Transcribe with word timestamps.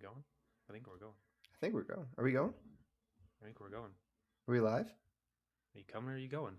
going? 0.00 0.22
I 0.68 0.72
think 0.72 0.86
we're 0.86 0.98
going. 0.98 1.12
I 1.54 1.58
think 1.60 1.74
we're 1.74 1.82
going. 1.82 2.06
Are 2.16 2.24
we 2.24 2.32
going? 2.32 2.52
I 3.40 3.44
think 3.44 3.60
we're 3.60 3.70
going. 3.70 3.90
Are 4.48 4.52
we 4.52 4.60
live? 4.60 4.86
Are 4.86 5.78
you 5.78 5.84
coming 5.90 6.10
or 6.10 6.14
are 6.14 6.18
you 6.18 6.28
going? 6.28 6.54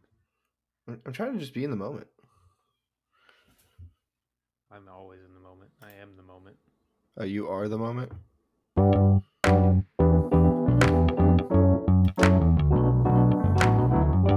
I'm, 0.87 1.01
I'm 1.05 1.13
trying 1.13 1.33
to 1.33 1.39
just 1.39 1.53
be 1.53 1.63
in 1.63 1.69
the 1.69 1.75
moment. 1.75 2.07
I'm 4.71 4.87
always 4.87 5.19
in 5.27 5.33
the 5.33 5.39
moment. 5.39 5.71
I 5.81 5.91
am 6.01 6.15
the 6.15 6.23
moment. 6.23 6.55
Oh, 7.17 7.23
you 7.25 7.47
are 7.49 7.67
the 7.67 7.77
moment. 7.77 8.11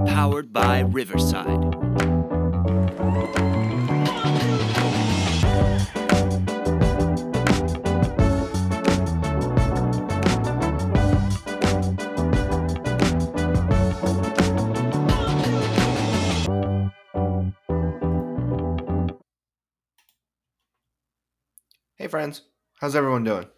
Powered 0.09 0.53
by 0.53 0.81
Riverside. 0.81 2.14
Friends. 22.15 22.43
How's 22.79 22.95
everyone 22.95 23.25
doing? 23.25 23.49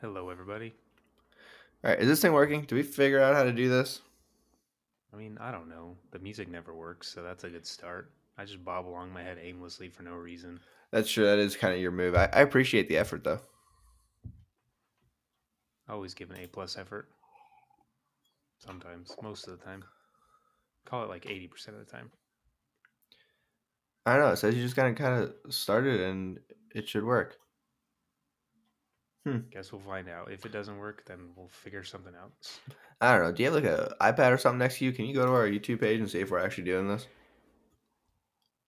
Hello, 0.00 0.30
everybody. 0.30 0.74
All 1.84 1.90
right, 1.90 2.00
is 2.00 2.08
this 2.08 2.20
thing 2.20 2.32
working? 2.32 2.62
Do 2.62 2.74
we 2.74 2.82
figure 2.82 3.22
out 3.22 3.36
how 3.36 3.44
to 3.44 3.52
do 3.52 3.68
this? 3.68 4.00
I 5.12 5.16
mean, 5.16 5.38
I 5.40 5.52
don't 5.52 5.68
know. 5.68 5.96
The 6.10 6.18
music 6.18 6.50
never 6.50 6.74
works, 6.74 7.06
so 7.06 7.22
that's 7.22 7.44
a 7.44 7.50
good 7.50 7.64
start. 7.68 8.10
I 8.36 8.44
just 8.44 8.64
bob 8.64 8.88
along 8.88 9.12
my 9.12 9.22
head 9.22 9.38
aimlessly 9.40 9.88
for 9.90 10.02
no 10.02 10.14
reason. 10.14 10.58
That's 10.90 11.08
true. 11.08 11.24
That 11.24 11.38
is 11.38 11.54
kind 11.54 11.72
of 11.72 11.78
your 11.78 11.92
move. 11.92 12.16
I, 12.16 12.28
I 12.32 12.40
appreciate 12.40 12.88
the 12.88 12.96
effort, 12.96 13.22
though. 13.22 13.38
I 15.88 15.92
always 15.92 16.14
give 16.14 16.32
an 16.32 16.38
A 16.38 16.48
plus 16.48 16.76
effort. 16.76 17.10
Sometimes, 18.58 19.14
most 19.22 19.46
of 19.46 19.56
the 19.56 19.64
time. 19.64 19.84
Call 20.84 21.04
it 21.04 21.10
like 21.10 21.30
eighty 21.30 21.46
percent 21.46 21.76
of 21.76 21.86
the 21.86 21.92
time. 21.92 22.10
I 24.04 24.16
don't 24.16 24.24
know. 24.24 24.32
It 24.32 24.38
says 24.38 24.56
you 24.56 24.64
just 24.64 24.74
kind 24.74 24.88
of 24.88 24.96
kind 24.96 25.22
of 25.22 25.54
started 25.54 26.00
and 26.00 26.40
it 26.74 26.88
should 26.88 27.04
work. 27.04 27.36
Guess 29.50 29.72
we'll 29.72 29.80
find 29.80 30.06
out. 30.10 30.30
If 30.30 30.44
it 30.44 30.52
doesn't 30.52 30.78
work, 30.78 31.04
then 31.06 31.30
we'll 31.34 31.48
figure 31.48 31.82
something 31.82 32.12
out. 32.14 32.32
I 33.00 33.16
don't 33.16 33.24
know. 33.24 33.32
Do 33.32 33.42
you 33.42 33.50
have 33.50 33.62
like 33.62 33.72
a 33.72 33.94
iPad 33.98 34.32
or 34.32 34.36
something 34.36 34.58
next 34.58 34.78
to 34.78 34.84
you? 34.84 34.92
Can 34.92 35.06
you 35.06 35.14
go 35.14 35.24
to 35.24 35.32
our 35.32 35.48
YouTube 35.48 35.80
page 35.80 35.98
and 35.98 36.10
see 36.10 36.20
if 36.20 36.30
we're 36.30 36.44
actually 36.44 36.64
doing 36.64 36.88
this? 36.88 37.06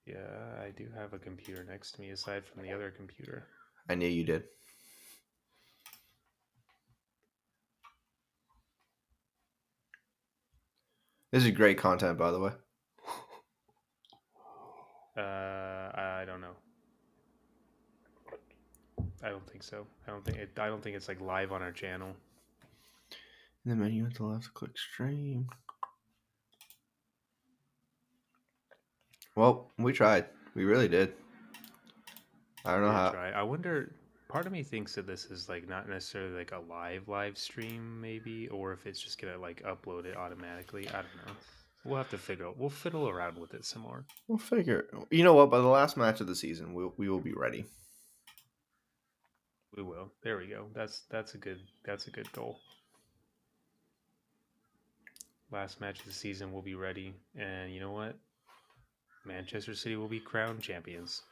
Yeah, 0.06 0.62
I 0.62 0.70
do 0.70 0.86
have 0.96 1.12
a 1.12 1.18
computer 1.18 1.62
next 1.62 1.92
to 1.92 2.00
me 2.00 2.10
aside 2.10 2.46
from 2.46 2.62
the 2.62 2.72
other 2.72 2.90
computer. 2.90 3.48
I 3.90 3.96
knew 3.96 4.08
you 4.08 4.24
did. 4.24 4.44
This 11.32 11.44
is 11.44 11.50
great 11.50 11.76
content, 11.76 12.16
by 12.16 12.30
the 12.30 12.40
way. 12.40 12.52
Uh, 15.18 15.20
I 15.20 16.24
don't 16.26 16.40
know. 16.40 16.56
I 19.26 19.30
don't 19.30 19.50
think 19.50 19.64
so. 19.64 19.84
I 20.06 20.12
don't 20.12 20.24
think 20.24 20.38
it. 20.38 20.50
I 20.56 20.68
don't 20.68 20.80
think 20.80 20.94
it's 20.94 21.08
like 21.08 21.20
live 21.20 21.50
on 21.50 21.60
our 21.60 21.72
channel. 21.72 22.14
In 23.64 23.70
the 23.70 23.74
menu 23.74 24.06
at 24.06 24.14
the 24.14 24.24
left, 24.24 24.54
click 24.54 24.78
stream. 24.78 25.48
Well, 29.34 29.72
we 29.78 29.92
tried. 29.92 30.26
We 30.54 30.64
really 30.64 30.86
did. 30.86 31.12
I 32.64 32.74
don't 32.74 32.82
know 32.82 32.92
how. 32.92 33.10
try. 33.10 33.32
I 33.32 33.42
wonder. 33.42 33.96
Part 34.28 34.46
of 34.46 34.52
me 34.52 34.62
thinks 34.62 34.94
that 34.94 35.08
this 35.08 35.24
is 35.24 35.48
like 35.48 35.68
not 35.68 35.88
necessarily 35.88 36.36
like 36.36 36.52
a 36.52 36.60
live 36.60 37.08
live 37.08 37.36
stream, 37.36 38.00
maybe, 38.00 38.46
or 38.48 38.72
if 38.72 38.86
it's 38.86 39.00
just 39.00 39.20
gonna 39.20 39.38
like 39.38 39.60
upload 39.64 40.04
it 40.04 40.16
automatically. 40.16 40.88
I 40.88 41.02
don't 41.02 41.26
know. 41.26 41.32
We'll 41.84 41.98
have 41.98 42.10
to 42.10 42.18
figure. 42.18 42.46
out. 42.46 42.58
We'll 42.58 42.70
fiddle 42.70 43.08
around 43.08 43.38
with 43.38 43.54
it 43.54 43.64
some 43.64 43.82
more. 43.82 44.04
We'll 44.28 44.38
figure. 44.38 44.86
You 45.10 45.24
know 45.24 45.34
what? 45.34 45.50
By 45.50 45.58
the 45.58 45.66
last 45.66 45.96
match 45.96 46.20
of 46.20 46.28
the 46.28 46.36
season, 46.36 46.74
we 46.74 46.88
we 46.96 47.08
will 47.08 47.20
be 47.20 47.32
ready. 47.32 47.64
We 49.76 49.82
will. 49.82 50.10
There 50.22 50.38
we 50.38 50.46
go. 50.46 50.66
That's 50.74 51.02
that's 51.10 51.34
a 51.34 51.38
good. 51.38 51.60
That's 51.84 52.06
a 52.06 52.10
good 52.10 52.30
goal. 52.32 52.58
Last 55.52 55.80
match 55.80 56.00
of 56.00 56.06
the 56.06 56.12
season, 56.12 56.52
we'll 56.52 56.62
be 56.62 56.74
ready, 56.74 57.14
and 57.38 57.72
you 57.72 57.78
know 57.78 57.92
what? 57.92 58.16
Manchester 59.24 59.74
City 59.74 59.96
will 59.96 60.08
be 60.08 60.18
crowned 60.18 60.60
champions. 60.60 61.22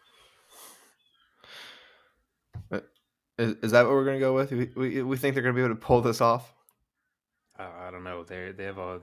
Is, 3.39 3.57
is 3.63 3.73
that 3.73 3.85
what 3.85 3.93
we're 3.95 4.05
gonna 4.05 4.21
go 4.21 4.35
with? 4.35 4.53
We, 4.53 4.71
we, 4.77 5.03
we 5.03 5.17
think 5.17 5.35
they're 5.35 5.43
gonna 5.43 5.55
be 5.55 5.63
able 5.63 5.75
to 5.75 5.81
pull 5.81 6.01
this 6.01 6.21
off. 6.21 6.53
Uh, 7.59 7.67
I 7.81 7.91
don't 7.91 8.05
know. 8.05 8.23
They 8.23 8.53
they 8.53 8.65
have 8.65 8.79
a 8.79 9.01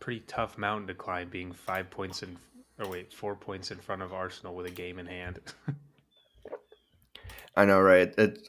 pretty 0.00 0.20
tough 0.20 0.58
mountain 0.58 0.88
to 0.88 0.94
climb, 0.94 1.28
being 1.28 1.52
five 1.52 1.90
points 1.90 2.22
in, 2.22 2.36
or 2.78 2.88
wait, 2.88 3.12
four 3.12 3.36
points 3.36 3.70
in 3.70 3.78
front 3.78 4.02
of 4.02 4.12
Arsenal 4.12 4.54
with 4.54 4.66
a 4.66 4.70
game 4.70 4.98
in 4.98 5.06
hand. 5.06 5.40
I 7.56 7.64
know, 7.64 7.80
right? 7.80 8.12
It. 8.18 8.48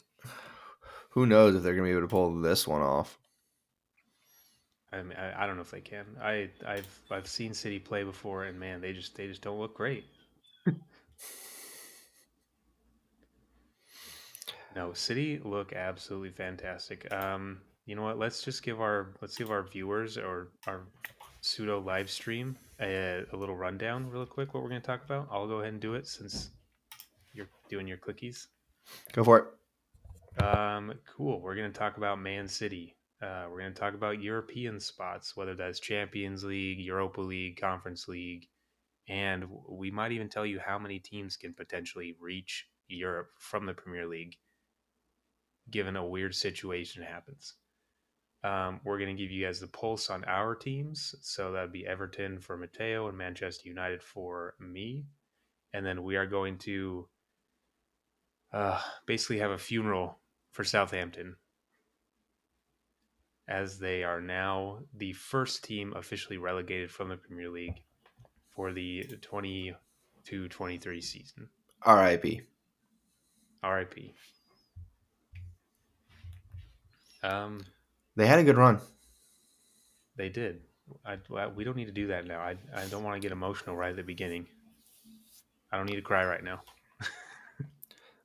Who 1.11 1.25
knows 1.25 1.55
if 1.55 1.63
they're 1.63 1.73
gonna 1.73 1.85
be 1.85 1.91
able 1.91 2.01
to 2.01 2.07
pull 2.07 2.41
this 2.41 2.67
one 2.67 2.81
off? 2.81 3.17
I 4.91 5.01
mean, 5.01 5.17
I, 5.17 5.43
I 5.43 5.47
don't 5.47 5.55
know 5.55 5.61
if 5.61 5.71
they 5.71 5.81
can. 5.81 6.05
I 6.21 6.49
I've 6.65 6.87
I've 7.09 7.27
seen 7.27 7.53
City 7.53 7.79
play 7.79 8.03
before, 8.03 8.43
and 8.45 8.59
man, 8.59 8.81
they 8.81 8.93
just 8.93 9.15
they 9.15 9.27
just 9.27 9.41
don't 9.41 9.59
look 9.59 9.75
great. 9.75 10.05
no, 14.75 14.93
City 14.93 15.39
look 15.43 15.73
absolutely 15.73 16.31
fantastic. 16.31 17.11
Um, 17.13 17.61
you 17.85 17.95
know 17.95 18.03
what? 18.03 18.19
Let's 18.19 18.43
just 18.43 18.63
give 18.63 18.81
our 18.81 19.13
let's 19.21 19.37
give 19.37 19.49
our 19.51 19.63
viewers 19.63 20.17
or 20.17 20.49
our 20.67 20.81
pseudo 21.41 21.79
live 21.79 22.09
stream 22.09 22.57
a, 22.81 23.23
a 23.31 23.35
little 23.35 23.55
rundown, 23.55 24.09
real 24.09 24.25
quick. 24.25 24.53
What 24.53 24.63
we're 24.63 24.69
going 24.69 24.81
to 24.81 24.87
talk 24.87 25.03
about? 25.05 25.27
I'll 25.31 25.47
go 25.47 25.59
ahead 25.59 25.73
and 25.73 25.81
do 25.81 25.93
it 25.93 26.07
since 26.07 26.51
you're 27.33 27.49
doing 27.69 27.87
your 27.87 27.97
clickies. 27.97 28.47
Go 29.13 29.23
for 29.23 29.37
it. 29.39 30.43
Um, 30.43 30.93
cool. 31.15 31.41
We're 31.41 31.55
going 31.55 31.71
to 31.71 31.77
talk 31.77 31.97
about 31.97 32.19
Man 32.19 32.47
City. 32.47 32.95
Uh, 33.21 33.45
we're 33.49 33.59
going 33.59 33.73
to 33.73 33.79
talk 33.79 33.95
about 33.95 34.21
European 34.21 34.79
spots, 34.79 35.35
whether 35.35 35.55
that's 35.55 35.79
Champions 35.79 36.43
League, 36.43 36.79
Europa 36.79 37.21
League, 37.21 37.59
Conference 37.59 38.07
League, 38.07 38.47
and 39.09 39.45
we 39.67 39.89
might 39.89 40.11
even 40.11 40.29
tell 40.29 40.45
you 40.45 40.59
how 40.59 40.77
many 40.77 40.99
teams 40.99 41.35
can 41.35 41.53
potentially 41.53 42.15
reach 42.19 42.67
Europe 42.87 43.29
from 43.39 43.65
the 43.65 43.73
Premier 43.73 44.05
League, 44.05 44.35
given 45.71 45.95
a 45.95 46.05
weird 46.05 46.35
situation 46.35 47.01
happens. 47.01 47.55
Um, 48.43 48.79
we're 48.83 48.99
going 48.99 49.15
to 49.15 49.21
give 49.21 49.31
you 49.31 49.45
guys 49.45 49.59
the 49.59 49.67
pulse 49.67 50.09
on 50.09 50.23
our 50.25 50.55
teams. 50.55 51.15
So 51.21 51.51
that'd 51.51 51.71
be 51.71 51.87
Everton 51.87 52.39
for 52.39 52.55
Mateo 52.55 53.07
and 53.07 53.17
Manchester 53.17 53.67
United 53.67 54.03
for 54.03 54.53
me. 54.59 55.05
And 55.73 55.85
then 55.85 56.03
we 56.03 56.15
are 56.15 56.27
going 56.27 56.57
to 56.59 57.07
uh, 58.53 58.81
basically 59.05 59.39
have 59.39 59.51
a 59.51 59.57
funeral 59.57 60.19
for 60.51 60.63
Southampton 60.63 61.35
as 63.47 63.79
they 63.79 64.03
are 64.03 64.19
now 64.21 64.79
the 64.95 65.13
first 65.13 65.63
team 65.63 65.93
officially 65.95 66.37
relegated 66.37 66.91
from 66.91 67.09
the 67.09 67.15
Premier 67.17 67.49
League 67.49 67.81
for 68.55 68.73
the 68.73 69.03
22 69.21 70.47
23 70.49 71.01
season. 71.01 71.49
R.I.P. 71.83 72.41
RIP. 73.63 74.13
Um, 77.23 77.65
They 78.15 78.27
had 78.27 78.39
a 78.39 78.43
good 78.43 78.57
run. 78.57 78.79
they 80.15 80.29
did. 80.29 80.61
I, 81.05 81.17
I- 81.35 81.47
we 81.47 81.63
don't 81.63 81.75
need 81.75 81.85
to 81.85 81.91
do 81.91 82.07
that 82.07 82.25
now. 82.25 82.39
I, 82.39 82.55
I 82.75 82.85
don't 82.87 83.03
want 83.03 83.15
to 83.15 83.25
get 83.25 83.31
emotional 83.31 83.75
right 83.75 83.91
at 83.91 83.95
the 83.95 84.03
beginning. 84.03 84.47
I 85.71 85.77
don't 85.77 85.85
need 85.85 85.95
to 85.97 86.01
cry 86.01 86.25
right 86.25 86.43
now. 86.43 86.61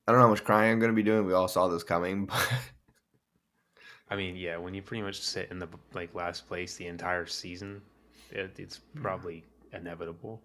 I 0.07 0.13
don't 0.13 0.21
know 0.21 0.27
how 0.27 0.31
much 0.31 0.45
crying 0.45 0.73
I'm 0.73 0.79
gonna 0.81 0.93
be 0.93 1.03
doing. 1.03 1.27
We 1.27 1.33
all 1.33 1.49
saw 1.49 1.69
this 1.69 1.85
coming, 1.85 2.27
but 2.27 2.49
I 4.11 4.17
mean, 4.17 4.37
yeah, 4.37 4.57
when 4.57 4.75
you 4.75 4.83
pretty 4.83 5.03
much 5.03 5.21
sit 5.21 5.51
in 5.51 5.59
the 5.59 5.69
like 5.95 6.15
last 6.15 6.47
place 6.49 6.75
the 6.77 6.87
entire 6.87 7.27
season, 7.27 7.81
it, 8.31 8.53
it's 8.59 8.81
probably 8.97 9.45
inevitable. 9.73 10.43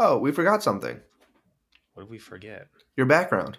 oh, 0.00 0.18
we 0.18 0.32
forgot 0.32 0.62
something. 0.62 0.98
What 1.94 2.04
did 2.04 2.10
we 2.10 2.18
forget? 2.18 2.68
Your 2.96 3.06
background. 3.06 3.58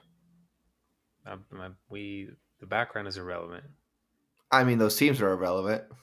Uh, 1.25 1.37
my, 1.51 1.69
we 1.89 2.29
the 2.59 2.65
background 2.65 3.07
is 3.07 3.17
irrelevant. 3.17 3.63
I 4.51 4.63
mean, 4.63 4.77
those 4.79 4.95
teams 4.95 5.21
are 5.21 5.31
irrelevant. 5.31 5.83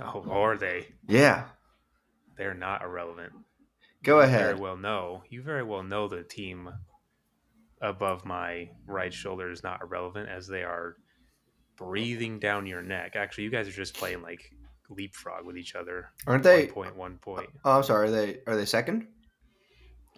Oh, 0.00 0.24
are 0.28 0.56
they? 0.56 0.88
Yeah. 1.06 1.44
They're 2.36 2.52
not 2.52 2.82
irrelevant. 2.82 3.32
Go 4.02 4.20
You 4.20 4.26
Very 4.26 4.42
ahead. 4.44 4.58
well 4.58 4.76
know. 4.76 5.22
You 5.30 5.40
very 5.40 5.62
well 5.62 5.84
know 5.84 6.08
the 6.08 6.24
team 6.24 6.68
above 7.80 8.24
my 8.24 8.68
right 8.86 9.12
shoulder 9.12 9.50
is 9.50 9.62
not 9.62 9.82
irrelevant 9.82 10.28
as 10.28 10.46
they 10.46 10.62
are 10.62 10.96
breathing 11.76 12.38
down 12.38 12.66
your 12.66 12.82
neck. 12.82 13.16
Actually, 13.16 13.44
you 13.44 13.50
guys 13.50 13.68
are 13.68 13.72
just 13.72 13.94
playing 13.94 14.22
like 14.22 14.50
leapfrog 14.90 15.44
with 15.44 15.56
each 15.56 15.74
other. 15.74 16.10
Aren't 16.26 16.44
they? 16.44 16.66
One 16.66 16.72
point, 16.74 16.96
one 16.96 17.18
point. 17.18 17.50
Oh, 17.64 17.76
I'm 17.78 17.82
sorry. 17.82 18.08
Are 18.08 18.10
they 18.10 18.38
are 18.46 18.56
they 18.56 18.64
second? 18.66 19.06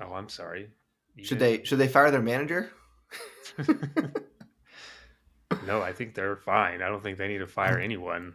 Oh, 0.00 0.12
I'm 0.12 0.28
sorry. 0.28 0.70
You 1.14 1.24
Should 1.24 1.38
guys- 1.38 1.58
they 1.58 1.64
should 1.64 1.78
they 1.78 1.88
fire 1.88 2.10
their 2.10 2.22
manager? 2.22 2.70
No, 5.66 5.80
I 5.80 5.92
think 5.92 6.14
they're 6.14 6.36
fine. 6.36 6.82
I 6.82 6.88
don't 6.88 7.02
think 7.02 7.18
they 7.18 7.28
need 7.28 7.38
to 7.38 7.46
fire 7.46 7.78
anyone 7.78 8.34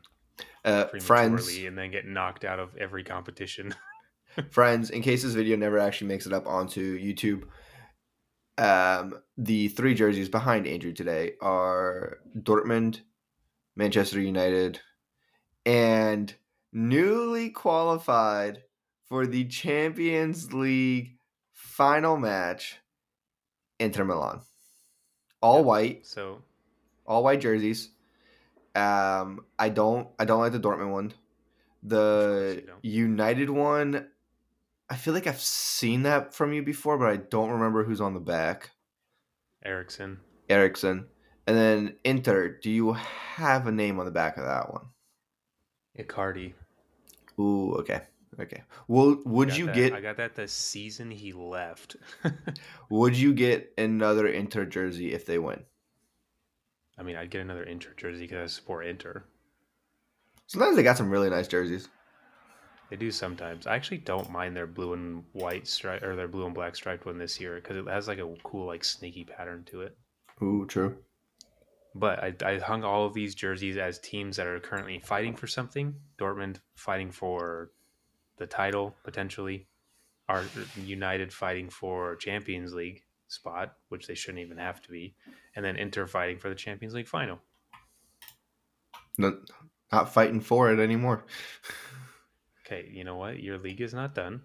Uh, 0.65 0.85
friends, 1.01 1.47
and 1.57 1.77
then 1.77 1.91
get 1.91 2.05
knocked 2.05 2.43
out 2.45 2.59
of 2.59 2.75
every 2.77 3.03
competition. 3.03 3.73
friends, 4.51 4.89
in 4.89 5.01
case 5.01 5.23
this 5.23 5.33
video 5.33 5.55
never 5.57 5.77
actually 5.77 6.07
makes 6.07 6.25
it 6.25 6.33
up 6.33 6.45
onto 6.47 6.97
YouTube, 6.99 7.43
um, 8.61 9.19
the 9.37 9.69
three 9.69 9.95
jerseys 9.95 10.29
behind 10.29 10.67
Andrew 10.67 10.93
today 10.93 11.33
are 11.41 12.19
Dortmund, 12.37 13.01
Manchester 13.75 14.21
United, 14.21 14.79
and 15.65 16.33
newly 16.71 17.49
qualified 17.49 18.61
for 19.09 19.25
the 19.25 19.45
Champions 19.45 20.53
League 20.53 21.17
final 21.53 22.17
match, 22.17 22.77
Inter 23.79 24.05
Milan. 24.05 24.41
All 25.41 25.63
white, 25.63 26.05
so 26.05 26.43
all 27.07 27.23
white 27.23 27.41
jerseys. 27.41 27.89
Um, 28.75 29.43
I 29.57 29.69
don't, 29.69 30.07
I 30.19 30.25
don't 30.25 30.39
like 30.39 30.51
the 30.51 30.59
Dortmund 30.59 30.91
one. 30.91 31.13
The. 31.81 32.63
United 32.83 33.49
one, 33.49 34.07
I 34.91 34.95
feel 34.95 35.13
like 35.13 35.25
I've 35.25 35.39
seen 35.39 36.03
that 36.03 36.33
from 36.33 36.51
you 36.51 36.61
before, 36.61 36.97
but 36.97 37.07
I 37.07 37.15
don't 37.15 37.49
remember 37.49 37.85
who's 37.85 38.01
on 38.01 38.13
the 38.13 38.19
back. 38.19 38.71
Eriksen. 39.63 40.19
Eriksen, 40.49 41.05
and 41.47 41.57
then 41.57 41.95
Inter. 42.03 42.59
Do 42.61 42.69
you 42.69 42.91
have 42.91 43.67
a 43.67 43.71
name 43.71 43.99
on 43.99 44.05
the 44.05 44.11
back 44.11 44.35
of 44.35 44.43
that 44.43 44.69
one? 44.73 44.87
Icardi. 45.97 46.51
Ooh, 47.39 47.75
okay, 47.75 48.01
okay. 48.37 48.63
Well, 48.89 49.17
would 49.23 49.55
you 49.55 49.67
that- 49.67 49.75
get? 49.75 49.93
I 49.93 50.01
got 50.01 50.17
that 50.17 50.35
the 50.35 50.45
season 50.49 51.09
he 51.09 51.31
left. 51.31 51.95
Would 52.89 53.15
you 53.15 53.33
get 53.33 53.71
another 53.77 54.27
Inter 54.27 54.65
jersey 54.65 55.13
if 55.13 55.25
they 55.25 55.39
win? 55.39 55.63
I 56.97 57.03
mean, 57.03 57.15
I'd 57.15 57.31
get 57.31 57.39
another 57.39 57.63
Inter 57.63 57.93
jersey 57.95 58.23
because 58.27 58.51
I 58.51 58.53
support 58.53 58.85
Inter. 58.85 59.23
Sometimes 60.47 60.75
they 60.75 60.83
got 60.83 60.97
some 60.97 61.09
really 61.09 61.29
nice 61.29 61.47
jerseys. 61.47 61.87
They 62.91 62.97
do 62.97 63.09
sometimes. 63.09 63.67
I 63.67 63.75
actually 63.75 63.99
don't 63.99 64.29
mind 64.29 64.53
their 64.53 64.67
blue 64.67 64.91
and 64.91 65.23
white 65.31 65.65
stripe 65.65 66.03
or 66.03 66.17
their 66.17 66.27
blue 66.27 66.45
and 66.45 66.53
black 66.53 66.75
striped 66.75 67.05
one 67.05 67.17
this 67.17 67.39
year 67.39 67.55
because 67.55 67.77
it 67.77 67.87
has 67.87 68.09
like 68.09 68.19
a 68.19 68.35
cool 68.43 68.67
like 68.67 68.83
sneaky 68.83 69.23
pattern 69.23 69.63
to 69.71 69.83
it. 69.83 69.97
Ooh, 70.43 70.65
true. 70.67 70.97
But 71.95 72.19
I, 72.19 72.35
I 72.45 72.59
hung 72.59 72.83
all 72.83 73.05
of 73.05 73.13
these 73.13 73.33
jerseys 73.33 73.77
as 73.77 73.97
teams 73.99 74.35
that 74.35 74.45
are 74.45 74.59
currently 74.59 74.99
fighting 74.99 75.37
for 75.37 75.47
something. 75.47 75.95
Dortmund 76.19 76.57
fighting 76.75 77.11
for 77.11 77.71
the 78.37 78.45
title 78.45 78.93
potentially. 79.05 79.67
Are 80.27 80.43
United 80.75 81.31
fighting 81.31 81.69
for 81.69 82.17
Champions 82.17 82.73
League 82.73 83.03
spot, 83.29 83.75
which 83.87 84.05
they 84.05 84.15
shouldn't 84.15 84.43
even 84.43 84.57
have 84.57 84.81
to 84.81 84.91
be, 84.91 85.15
and 85.55 85.63
then 85.63 85.77
Inter 85.77 86.07
fighting 86.07 86.39
for 86.39 86.49
the 86.49 86.55
Champions 86.55 86.93
League 86.93 87.07
final. 87.07 87.39
No, 89.17 89.39
not 89.91 90.13
fighting 90.13 90.41
for 90.41 90.71
it 90.71 90.79
anymore. 90.79 91.25
Okay, 92.71 92.89
you 92.91 93.03
know 93.03 93.15
what? 93.15 93.41
Your 93.41 93.57
league 93.57 93.81
is 93.81 93.93
not 93.93 94.15
done. 94.15 94.41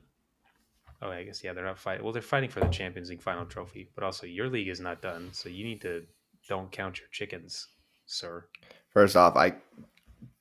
Oh, 1.00 1.11
I 1.11 1.23
guess 1.25 1.44
yeah, 1.44 1.52
they're 1.52 1.64
not 1.64 1.78
fighting. 1.78 2.02
Well, 2.02 2.12
they're 2.12 2.23
fighting 2.23 2.50
for 2.50 2.61
the 2.61 2.69
Champions 2.69 3.11
League 3.11 3.23
final 3.23 3.44
trophy, 3.44 3.90
but 3.94 4.02
also 4.02 4.26
your 4.26 4.49
league 4.49 4.69
is 4.69 4.81
not 4.81 5.00
done, 5.02 5.28
so 5.32 5.49
you 5.49 5.64
need 5.64 5.81
to 5.82 6.02
don't 6.49 6.73
count 6.73 6.99
your 6.99 7.08
chickens, 7.12 7.69
sir. 8.06 8.44
First 8.90 9.17
off, 9.17 9.37
I 9.37 9.55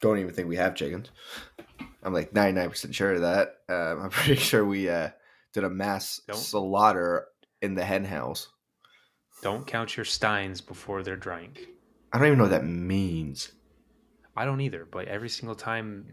don't 0.02 0.18
even 0.18 0.34
think 0.34 0.48
we 0.48 0.56
have 0.56 0.76
chickens. 0.76 1.10
I'm 2.02 2.14
like 2.14 2.32
99% 2.34 2.94
sure 2.94 3.14
of 3.14 3.22
that. 3.22 3.58
Um, 3.70 4.02
I'm 4.04 4.10
pretty 4.10 4.40
sure 4.40 4.66
we 4.66 4.90
uh, 4.90 5.10
did 5.54 5.64
a 5.64 5.70
mass 5.70 6.22
Don't- 6.28 6.38
slaughter 6.38 7.28
in 7.62 7.76
the 7.76 7.84
hen 7.86 8.06
house. 8.06 8.48
Don't 9.44 9.68
count 9.68 9.98
your 9.98 10.06
steins 10.06 10.62
before 10.62 11.04
they're 11.04 11.18
drank. 11.18 11.60
I 12.14 12.18
don't 12.18 12.28
even 12.28 12.38
know 12.38 12.46
what 12.46 12.52
that 12.52 12.66
means. 12.66 13.52
I 14.36 14.46
don't 14.46 14.62
either, 14.62 14.88
but 14.90 15.08
every 15.08 15.30
single 15.30 15.56
time 15.56 16.06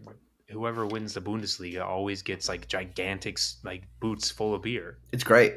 whoever 0.52 0.87
wins 0.87 1.14
the 1.14 1.20
Bundesliga 1.20 1.84
always 1.84 2.22
gets 2.22 2.49
like 2.49 2.69
gigantic 2.69 3.38
like 3.64 3.82
boots 4.00 4.31
full 4.31 4.54
of 4.54 4.62
beer. 4.62 4.99
It's 5.12 5.25
great. 5.25 5.54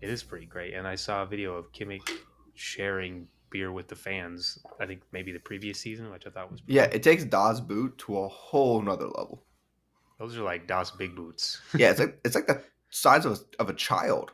It 0.00 0.10
is 0.10 0.22
pretty 0.22 0.46
great. 0.46 0.74
And 0.74 0.86
I 0.86 0.96
saw 0.96 1.22
a 1.22 1.26
video 1.26 1.54
of 1.54 1.72
Kimmich 1.72 2.08
sharing 2.54 3.26
beer 3.50 3.72
with 3.72 3.88
the 3.88 3.94
fans. 3.96 4.58
I 4.80 4.86
think 4.86 5.02
maybe 5.12 5.32
the 5.32 5.38
previous 5.38 5.78
season, 5.80 6.10
which 6.10 6.26
I 6.26 6.30
thought 6.30 6.50
was 6.50 6.60
Yeah, 6.66 6.84
it 6.84 7.02
takes 7.02 7.24
Das 7.24 7.60
Boot 7.60 7.96
to 7.98 8.18
a 8.18 8.28
whole 8.28 8.82
nother 8.82 9.06
level. 9.06 9.44
those 10.18 10.36
are 10.36 10.42
like 10.42 10.66
Das 10.66 10.90
Big 10.90 11.14
Boots. 11.14 11.60
Yeah, 11.78 11.90
it's 11.90 12.00
like 12.00 12.18
it's 12.24 12.34
like 12.34 12.46
the 12.46 12.62
size 12.90 13.24
of 13.24 13.32
a, 13.32 13.62
of 13.62 13.70
a 13.70 13.74
child. 13.74 14.32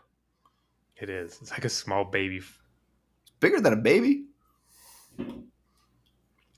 It 0.97 1.09
is. 1.09 1.39
It's 1.41 1.51
like 1.51 1.65
a 1.65 1.71
small 1.71 2.05
baby. 2.05 2.39
It's 2.39 3.31
bigger 3.41 3.61
than 3.61 3.73
a 3.73 3.77
baby. 3.77 4.25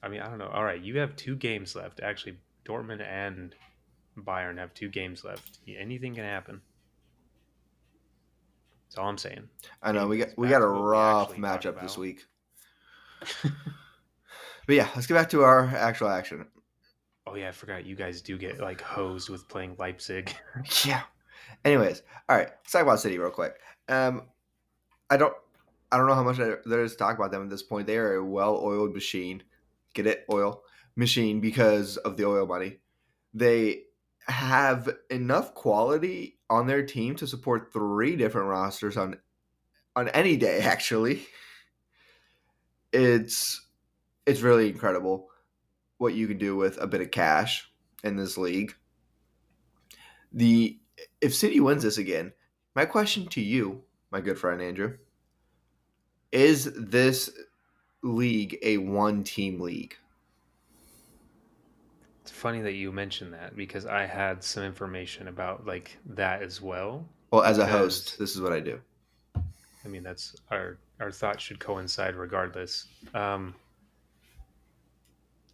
I 0.02 0.08
mean, 0.08 0.20
I 0.20 0.28
don't 0.28 0.38
know. 0.38 0.48
All 0.48 0.64
right, 0.64 0.80
you 0.80 0.98
have 0.98 1.14
two 1.16 1.36
games 1.36 1.76
left. 1.76 2.00
Actually, 2.00 2.38
Dortmund 2.64 3.02
and 3.02 3.54
Bayern 4.18 4.58
have 4.58 4.74
two 4.74 4.88
games 4.88 5.24
left. 5.24 5.58
Anything 5.66 6.14
can 6.14 6.24
happen. 6.24 6.60
That's 8.88 8.98
all 8.98 9.08
I'm 9.08 9.18
saying. 9.18 9.48
I 9.82 9.92
know 9.92 10.06
we 10.06 10.18
got 10.18 10.28
we 10.36 10.48
got 10.48 10.58
a 10.58 10.66
to 10.66 10.72
what 10.72 10.82
we 10.82 10.86
rough 10.86 11.34
matchup 11.36 11.80
this 11.80 11.96
week. 11.96 12.26
But 14.66 14.76
yeah, 14.76 14.88
let's 14.94 15.06
get 15.06 15.14
back 15.14 15.30
to 15.30 15.42
our 15.42 15.66
actual 15.66 16.08
action. 16.08 16.46
Oh 17.26 17.34
yeah, 17.34 17.48
I 17.48 17.52
forgot. 17.52 17.84
You 17.84 17.96
guys 17.96 18.22
do 18.22 18.38
get 18.38 18.60
like 18.60 18.80
hosed 18.80 19.28
with 19.28 19.48
playing 19.48 19.76
Leipzig. 19.78 20.34
Yeah. 20.84 21.02
Anyways, 21.64 22.02
all 22.28 22.36
right. 22.36 22.48
Let's 22.48 22.72
talk 22.72 22.82
about 22.82 23.00
City 23.00 23.18
real 23.18 23.30
quick. 23.30 23.54
Um, 23.88 24.22
I 25.10 25.16
don't, 25.16 25.34
I 25.90 25.96
don't 25.96 26.06
know 26.06 26.14
how 26.14 26.22
much 26.22 26.36
there 26.36 26.82
is 26.82 26.92
to 26.92 26.98
talk 26.98 27.16
about 27.16 27.30
them 27.30 27.42
at 27.42 27.50
this 27.50 27.62
point. 27.62 27.86
They 27.86 27.98
are 27.98 28.14
a 28.14 28.24
well-oiled 28.24 28.94
machine. 28.94 29.42
Get 29.94 30.06
it, 30.06 30.24
oil 30.32 30.62
machine 30.96 31.40
because 31.40 31.96
of 31.98 32.16
the 32.16 32.26
oil 32.26 32.46
money. 32.46 32.78
They 33.34 33.84
have 34.26 34.88
enough 35.10 35.54
quality 35.54 36.38
on 36.48 36.66
their 36.66 36.84
team 36.84 37.16
to 37.16 37.26
support 37.26 37.72
three 37.72 38.16
different 38.16 38.48
rosters 38.48 38.96
on 38.96 39.16
on 39.96 40.08
any 40.08 40.36
day. 40.36 40.60
Actually, 40.62 41.26
it's 42.92 43.66
it's 44.26 44.42
really 44.42 44.68
incredible 44.68 45.28
what 45.98 46.14
you 46.14 46.26
can 46.26 46.38
do 46.38 46.56
with 46.56 46.78
a 46.80 46.86
bit 46.86 47.00
of 47.00 47.10
cash 47.10 47.70
in 48.04 48.16
this 48.16 48.36
league. 48.36 48.74
The 50.32 50.78
if 51.20 51.34
City 51.34 51.60
wins 51.60 51.82
this 51.82 51.98
again, 51.98 52.32
my 52.74 52.84
question 52.84 53.26
to 53.28 53.40
you, 53.40 53.82
my 54.10 54.20
good 54.20 54.38
friend 54.38 54.60
Andrew, 54.62 54.96
is 56.30 56.72
this 56.74 57.30
league 58.02 58.58
a 58.62 58.78
one 58.78 59.24
team 59.24 59.60
league? 59.60 59.96
It's 62.22 62.30
funny 62.30 62.62
that 62.62 62.74
you 62.74 62.92
mentioned 62.92 63.32
that 63.34 63.56
because 63.56 63.84
I 63.84 64.06
had 64.06 64.42
some 64.44 64.62
information 64.62 65.28
about 65.28 65.66
like 65.66 65.98
that 66.06 66.42
as 66.42 66.62
well. 66.62 67.04
Well, 67.32 67.42
as 67.42 67.58
a 67.58 67.66
host, 67.66 68.18
this 68.18 68.34
is 68.34 68.40
what 68.40 68.52
I 68.52 68.60
do. 68.60 68.80
I 69.84 69.88
mean, 69.88 70.04
that's 70.04 70.36
our 70.50 70.78
our 71.00 71.10
thoughts 71.10 71.42
should 71.42 71.58
coincide 71.58 72.14
regardless. 72.14 72.86
Um, 73.12 73.54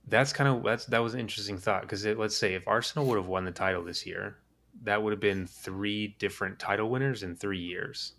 that's 0.09 0.33
kind 0.33 0.49
of 0.49 0.63
that's 0.63 0.85
that 0.87 0.99
was 0.99 1.15
an 1.15 1.21
interesting 1.21 1.57
thought 1.57 1.83
because 1.83 2.05
let's 2.05 2.37
say 2.37 2.55
if 2.55 2.69
Arsenal 2.69 3.07
would 3.07 3.17
have 3.17 3.29
won 3.29 3.45
the 3.45 3.51
title 3.51 3.83
this 3.83 4.07
year, 4.07 4.37
that 4.83 5.03
would 5.03 5.13
have 5.13 5.21
been 5.21 5.47
three 5.47 6.17
different 6.19 6.59
title 6.59 6.91
winners 6.91 7.23
in 7.23 7.35
three 7.35 7.61
years. 7.61 8.13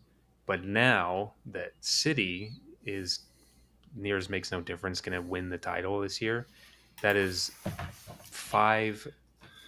But 0.48 0.64
now 0.64 1.34
that 1.48 1.74
City 1.82 2.54
is 2.84 3.20
near 3.96 4.18
as 4.18 4.30
makes 4.30 4.52
no 4.52 4.62
difference 4.62 5.02
going 5.02 5.22
to 5.22 5.28
win 5.28 5.50
the 5.50 5.58
title 5.58 6.00
this 6.00 6.22
year, 6.22 6.48
that 7.02 7.16
is 7.16 7.52
five 8.24 9.08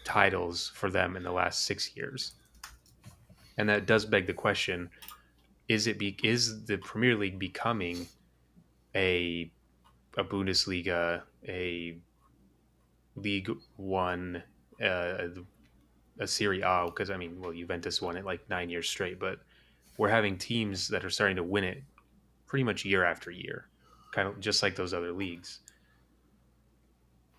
titles 0.04 0.72
for 0.76 0.90
them 0.90 1.16
in 1.16 1.24
the 1.24 1.32
last 1.32 1.66
six 1.66 1.96
years, 1.96 2.34
and 3.58 3.70
that 3.70 3.86
does 3.86 4.06
beg 4.06 4.28
the 4.28 4.34
question: 4.34 4.90
Is 5.68 5.88
it 5.88 5.98
be, 5.98 6.18
is 6.24 6.66
the 6.66 6.78
Premier 6.78 7.16
League 7.16 7.40
becoming 7.40 8.08
a 8.96 9.52
a 10.18 10.24
Bundesliga, 10.24 11.22
a 11.48 11.98
League 13.16 13.50
One, 13.78 14.44
uh, 14.84 15.28
a 16.20 16.28
Serie 16.28 16.62
A? 16.62 16.86
Because 16.86 17.10
I 17.10 17.18
mean, 17.18 17.40
well, 17.42 17.54
Juventus 17.54 18.02
won 18.02 18.18
it 18.18 18.26
like 18.26 18.50
nine 18.50 18.70
years 18.70 18.90
straight, 18.90 19.20
but 19.20 19.40
we're 19.98 20.10
having 20.10 20.38
teams 20.38 20.88
that 20.88 21.06
are 21.06 21.10
starting 21.10 21.38
to 21.38 21.44
win 21.44 21.64
it 21.64 21.84
pretty 22.48 22.64
much 22.64 22.84
year 22.84 23.06
after 23.06 23.32
year, 23.32 23.68
kind 24.12 24.28
of 24.28 24.40
just 24.40 24.64
like 24.64 24.76
those 24.76 24.94
other 24.94 25.12
leagues. 25.12 25.60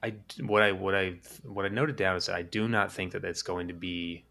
I 0.02 0.14
what 0.40 0.62
I 0.62 0.72
what 0.72 0.94
I 0.94 1.14
what 1.44 1.64
I 1.64 1.68
noted 1.68 1.96
down 1.96 2.16
is 2.16 2.26
that 2.26 2.36
I 2.36 2.42
do 2.42 2.68
not 2.68 2.92
think 2.92 3.12
that 3.12 3.24
it's 3.24 3.42
going 3.42 3.68
to 3.68 3.74
be 3.74 4.24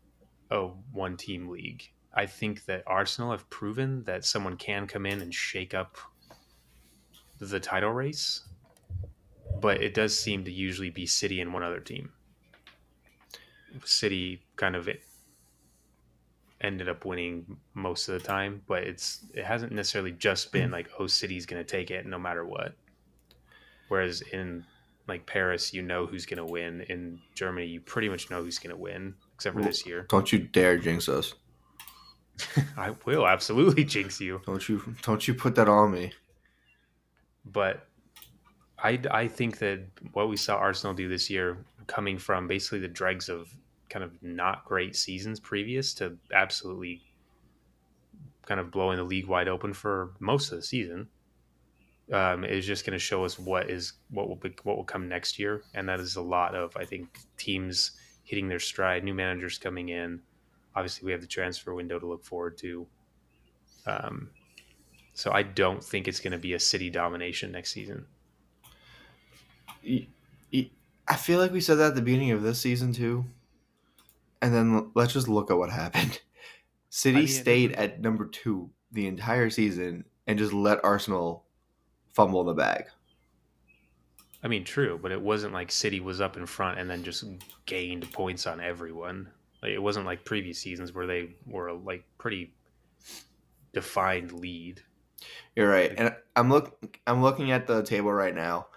a 0.49 0.67
one 0.91 1.15
team 1.15 1.47
league. 1.47 1.89
I 2.13 2.25
think 2.25 2.65
that 2.65 2.83
Arsenal 2.85 3.31
have 3.31 3.49
proven 3.49 4.03
that 4.03 4.25
someone 4.25 4.57
can 4.57 4.85
come 4.85 5.05
in 5.05 5.21
and 5.21 5.33
shake 5.33 5.73
up 5.73 5.97
the 7.39 7.59
title 7.59 7.91
race, 7.91 8.41
but 9.61 9.81
it 9.81 9.93
does 9.93 10.17
seem 10.17 10.43
to 10.43 10.51
usually 10.51 10.89
be 10.89 11.05
City 11.05 11.39
and 11.39 11.53
one 11.53 11.63
other 11.63 11.79
team. 11.79 12.11
City 13.85 14.43
kind 14.57 14.75
of 14.75 14.89
ended 16.59 16.89
up 16.89 17.05
winning 17.05 17.57
most 17.73 18.09
of 18.09 18.21
the 18.21 18.27
time, 18.27 18.61
but 18.67 18.83
it's 18.83 19.25
it 19.33 19.45
hasn't 19.45 19.71
necessarily 19.71 20.11
just 20.11 20.51
been 20.51 20.67
hmm. 20.67 20.73
like 20.73 20.89
oh 20.99 21.07
City's 21.07 21.45
going 21.45 21.63
to 21.63 21.69
take 21.69 21.91
it 21.91 22.05
no 22.05 22.19
matter 22.19 22.45
what. 22.45 22.75
Whereas 23.87 24.21
in 24.21 24.65
like 25.08 25.25
Paris, 25.25 25.74
you 25.74 25.81
know 25.81 26.05
who's 26.05 26.25
going 26.25 26.38
to 26.38 26.46
win. 26.46 26.81
In 26.89 27.20
Germany, 27.36 27.67
you 27.67 27.81
pretty 27.81 28.10
much 28.10 28.29
know 28.29 28.43
who's 28.43 28.60
going 28.60 28.75
to 28.75 28.81
win, 28.81 29.15
except 29.36 29.55
for 29.55 29.62
this 29.62 29.86
year. 29.86 30.05
Don't 30.10 30.31
you 30.31 30.39
dare 30.39 30.77
jinx 30.77 31.10
us. 31.10 31.34
I 32.77 32.96
will 33.05 33.27
absolutely 33.27 33.84
jinx 33.84 34.20
you. 34.20 34.41
Don't 34.46 34.67
you 34.67 34.81
don't 35.03 35.27
you 35.27 35.34
put 35.34 35.55
that 35.55 35.67
on 35.67 35.91
me. 35.91 36.13
But 37.46 37.88
I, 38.81 39.00
I 39.12 39.27
think 39.27 39.60
that 39.60 39.81
what 40.13 40.29
we 40.29 40.38
saw 40.38 40.55
Arsenal 40.55 40.93
do 40.93 41.08
this 41.08 41.29
year, 41.29 41.58
coming 41.88 42.17
from 42.17 42.48
basically 42.48 42.79
the 42.79 42.88
dregs 42.88 43.29
of 43.29 43.53
kind 43.89 44.03
of 44.03 44.12
not 44.24 44.65
great 44.65 44.96
seasons 44.96 45.39
previous 45.39 45.93
to 45.96 46.17
absolutely 46.34 47.01
kind 48.46 48.60
of 48.60 48.72
blowing 48.72 48.98
the 48.98 49.03
league 49.03 49.27
wide 49.27 49.48
open 49.48 49.74
for 49.74 50.12
most 50.20 50.51
of 50.51 50.58
the 50.58 50.63
season, 50.63 51.08
um, 52.12 52.43
is 52.43 52.65
just 52.65 52.86
going 52.86 52.93
to 52.93 53.00
show 53.00 53.24
us 53.24 53.39
what 53.39 53.70
is 53.70 53.93
what 54.10 54.27
will 54.27 54.36
be, 54.36 54.53
what 54.63 54.77
will 54.77 54.84
come 54.84 55.08
next 55.08 55.39
year, 55.39 55.63
and 55.74 55.88
that 55.89 56.00
is 56.00 56.15
a 56.15 56.22
lot 56.22 56.55
of 56.55 56.75
I 56.77 56.86
think 56.86 57.20
teams 57.38 57.91
hitting 58.24 58.48
their 58.48 58.60
stride, 58.60 59.03
new 59.03 59.13
managers 59.13 59.58
coming 59.58 59.89
in. 59.89 60.22
Obviously, 60.75 61.05
we 61.05 61.12
have 61.12 61.22
the 61.22 61.27
transfer 61.27 61.74
window 61.74 62.00
to 62.00 62.05
look 62.05 62.24
forward 62.24 62.58
to. 62.60 62.88
Um, 63.86 64.29
so 65.13 65.31
I 65.31 65.43
don't 65.43 65.84
think 65.84 66.08
it's 66.08 66.20
going 66.20 66.31
to 66.31 66.38
be 66.38 66.53
a 66.53 66.60
city 66.60 66.89
domination 66.89 67.51
next 67.51 67.74
season. 67.74 68.05
I 71.08 71.15
feel 71.17 71.39
like 71.39 71.51
we 71.51 71.62
said 71.62 71.75
that 71.75 71.88
at 71.88 71.96
the 71.96 72.01
beginning 72.01 72.31
of 72.31 72.41
this 72.41 72.60
season 72.60 72.93
too. 72.93 73.25
And 74.41 74.53
then 74.53 74.91
let's 74.96 75.13
just 75.13 75.27
look 75.27 75.51
at 75.51 75.58
what 75.58 75.70
happened. 75.70 76.22
City 76.89 77.17
I 77.17 77.22
mean, 77.22 77.27
stayed 77.27 77.72
at 77.74 78.01
number 78.01 78.25
two 78.25 78.70
the 78.91 79.08
entire 79.08 79.50
season 79.50 80.05
and 80.27 80.39
just 80.39 80.53
let 80.53 80.84
Arsenal 80.84 81.46
fumble 82.13 82.44
the 82.44 82.53
bag. 82.53 82.86
I 84.44 84.48
mean, 84.48 84.63
true, 84.63 85.00
but 85.01 85.12
it 85.12 85.22
wasn't 85.22 85.53
like 85.53 85.72
City 85.72 86.00
was 86.00 86.20
up 86.20 86.36
in 86.36 86.46
front 86.46 86.80
and 86.80 86.89
then 86.89 87.03
just 87.03 87.24
gained 87.65 88.12
points 88.12 88.48
on 88.48 88.60
everyone. 88.60 89.30
Like, 89.62 89.72
it 89.72 89.82
wasn't 89.82 90.08
like 90.08 90.25
previous 90.25 90.58
seasons 90.58 90.94
where 90.94 91.06
they 91.06 91.36
were 91.46 91.74
like 91.74 92.03
pretty 92.18 92.53
defined 93.74 94.32
lead. 94.32 94.82
You're 95.56 95.70
right, 95.70 95.94
and 95.96 96.15
I'm 96.36 96.50
look 96.50 96.98
I'm 97.06 97.22
looking 97.22 97.51
at 97.51 97.68
the 97.68 97.84
table 97.84 98.12
right 98.12 98.34
now. 98.34 98.68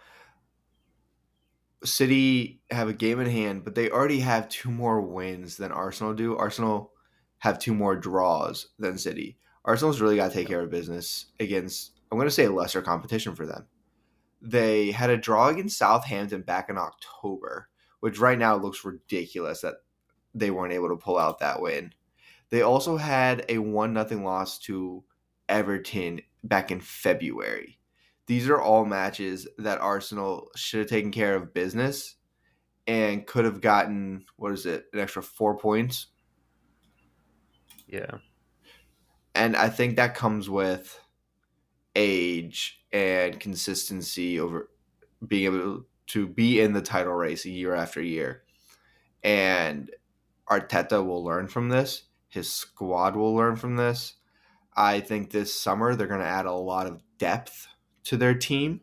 City 1.85 2.61
have 2.71 2.89
a 2.89 2.95
game 2.95 3.21
in 3.21 3.29
hand, 3.29 3.65
but 3.65 3.75
they 3.75 3.91
already 3.91 4.21
have 4.21 4.49
two 4.49 4.71
more 4.71 5.01
wins 5.01 5.57
than 5.57 5.73
Arsenal 5.73 6.13
do. 6.13 6.37
Arsenal 6.37 6.93
have 7.39 7.59
two 7.59 7.75
more 7.75 7.97
draws 7.97 8.69
than 8.79 8.99
City. 8.99 9.39
Arsenal's 9.65 10.01
really 10.01 10.17
got 10.17 10.29
to 10.29 10.35
take 10.35 10.49
care 10.49 10.61
of 10.61 10.71
business 10.71 11.27
against 11.41 11.93
I'm 12.15 12.19
going 12.19 12.29
to 12.29 12.35
say 12.35 12.47
lesser 12.49 12.81
competition 12.81 13.35
for 13.35 13.45
them. 13.45 13.67
They 14.41 14.93
had 14.93 15.11
a 15.11 15.17
draw 15.17 15.49
against 15.49 15.79
Southampton 15.79 16.43
back 16.43 16.71
in 16.71 16.79
October, 16.79 17.69
which 18.01 18.21
right 18.21 18.39
now 18.39 18.55
looks 18.57 18.85
ridiculous 18.85 19.63
that 19.63 19.75
they 20.35 20.51
weren't 20.51 20.73
able 20.73 20.91
to 20.91 20.97
pull 20.97 21.19
out 21.19 21.41
that 21.41 21.61
win. 21.61 21.93
They 22.51 22.63
also 22.63 22.97
had 22.97 23.45
a 23.49 23.59
1 23.59 23.93
nothing 23.93 24.23
loss 24.23 24.59
to 24.61 25.03
Everton 25.49 26.21
back 26.45 26.71
in 26.71 26.81
February. 26.81 27.81
These 28.27 28.49
are 28.49 28.61
all 28.61 28.85
matches 28.85 29.49
that 29.59 29.81
Arsenal 29.81 30.51
should 30.55 30.81
have 30.81 30.89
taken 30.89 31.11
care 31.11 31.35
of 31.35 31.53
business 31.53 32.15
and 32.87 33.27
could 33.27 33.45
have 33.45 33.61
gotten 33.61 34.25
what 34.37 34.53
is 34.53 34.67
it, 34.67 34.85
an 34.93 35.01
extra 35.01 35.23
4 35.23 35.59
points. 35.59 36.07
Yeah. 37.89 38.19
And 39.35 39.57
I 39.57 39.69
think 39.69 39.97
that 39.97 40.15
comes 40.15 40.49
with 40.49 41.01
age 41.95 42.81
and 42.93 43.39
consistency 43.41 44.41
over 44.41 44.71
being 45.27 45.45
able 45.47 45.85
to 46.07 46.27
be 46.27 46.61
in 46.61 46.73
the 46.73 46.83
title 46.83 47.13
race 47.13 47.47
year 47.47 47.75
after 47.75 48.03
year. 48.03 48.43
And 49.23 49.91
Arteta 50.49 51.05
will 51.05 51.25
learn 51.25 51.49
from 51.49 51.69
this. 51.69 52.05
His 52.29 52.51
squad 52.53 53.17
will 53.17 53.35
learn 53.35 53.57
from 53.57 53.77
this. 53.77 54.15
I 54.77 55.01
think 55.01 55.31
this 55.31 55.59
summer 55.59 55.95
they're 55.95 56.07
going 56.07 56.21
to 56.21 56.27
add 56.27 56.47
a 56.47 56.53
lot 56.53 56.87
of 56.87 57.01
depth 57.19 57.69
to 58.05 58.17
their 58.17 58.35
team. 58.35 58.81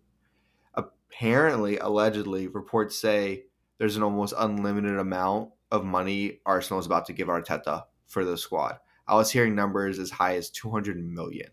Apparently, 0.73 1.77
allegedly, 1.77 2.47
reports 2.47 2.97
say 2.97 3.43
there's 3.77 3.97
an 3.97 4.03
almost 4.03 4.33
unlimited 4.37 4.97
amount 4.97 5.51
of 5.71 5.85
money 5.85 6.39
Arsenal 6.45 6.79
is 6.79 6.85
about 6.85 7.05
to 7.05 7.13
give 7.13 7.27
Arteta 7.27 7.83
for 8.07 8.25
the 8.25 8.37
squad. 8.37 8.77
I 9.07 9.15
was 9.15 9.31
hearing 9.31 9.55
numbers 9.55 9.99
as 9.99 10.09
high 10.09 10.35
as 10.35 10.49
200 10.49 10.97
million 10.97 11.49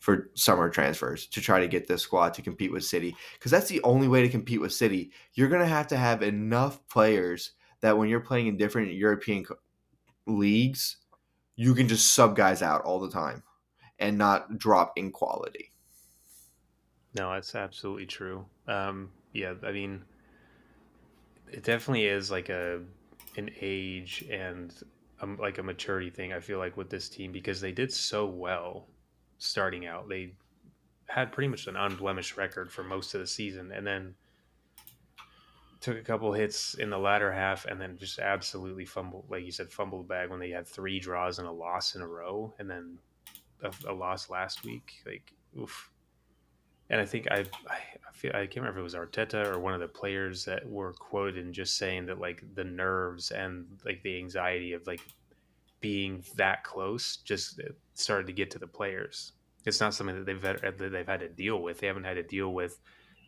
for 0.00 0.30
summer 0.34 0.70
transfers 0.70 1.26
to 1.26 1.40
try 1.40 1.60
to 1.60 1.68
get 1.68 1.86
this 1.86 2.02
squad 2.02 2.34
to 2.34 2.42
compete 2.42 2.72
with 2.72 2.84
City 2.84 3.14
because 3.34 3.50
that's 3.50 3.68
the 3.68 3.82
only 3.82 4.08
way 4.08 4.22
to 4.22 4.28
compete 4.28 4.60
with 4.60 4.72
City. 4.72 5.12
You're 5.34 5.48
going 5.48 5.60
to 5.60 5.68
have 5.68 5.86
to 5.88 5.96
have 5.96 6.22
enough 6.22 6.86
players 6.88 7.52
that 7.82 7.96
when 7.96 8.08
you're 8.08 8.20
playing 8.20 8.46
in 8.46 8.56
different 8.56 8.92
European 8.92 9.44
leagues, 10.26 10.96
you 11.54 11.74
can 11.74 11.86
just 11.86 12.12
sub 12.12 12.34
guys 12.34 12.62
out 12.62 12.82
all 12.82 12.98
the 12.98 13.10
time 13.10 13.42
and 13.98 14.16
not 14.16 14.58
drop 14.58 14.94
in 14.96 15.12
quality. 15.12 15.70
No, 17.14 17.32
that's 17.34 17.54
absolutely 17.54 18.06
true. 18.06 18.46
Um, 18.66 19.10
yeah, 19.34 19.54
I 19.62 19.72
mean, 19.72 20.02
it 21.52 21.62
definitely 21.62 22.06
is 22.06 22.30
like 22.30 22.48
a 22.48 22.80
an 23.36 23.50
age 23.60 24.24
and 24.30 24.72
um, 25.20 25.36
like 25.36 25.58
a 25.58 25.62
maturity 25.62 26.08
thing. 26.08 26.32
I 26.32 26.40
feel 26.40 26.58
like 26.58 26.78
with 26.78 26.88
this 26.88 27.10
team 27.10 27.32
because 27.32 27.60
they 27.60 27.72
did 27.72 27.92
so 27.92 28.24
well 28.24 28.86
starting 29.40 29.86
out. 29.86 30.08
They 30.08 30.34
had 31.08 31.32
pretty 31.32 31.48
much 31.48 31.66
an 31.66 31.74
unblemished 31.74 32.36
record 32.36 32.70
for 32.70 32.84
most 32.84 33.14
of 33.14 33.20
the 33.20 33.26
season, 33.26 33.72
and 33.72 33.84
then 33.84 34.14
took 35.80 35.96
a 35.96 36.02
couple 36.02 36.32
hits 36.32 36.74
in 36.74 36.90
the 36.90 36.98
latter 36.98 37.32
half, 37.32 37.64
and 37.64 37.80
then 37.80 37.96
just 37.98 38.18
absolutely 38.18 38.84
fumbled, 38.84 39.24
like 39.28 39.44
you 39.44 39.50
said, 39.50 39.72
fumbled 39.72 40.04
the 40.04 40.08
bag 40.08 40.30
when 40.30 40.38
they 40.38 40.50
had 40.50 40.68
three 40.68 41.00
draws 41.00 41.38
and 41.38 41.48
a 41.48 41.52
loss 41.52 41.96
in 41.96 42.02
a 42.02 42.06
row, 42.06 42.54
and 42.58 42.70
then 42.70 42.98
a, 43.62 43.72
a 43.88 43.92
loss 43.92 44.30
last 44.30 44.64
week. 44.64 45.02
Like, 45.06 45.32
oof. 45.58 45.90
And 46.90 47.00
I 47.00 47.06
think 47.06 47.28
I, 47.30 47.44
I, 47.68 48.12
feel 48.12 48.32
I 48.34 48.46
can't 48.46 48.56
remember 48.56 48.80
if 48.80 48.80
it 48.80 48.82
was 48.82 48.94
Arteta 48.94 49.46
or 49.46 49.60
one 49.60 49.74
of 49.74 49.80
the 49.80 49.88
players 49.88 50.44
that 50.44 50.68
were 50.68 50.92
quoted 50.92 51.38
in 51.38 51.52
just 51.52 51.76
saying 51.78 52.06
that 52.06 52.18
like 52.18 52.42
the 52.54 52.64
nerves 52.64 53.30
and 53.30 53.66
like 53.84 54.02
the 54.02 54.18
anxiety 54.18 54.72
of 54.72 54.86
like 54.88 55.00
being 55.80 56.24
that 56.36 56.64
close 56.64 57.18
just 57.18 57.60
started 58.00 58.26
to 58.26 58.32
get 58.32 58.50
to 58.52 58.58
the 58.58 58.66
players. 58.66 59.32
It's 59.66 59.80
not 59.80 59.94
something 59.94 60.16
that 60.16 60.26
they've 60.26 60.42
had, 60.42 60.60
that 60.78 60.90
they've 60.90 61.06
had 61.06 61.20
to 61.20 61.28
deal 61.28 61.62
with. 61.62 61.80
They 61.80 61.86
haven't 61.86 62.04
had 62.04 62.14
to 62.14 62.22
deal 62.22 62.52
with 62.52 62.80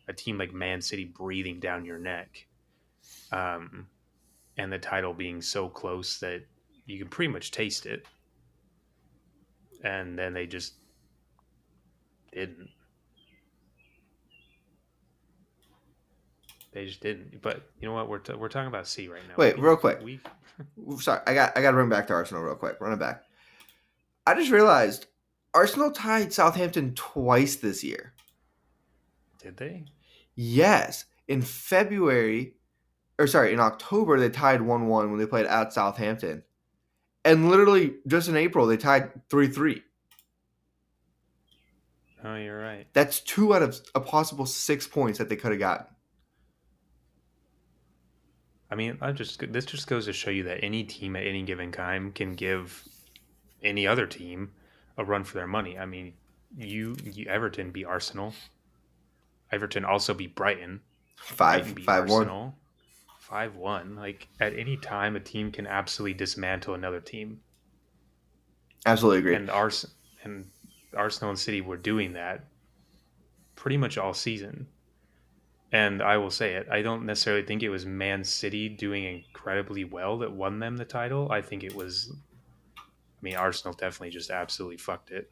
a 0.07 0.13
team 0.13 0.37
like 0.37 0.53
Man 0.53 0.81
City 0.81 1.05
breathing 1.05 1.59
down 1.59 1.85
your 1.85 1.99
neck, 1.99 2.47
um, 3.31 3.87
and 4.57 4.71
the 4.71 4.79
title 4.79 5.13
being 5.13 5.41
so 5.41 5.69
close 5.69 6.19
that 6.19 6.43
you 6.85 6.97
can 6.97 7.07
pretty 7.07 7.31
much 7.31 7.51
taste 7.51 7.85
it. 7.85 8.05
And 9.83 10.17
then 10.17 10.33
they 10.33 10.47
just 10.47 10.73
didn't. 12.33 12.69
They 16.71 16.85
just 16.85 17.01
didn't. 17.01 17.41
But 17.41 17.69
you 17.79 17.87
know 17.87 17.93
what? 17.93 18.09
We're, 18.09 18.19
t- 18.19 18.33
we're 18.33 18.49
talking 18.49 18.67
about 18.67 18.87
C 18.87 19.07
right 19.07 19.21
now. 19.27 19.35
Wait, 19.37 19.59
real 19.59 19.77
quick. 19.77 20.01
We... 20.01 20.19
Sorry, 20.99 21.21
I 21.27 21.33
got 21.33 21.57
I 21.57 21.61
got 21.61 21.71
to 21.71 21.77
run 21.77 21.89
back 21.89 22.07
to 22.07 22.13
Arsenal 22.13 22.43
real 22.43 22.55
quick. 22.55 22.77
Run 22.79 22.93
it 22.93 22.99
back. 22.99 23.23
I 24.25 24.35
just 24.35 24.51
realized 24.51 25.07
Arsenal 25.53 25.91
tied 25.91 26.33
Southampton 26.33 26.93
twice 26.95 27.57
this 27.57 27.83
year. 27.83 28.13
Did 29.39 29.57
they? 29.57 29.85
Yes, 30.35 31.05
in 31.27 31.41
February, 31.41 32.55
or 33.19 33.27
sorry, 33.27 33.53
in 33.53 33.59
October 33.59 34.19
they 34.19 34.29
tied 34.29 34.61
one-one 34.61 35.09
when 35.09 35.19
they 35.19 35.25
played 35.25 35.45
at 35.45 35.73
Southampton, 35.73 36.43
and 37.25 37.49
literally 37.49 37.95
just 38.07 38.29
in 38.29 38.37
April 38.37 38.65
they 38.65 38.77
tied 38.77 39.11
three-three. 39.29 39.83
Oh, 42.23 42.35
you're 42.35 42.57
right. 42.57 42.87
That's 42.93 43.19
two 43.19 43.53
out 43.53 43.61
of 43.61 43.81
a 43.93 43.99
possible 43.99 44.45
six 44.45 44.87
points 44.87 45.19
that 45.19 45.27
they 45.27 45.35
could 45.35 45.51
have 45.51 45.59
gotten. 45.59 45.87
I 48.71 48.75
mean, 48.75 48.97
I 49.01 49.11
just 49.11 49.51
this 49.51 49.65
just 49.65 49.87
goes 49.87 50.05
to 50.05 50.13
show 50.13 50.31
you 50.31 50.43
that 50.43 50.63
any 50.63 50.83
team 50.83 51.15
at 51.15 51.27
any 51.27 51.43
given 51.43 51.71
time 51.71 52.11
can 52.13 52.33
give 52.33 52.87
any 53.63 53.87
other 53.87 54.05
team 54.05 54.51
a 54.97 55.03
run 55.03 55.23
for 55.23 55.37
their 55.37 55.47
money. 55.47 55.77
I 55.77 55.85
mean, 55.85 56.13
you, 56.57 56.95
you 57.03 57.25
Everton 57.27 57.71
beat 57.71 57.85
Arsenal. 57.85 58.33
Everton 59.51 59.85
also 59.85 60.13
beat 60.13 60.35
Brighton. 60.35 60.81
Five 61.15 61.63
Brighton 61.63 61.83
five 61.83 62.01
Arsenal. 62.03 62.41
one. 62.41 62.53
Five 63.19 63.55
one. 63.55 63.95
Like 63.95 64.27
at 64.39 64.57
any 64.57 64.77
time, 64.77 65.15
a 65.15 65.19
team 65.19 65.51
can 65.51 65.65
absolutely 65.65 66.13
dismantle 66.13 66.73
another 66.73 66.99
team. 66.99 67.39
Absolutely 68.85 69.19
agree. 69.19 69.35
And 69.35 69.49
Ars 69.49 69.87
and 70.23 70.45
Arsenal 70.95 71.29
and 71.29 71.39
City 71.39 71.61
were 71.61 71.77
doing 71.77 72.13
that 72.13 72.45
pretty 73.55 73.77
much 73.77 73.97
all 73.97 74.13
season. 74.13 74.67
And 75.71 76.03
I 76.03 76.17
will 76.17 76.29
say 76.29 76.53
it, 76.53 76.67
I 76.69 76.83
don't 76.83 77.05
necessarily 77.05 77.43
think 77.43 77.63
it 77.63 77.69
was 77.69 77.85
Man 77.85 78.23
City 78.23 78.69
doing 78.69 79.05
incredibly 79.05 79.83
well 79.83 80.19
that 80.19 80.31
won 80.31 80.59
them 80.59 80.77
the 80.77 80.85
title. 80.85 81.31
I 81.31 81.41
think 81.41 81.63
it 81.63 81.73
was, 81.73 82.13
mean, 83.23 83.35
Arsenal 83.35 83.73
definitely 83.73 84.11
just 84.11 84.29
absolutely 84.29 84.77
fucked 84.77 85.11
it. 85.11 85.31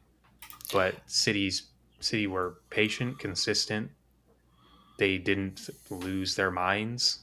But 0.72 0.96
City's 1.06 1.70
City 2.00 2.26
were 2.26 2.58
patient, 2.70 3.18
consistent, 3.18 3.90
they 4.98 5.18
didn't 5.18 5.68
lose 5.90 6.34
their 6.34 6.50
minds 6.50 7.20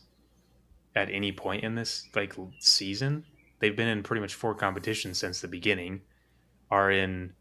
at 0.95 1.09
any 1.09 1.31
point 1.31 1.63
in 1.63 1.75
this 1.75 2.07
like 2.15 2.35
season. 2.59 3.23
They've 3.59 3.75
been 3.75 3.87
in 3.87 4.03
pretty 4.03 4.21
much 4.21 4.33
four 4.33 4.55
competitions 4.55 5.17
since 5.17 5.41
the 5.41 5.47
beginning. 5.47 6.01
Are 6.71 6.91
in 6.91 7.33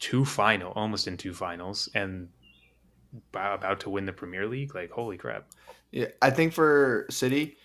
two 0.00 0.24
final, 0.24 0.72
almost 0.72 1.08
in 1.08 1.16
two 1.16 1.32
finals, 1.32 1.88
and 1.94 2.28
about 3.32 3.80
to 3.80 3.90
win 3.90 4.06
the 4.06 4.12
Premier 4.12 4.46
League. 4.46 4.74
Like 4.74 4.90
holy 4.90 5.16
crap! 5.16 5.46
Yeah, 5.92 6.08
I 6.20 6.30
think 6.30 6.52
for 6.52 7.06
City, 7.08 7.56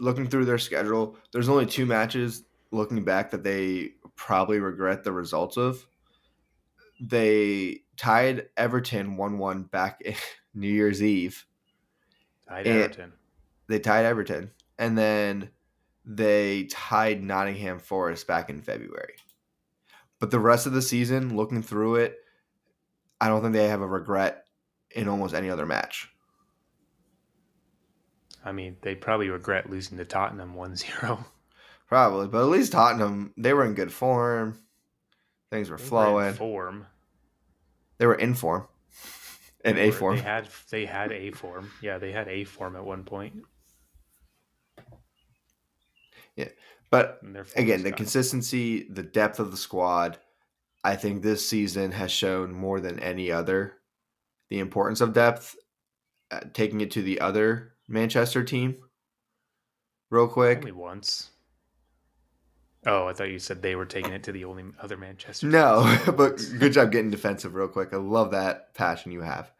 looking 0.00 0.26
through 0.26 0.46
their 0.46 0.58
schedule, 0.58 1.16
there's 1.32 1.48
only 1.48 1.66
two 1.66 1.86
matches 1.86 2.44
looking 2.70 3.04
back 3.04 3.30
that 3.30 3.44
they 3.44 3.92
probably 4.16 4.60
regret 4.60 5.04
the 5.04 5.12
results 5.12 5.56
of. 5.56 5.86
They 7.00 7.80
tied 7.96 8.48
Everton 8.56 9.16
1 9.16 9.38
1 9.38 9.62
back 9.64 10.00
in 10.02 10.14
New 10.54 10.68
Year's 10.68 11.02
Eve. 11.02 11.46
Tied 12.48 12.66
Everton. 12.66 13.12
They 13.68 13.78
tied 13.78 14.04
Everton. 14.04 14.50
And 14.78 14.96
then 14.96 15.50
they 16.04 16.64
tied 16.64 17.22
Nottingham 17.22 17.78
Forest 17.78 18.26
back 18.26 18.50
in 18.50 18.60
February. 18.60 19.14
But 20.18 20.30
the 20.30 20.40
rest 20.40 20.66
of 20.66 20.72
the 20.72 20.82
season, 20.82 21.36
looking 21.36 21.62
through 21.62 21.96
it, 21.96 22.16
I 23.20 23.28
don't 23.28 23.42
think 23.42 23.54
they 23.54 23.68
have 23.68 23.80
a 23.80 23.86
regret 23.86 24.44
in 24.90 25.08
almost 25.08 25.34
any 25.34 25.50
other 25.50 25.66
match. 25.66 26.08
I 28.44 28.52
mean, 28.52 28.76
they 28.82 28.94
probably 28.94 29.28
regret 29.28 29.70
losing 29.70 29.98
to 29.98 30.04
Tottenham 30.04 30.54
1-0. 30.54 31.24
Probably. 31.92 32.26
But 32.26 32.40
at 32.40 32.48
least 32.48 32.72
Tottenham, 32.72 33.34
they 33.36 33.52
were 33.52 33.66
in 33.66 33.74
good 33.74 33.92
form. 33.92 34.56
Things 35.50 35.68
were 35.68 35.76
They 35.76 35.82
were 35.82 35.84
in 35.84 35.88
flowing. 35.90 36.32
form. 36.34 36.86
They 37.98 38.06
were 38.06 38.14
in 38.14 38.32
form. 38.34 38.66
In 39.62 39.76
They 39.76 39.82
A 39.82 39.86
were- 39.88 39.92
form. 39.92 40.16
They 40.16 40.22
had 40.22 40.48
they 40.70 40.86
had 40.86 41.12
a 41.12 41.32
form. 41.32 41.70
Yeah, 41.82 41.98
they 41.98 42.10
had 42.10 42.28
a 42.28 42.44
form 42.44 42.76
at 42.76 42.84
one 42.86 43.04
point. 43.04 43.44
Yeah, 46.34 46.48
but 46.90 47.18
and 47.22 47.36
their 47.36 47.44
form 47.44 47.62
again, 47.62 47.82
the 47.82 47.90
gone. 47.90 47.98
consistency, 47.98 48.84
the 48.88 49.02
depth 49.02 49.38
of 49.38 49.50
the 49.50 49.58
squad, 49.58 50.18
I 50.82 50.96
think 50.96 51.22
this 51.22 51.46
season 51.46 51.92
has 51.92 52.10
shown 52.10 52.54
more 52.54 52.80
than 52.80 53.00
any 53.00 53.30
other 53.30 53.74
the 54.48 54.60
importance 54.60 55.02
of 55.02 55.12
depth. 55.12 55.56
Uh, 56.30 56.40
taking 56.54 56.80
it 56.80 56.90
to 56.92 57.02
the 57.02 57.20
other 57.20 57.74
Manchester 57.86 58.42
team, 58.42 58.82
real 60.08 60.26
quick. 60.26 60.60
only 60.60 60.72
once. 60.72 61.31
Oh, 62.84 63.06
I 63.06 63.12
thought 63.12 63.30
you 63.30 63.38
said 63.38 63.62
they 63.62 63.76
were 63.76 63.86
taking 63.86 64.12
it 64.12 64.24
to 64.24 64.32
the 64.32 64.44
only 64.44 64.64
other 64.80 64.96
Manchester. 64.96 65.46
No, 65.46 65.98
but 66.16 66.42
good 66.58 66.72
job 66.72 66.90
getting 66.90 67.10
defensive 67.10 67.54
real 67.54 67.68
quick. 67.68 67.90
I 67.92 67.96
love 67.96 68.32
that 68.32 68.74
passion 68.74 69.12
you 69.12 69.20
have. 69.20 69.52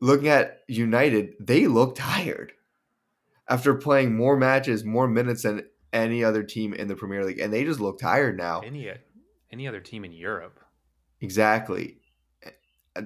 Looking 0.00 0.28
at 0.28 0.60
United, 0.66 1.34
they 1.38 1.66
look 1.66 1.94
tired 1.94 2.52
after 3.48 3.74
playing 3.74 4.16
more 4.16 4.36
matches, 4.36 4.84
more 4.84 5.06
minutes 5.06 5.42
than 5.42 5.66
any 5.92 6.24
other 6.24 6.42
team 6.42 6.72
in 6.72 6.88
the 6.88 6.96
Premier 6.96 7.24
League, 7.24 7.38
and 7.38 7.52
they 7.52 7.64
just 7.64 7.80
look 7.80 7.98
tired 7.98 8.36
now. 8.36 8.60
any 8.60 8.90
any 9.52 9.68
other 9.68 9.80
team 9.80 10.04
in 10.04 10.12
Europe. 10.12 10.58
Exactly. 11.20 11.98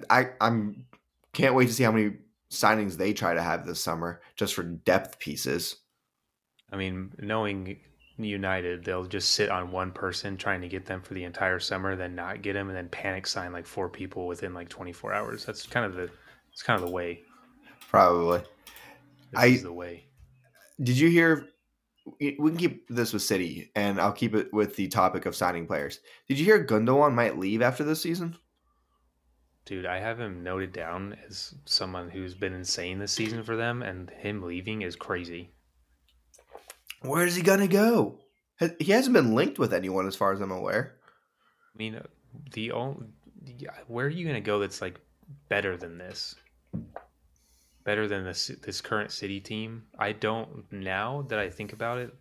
I 0.08 0.30
I'm 0.40 0.86
can't 1.32 1.54
wait 1.54 1.66
to 1.66 1.72
see 1.72 1.82
how 1.82 1.92
many 1.92 2.12
signings 2.50 2.96
they 2.96 3.12
try 3.12 3.34
to 3.34 3.42
have 3.42 3.66
this 3.66 3.80
summer 3.80 4.20
just 4.36 4.54
for 4.54 4.62
depth 4.62 5.18
pieces. 5.18 5.76
I 6.70 6.76
mean, 6.76 7.12
knowing 7.18 7.78
United, 8.18 8.84
they'll 8.84 9.06
just 9.06 9.30
sit 9.32 9.50
on 9.50 9.72
one 9.72 9.90
person 9.90 10.36
trying 10.36 10.60
to 10.60 10.68
get 10.68 10.86
them 10.86 11.00
for 11.02 11.14
the 11.14 11.24
entire 11.24 11.58
summer, 11.58 11.96
then 11.96 12.14
not 12.14 12.42
get 12.42 12.52
them, 12.52 12.68
and 12.68 12.76
then 12.76 12.88
panic 12.88 13.26
sign 13.26 13.52
like 13.52 13.66
four 13.66 13.88
people 13.88 14.26
within 14.26 14.54
like 14.54 14.68
24 14.68 15.12
hours. 15.12 15.44
That's 15.44 15.66
kind 15.66 15.84
of 15.84 15.94
the 15.94 16.08
it's 16.52 16.62
kind 16.62 16.80
of 16.80 16.86
the 16.86 16.92
way. 16.92 17.22
Probably. 17.90 18.38
This 18.38 18.46
I- 19.40 19.46
is 19.46 19.62
the 19.62 19.72
way. 19.72 20.06
Did 20.80 20.98
you 20.98 21.08
hear? 21.08 21.48
We 22.20 22.36
we 22.38 22.50
can 22.50 22.58
keep 22.58 22.88
this 22.88 23.12
with 23.12 23.22
City, 23.22 23.70
and 23.74 23.98
I'll 24.00 24.12
keep 24.12 24.34
it 24.34 24.52
with 24.52 24.76
the 24.76 24.88
topic 24.88 25.24
of 25.24 25.34
signing 25.34 25.66
players. 25.66 26.00
Did 26.28 26.38
you 26.38 26.44
hear 26.44 26.62
Gundogan 26.64 27.14
might 27.14 27.38
leave 27.38 27.62
after 27.62 27.82
this 27.82 28.02
season? 28.02 28.36
Dude, 29.64 29.86
I 29.86 29.98
have 29.98 30.20
him 30.20 30.42
noted 30.42 30.72
down 30.72 31.16
as 31.26 31.54
someone 31.64 32.10
who's 32.10 32.34
been 32.34 32.52
insane 32.52 32.98
this 32.98 33.12
season 33.12 33.42
for 33.42 33.56
them, 33.56 33.82
and 33.82 34.10
him 34.10 34.42
leaving 34.42 34.82
is 34.82 34.94
crazy. 34.94 35.53
Where 37.04 37.26
is 37.26 37.36
he 37.36 37.42
gonna 37.42 37.68
go? 37.68 38.18
He 38.78 38.92
hasn't 38.92 39.14
been 39.14 39.34
linked 39.34 39.58
with 39.58 39.74
anyone, 39.74 40.06
as 40.06 40.16
far 40.16 40.32
as 40.32 40.40
I'm 40.40 40.50
aware. 40.50 40.96
I 41.74 41.76
mean, 41.76 42.00
the 42.52 42.72
only 42.72 43.06
where 43.88 44.06
are 44.06 44.10
you 44.10 44.26
gonna 44.26 44.40
go 44.40 44.58
that's 44.58 44.80
like 44.80 45.00
better 45.48 45.76
than 45.76 45.98
this? 45.98 46.34
Better 47.84 48.08
than 48.08 48.24
this 48.24 48.50
this 48.62 48.80
current 48.80 49.10
city 49.10 49.40
team? 49.40 49.84
I 49.98 50.12
don't. 50.12 50.64
Now 50.72 51.26
that 51.28 51.38
I 51.38 51.50
think 51.50 51.72
about 51.72 51.98
it, 51.98 52.14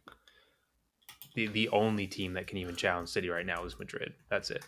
the 1.36 1.48
the 1.48 1.70
only 1.70 2.08
team 2.08 2.34
that 2.34 2.48
can 2.48 2.58
even 2.58 2.76
challenge 2.76 3.10
City 3.10 3.30
right 3.30 3.46
now 3.46 3.64
is 3.64 3.80
Madrid. 3.80 4.14
That's 4.30 4.52
it. 4.52 4.64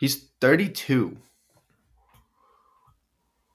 He's 0.00 0.28
32. 0.40 1.16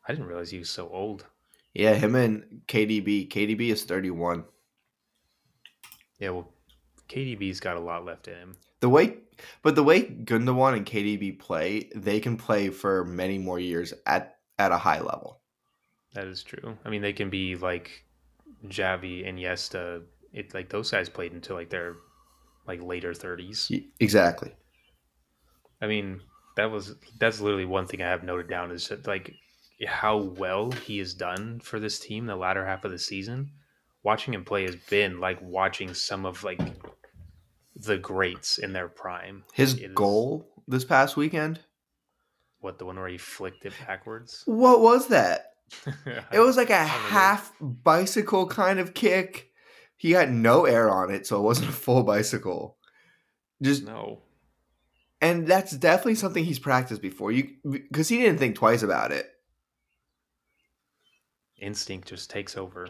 I 0.07 0.13
didn't 0.13 0.27
realize 0.27 0.49
he 0.49 0.59
was 0.59 0.69
so 0.69 0.89
old. 0.89 1.25
Yeah, 1.73 1.93
him 1.93 2.15
and 2.15 2.61
KDB. 2.67 3.29
KDB 3.29 3.69
is 3.69 3.83
31. 3.83 4.43
Yeah, 6.21 6.29
well, 6.29 6.53
KDB's 7.09 7.59
got 7.59 7.75
a 7.75 7.79
lot 7.79 8.05
left 8.05 8.27
in 8.27 8.35
him. 8.35 8.55
The 8.79 8.89
way, 8.89 9.17
but 9.63 9.75
the 9.75 9.83
way 9.83 10.03
Gundogan 10.03 10.77
and 10.77 10.85
KDB 10.85 11.39
play, 11.39 11.89
they 11.95 12.19
can 12.19 12.37
play 12.37 12.69
for 12.69 13.03
many 13.03 13.37
more 13.37 13.59
years 13.59 13.93
at 14.05 14.37
at 14.59 14.71
a 14.71 14.77
high 14.77 14.99
level. 14.99 15.41
That 16.13 16.27
is 16.27 16.43
true. 16.43 16.77
I 16.85 16.89
mean, 16.89 17.01
they 17.01 17.13
can 17.13 17.29
be 17.29 17.55
like 17.55 18.05
Xavi, 18.67 19.27
Iniesta. 19.27 20.03
It 20.31 20.53
like 20.53 20.69
those 20.69 20.91
guys 20.91 21.09
played 21.09 21.33
until 21.33 21.55
like 21.55 21.71
their 21.71 21.95
like 22.67 22.81
later 22.83 23.13
thirties. 23.13 23.71
Exactly. 23.99 24.53
I 25.81 25.87
mean, 25.87 26.21
that 26.55 26.69
was 26.69 26.95
that's 27.19 27.41
literally 27.41 27.65
one 27.65 27.87
thing 27.87 28.03
I 28.03 28.09
have 28.09 28.23
noted 28.23 28.47
down 28.47 28.69
is 28.69 28.87
that, 28.89 29.07
like 29.07 29.33
how 29.87 30.17
well 30.17 30.69
he 30.69 30.99
has 30.99 31.15
done 31.15 31.59
for 31.61 31.79
this 31.79 31.99
team 31.99 32.27
the 32.27 32.35
latter 32.35 32.63
half 32.65 32.85
of 32.85 32.91
the 32.91 32.99
season. 32.99 33.51
Watching 34.03 34.33
him 34.33 34.43
play 34.43 34.63
has 34.63 34.75
been 34.75 35.19
like 35.19 35.39
watching 35.41 35.93
some 35.93 36.25
of 36.25 36.43
like 36.43 36.59
the 37.75 37.97
greats 37.97 38.57
in 38.57 38.73
their 38.73 38.87
prime. 38.87 39.43
His 39.53 39.75
is- 39.75 39.91
goal 39.93 40.47
this 40.67 40.85
past 40.85 41.15
weekend. 41.17 41.59
What 42.59 42.77
the 42.77 42.85
one 42.85 42.97
where 42.97 43.07
he 43.07 43.17
flicked 43.17 43.65
it 43.65 43.73
backwards? 43.87 44.43
What 44.47 44.81
was 44.81 45.07
that? 45.07 45.47
It 46.31 46.39
was 46.39 46.57
like 46.57 46.69
a 46.69 46.83
half 46.83 47.53
bicycle 47.59 48.45
kind 48.47 48.77
of 48.79 48.93
kick. 48.93 49.51
He 49.97 50.11
had 50.11 50.31
no 50.31 50.65
air 50.65 50.89
on 50.89 51.11
it, 51.11 51.25
so 51.25 51.37
it 51.37 51.43
wasn't 51.43 51.69
a 51.69 51.73
full 51.73 52.03
bicycle. 52.03 52.77
Just 53.61 53.83
no. 53.85 54.21
and 55.21 55.47
that's 55.47 55.71
definitely 55.71 56.15
something 56.15 56.43
he's 56.43 56.59
practiced 56.59 57.01
before. 57.01 57.31
You 57.31 57.49
because 57.63 58.09
he 58.09 58.17
didn't 58.17 58.39
think 58.39 58.55
twice 58.55 58.81
about 58.83 59.11
it. 59.11 59.27
Instinct 61.59 62.07
just 62.07 62.29
takes 62.29 62.57
over. 62.57 62.89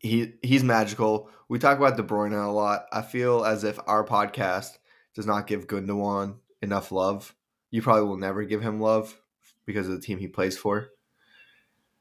He 0.00 0.32
he's 0.42 0.64
magical. 0.64 1.30
We 1.48 1.58
talk 1.58 1.78
about 1.78 1.96
De 1.96 2.02
Bruyne 2.02 2.32
a 2.32 2.50
lot. 2.50 2.86
I 2.92 3.02
feel 3.02 3.44
as 3.44 3.64
if 3.64 3.78
our 3.86 4.04
podcast 4.04 4.78
does 5.14 5.26
not 5.26 5.46
give 5.46 5.66
Gundogan 5.66 6.36
enough 6.62 6.90
love. 6.90 7.34
You 7.70 7.82
probably 7.82 8.08
will 8.08 8.16
never 8.16 8.44
give 8.44 8.62
him 8.62 8.80
love 8.80 9.20
because 9.66 9.86
of 9.86 9.94
the 9.94 10.00
team 10.00 10.18
he 10.18 10.26
plays 10.26 10.58
for. 10.58 10.88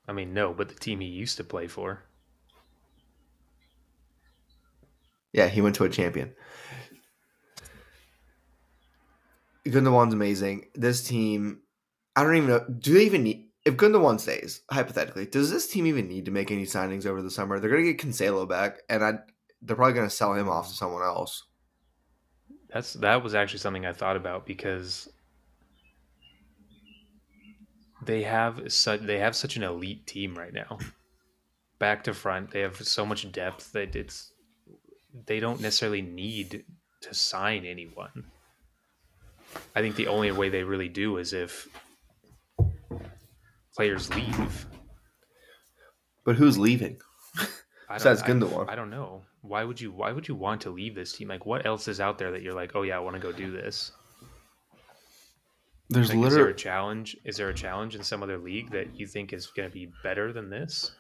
I 0.08 0.14
mean, 0.14 0.34
no, 0.34 0.54
but 0.54 0.70
the 0.70 0.76
team 0.76 1.02
he 1.02 1.08
used 1.08 1.38
to 1.38 1.44
play 1.44 1.68
for. 1.68 2.04
Yeah, 5.34 5.48
he 5.48 5.62
went 5.62 5.76
to 5.76 5.84
a 5.84 5.90
champion. 5.90 6.34
Gundogan's 9.68 10.14
amazing. 10.14 10.66
This 10.74 11.08
team, 11.08 11.62
I 12.16 12.24
don't 12.24 12.36
even 12.36 12.50
know. 12.50 12.66
Do 12.68 12.94
they 12.94 13.06
even 13.06 13.24
need? 13.24 13.49
If 13.70 13.78
Gundogan 13.78 14.20
stays, 14.20 14.64
hypothetically, 14.72 15.28
does 15.28 15.52
this 15.52 15.68
team 15.68 15.86
even 15.86 16.08
need 16.08 16.26
to 16.26 16.32
make 16.32 16.50
any 16.50 16.66
signings 16.66 17.06
over 17.06 17.22
the 17.22 17.30
summer? 17.30 17.60
They're 17.60 17.70
gonna 17.70 17.84
get 17.84 18.00
Cancelo 18.00 18.50
back, 18.50 18.80
and 18.90 19.06
I, 19.06 19.20
they're 19.62 19.76
probably 19.76 19.94
gonna 19.94 20.10
sell 20.10 20.34
him 20.34 20.50
off 20.50 20.70
to 20.70 20.74
someone 20.74 21.04
else. 21.04 21.44
That's 22.74 22.94
that 22.94 23.24
was 23.24 23.36
actually 23.36 23.60
something 23.60 23.86
I 23.86 23.94
thought 23.94 24.16
about 24.16 24.48
because 24.48 25.08
they 28.04 28.24
have 28.24 28.74
such 28.74 29.02
they 29.02 29.20
have 29.20 29.36
such 29.36 29.56
an 29.56 29.62
elite 29.62 30.08
team 30.08 30.34
right 30.34 30.52
now. 30.52 30.80
Back 31.78 32.06
to 32.06 32.16
front, 32.16 32.50
they 32.50 32.62
have 32.62 32.76
so 32.78 33.06
much 33.06 33.32
depth 33.32 33.72
that 33.74 33.96
it's 33.96 34.34
they 35.28 35.40
don't 35.40 35.62
necessarily 35.62 36.02
need 36.02 36.64
to 37.02 37.14
sign 37.14 37.66
anyone. 37.66 38.32
I 39.76 39.82
think 39.82 39.96
the 39.96 40.08
only 40.08 40.32
way 40.32 40.50
they 40.50 40.64
really 40.64 40.90
do 40.90 41.18
is 41.18 41.34
if 41.34 41.68
players 43.80 44.14
leave. 44.14 44.66
But 46.26 46.36
who's 46.36 46.58
leaving? 46.58 47.00
I 47.90 47.94
Besides 47.94 48.22
don't, 48.24 48.42
Gundogan. 48.42 48.68
I, 48.68 48.74
I 48.74 48.76
don't 48.76 48.90
know. 48.90 49.22
Why 49.42 49.64
would 49.64 49.80
you 49.80 49.94
why 49.94 50.12
would 50.12 50.28
you 50.28 50.36
want 50.36 50.60
to 50.64 50.70
leave 50.70 50.96
this 50.96 51.14
team? 51.14 51.30
Like 51.30 51.46
what 51.46 51.66
else 51.66 51.88
is 51.88 52.02
out 52.02 52.18
there 52.18 52.30
that 52.32 52.42
you're 52.42 52.54
like, 52.54 52.76
"Oh 52.76 52.82
yeah, 52.82 52.98
I 52.98 53.00
want 53.00 53.16
to 53.16 53.22
go 53.22 53.32
do 53.32 53.52
this?" 53.52 53.94
There's 55.88 56.14
Like, 56.14 56.28
is 56.28 56.34
there 56.34 56.50
a 56.50 56.54
challenge? 56.54 57.16
Is 57.24 57.38
there 57.38 57.48
a 57.48 57.54
challenge 57.54 57.96
in 57.96 58.04
some 58.04 58.22
other 58.22 58.38
league 58.38 58.70
that 58.72 59.00
you 59.00 59.08
think 59.08 59.32
is 59.32 59.48
going 59.48 59.70
to 59.70 59.74
be 59.74 59.90
better 60.04 60.34
than 60.34 60.50
this? 60.50 60.92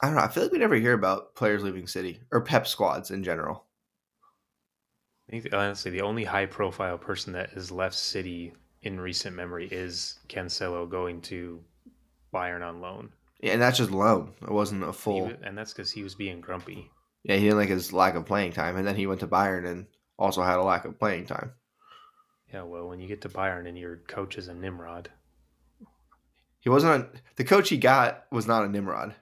I 0.00 0.06
don't 0.06 0.14
know. 0.14 0.22
I 0.22 0.28
feel 0.28 0.44
like 0.44 0.52
we 0.52 0.58
never 0.58 0.76
hear 0.76 0.92
about 0.92 1.34
players 1.34 1.64
leaving 1.64 1.88
City 1.88 2.20
or 2.30 2.40
Pep 2.40 2.68
squads 2.68 3.10
in 3.10 3.24
general. 3.24 3.64
I 5.28 5.32
think 5.32 5.52
honestly, 5.52 5.90
the 5.90 6.02
only 6.02 6.22
high-profile 6.22 6.98
person 6.98 7.32
that 7.32 7.50
has 7.50 7.72
left 7.72 7.96
City 7.96 8.52
in 8.82 9.00
recent 9.00 9.34
memory 9.36 9.66
is 9.70 10.18
Cancelo 10.28 10.88
going 10.88 11.20
to 11.22 11.62
Bayern 12.32 12.66
on 12.66 12.80
loan, 12.80 13.10
Yeah, 13.40 13.52
and 13.52 13.62
that's 13.62 13.78
just 13.78 13.90
loan. 13.90 14.34
It 14.42 14.50
wasn't 14.50 14.84
a 14.84 14.92
full. 14.92 15.32
and 15.42 15.56
that's 15.56 15.72
because 15.72 15.90
he 15.90 16.02
was 16.02 16.14
being 16.14 16.40
grumpy. 16.40 16.90
Yeah, 17.24 17.36
he 17.36 17.44
didn't 17.44 17.58
like 17.58 17.68
his 17.68 17.92
lack 17.92 18.14
of 18.14 18.26
playing 18.26 18.52
time, 18.52 18.76
and 18.76 18.86
then 18.86 18.96
he 18.96 19.06
went 19.06 19.20
to 19.20 19.26
Bayern 19.26 19.66
and 19.66 19.86
also 20.18 20.42
had 20.42 20.58
a 20.58 20.62
lack 20.62 20.84
of 20.84 20.98
playing 20.98 21.26
time. 21.26 21.52
Yeah, 22.52 22.62
well, 22.62 22.88
when 22.88 23.00
you 23.00 23.08
get 23.08 23.20
to 23.22 23.28
Bayern 23.28 23.68
and 23.68 23.76
your 23.78 23.96
coach 24.08 24.38
is 24.38 24.48
a 24.48 24.54
Nimrod, 24.54 25.10
He 26.60 26.68
wasn't 26.70 27.04
a, 27.04 27.08
the 27.36 27.44
coach 27.44 27.68
he 27.68 27.76
got 27.76 28.24
was 28.30 28.46
not 28.46 28.64
a 28.64 28.68
Nimrod. 28.68 29.14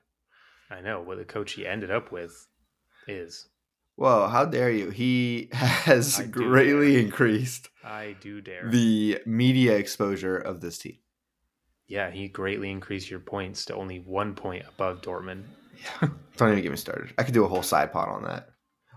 I 0.70 0.80
know 0.80 1.00
what 1.00 1.18
the 1.18 1.24
coach 1.24 1.52
he 1.52 1.66
ended 1.66 1.90
up 1.90 2.10
with 2.12 2.46
is. 3.08 3.48
Whoa, 3.96 4.28
how 4.28 4.44
dare 4.44 4.70
you? 4.70 4.90
He 4.90 5.48
has 5.52 6.20
I 6.20 6.24
greatly 6.26 7.00
increased 7.02 7.68
I 7.82 8.14
do 8.20 8.40
dare. 8.40 8.68
the 8.70 9.20
media 9.26 9.76
exposure 9.76 10.36
of 10.36 10.60
this 10.60 10.78
team. 10.78 10.98
yeah, 11.88 12.10
he 12.10 12.28
greatly 12.28 12.70
increased 12.70 13.10
your 13.10 13.20
points 13.20 13.64
to 13.66 13.74
only 13.74 13.98
one 14.00 14.34
point 14.34 14.64
above 14.68 15.02
Dortmund. 15.02 15.44
Yeah. 16.02 16.08
Don't 16.36 16.50
even 16.52 16.62
get 16.62 16.70
me 16.72 16.76
started. 16.76 17.14
I 17.18 17.22
could 17.22 17.32
do 17.34 17.44
a 17.44 17.48
whole 17.48 17.62
side 17.62 17.92
pod 17.92 18.08
on 18.08 18.24
that. 18.24 18.48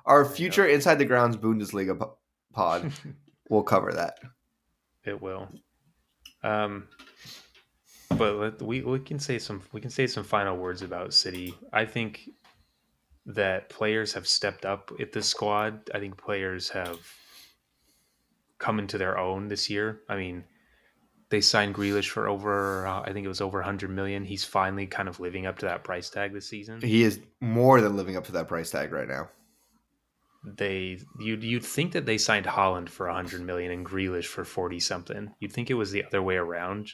Our 0.05 0.25
future 0.25 0.65
Inside 0.65 0.95
the 0.95 1.05
Grounds 1.05 1.37
Bundesliga 1.37 2.11
pod 2.53 2.91
will 3.49 3.63
cover 3.63 3.93
that. 3.93 4.19
It 5.05 5.21
will. 5.21 5.47
Um, 6.43 6.87
but 8.17 8.35
let, 8.35 8.61
we 8.61 8.81
we 8.81 8.99
can 8.99 9.19
say 9.19 9.39
some 9.39 9.61
we 9.71 9.79
can 9.81 9.91
say 9.91 10.07
some 10.07 10.23
final 10.23 10.57
words 10.57 10.81
about 10.81 11.13
City. 11.13 11.53
I 11.71 11.85
think 11.85 12.29
that 13.25 13.69
players 13.69 14.13
have 14.13 14.27
stepped 14.27 14.65
up 14.65 14.91
at 14.99 15.11
the 15.11 15.21
squad. 15.21 15.89
I 15.93 15.99
think 15.99 16.17
players 16.17 16.69
have 16.69 16.99
come 18.57 18.79
into 18.79 18.97
their 18.97 19.17
own 19.17 19.47
this 19.47 19.69
year. 19.69 20.01
I 20.09 20.15
mean, 20.17 20.43
they 21.29 21.41
signed 21.41 21.75
Grealish 21.75 22.09
for 22.09 22.27
over 22.27 22.87
uh, 22.87 23.01
I 23.01 23.13
think 23.13 23.25
it 23.25 23.29
was 23.29 23.41
over 23.41 23.59
100 23.59 23.89
million. 23.89 24.25
He's 24.25 24.43
finally 24.43 24.87
kind 24.87 25.07
of 25.07 25.19
living 25.19 25.45
up 25.45 25.59
to 25.59 25.67
that 25.67 25.83
price 25.83 26.09
tag 26.09 26.33
this 26.33 26.47
season. 26.49 26.81
He 26.81 27.03
is 27.03 27.19
more 27.39 27.81
than 27.81 27.95
living 27.95 28.17
up 28.17 28.25
to 28.25 28.31
that 28.33 28.47
price 28.47 28.71
tag 28.71 28.91
right 28.91 29.07
now. 29.07 29.29
They 30.43 30.99
you'd 31.19 31.43
you'd 31.43 31.65
think 31.65 31.91
that 31.91 32.05
they 32.05 32.17
signed 32.17 32.45
Haaland 32.45 32.87
for 32.89 33.07
100 33.07 33.41
million 33.41 33.71
and 33.71 33.85
Grealish 33.85 34.25
for 34.25 34.45
40 34.45 34.79
something. 34.79 35.33
You'd 35.39 35.51
think 35.51 35.69
it 35.69 35.73
was 35.73 35.91
the 35.91 36.05
other 36.05 36.21
way 36.21 36.37
around. 36.37 36.91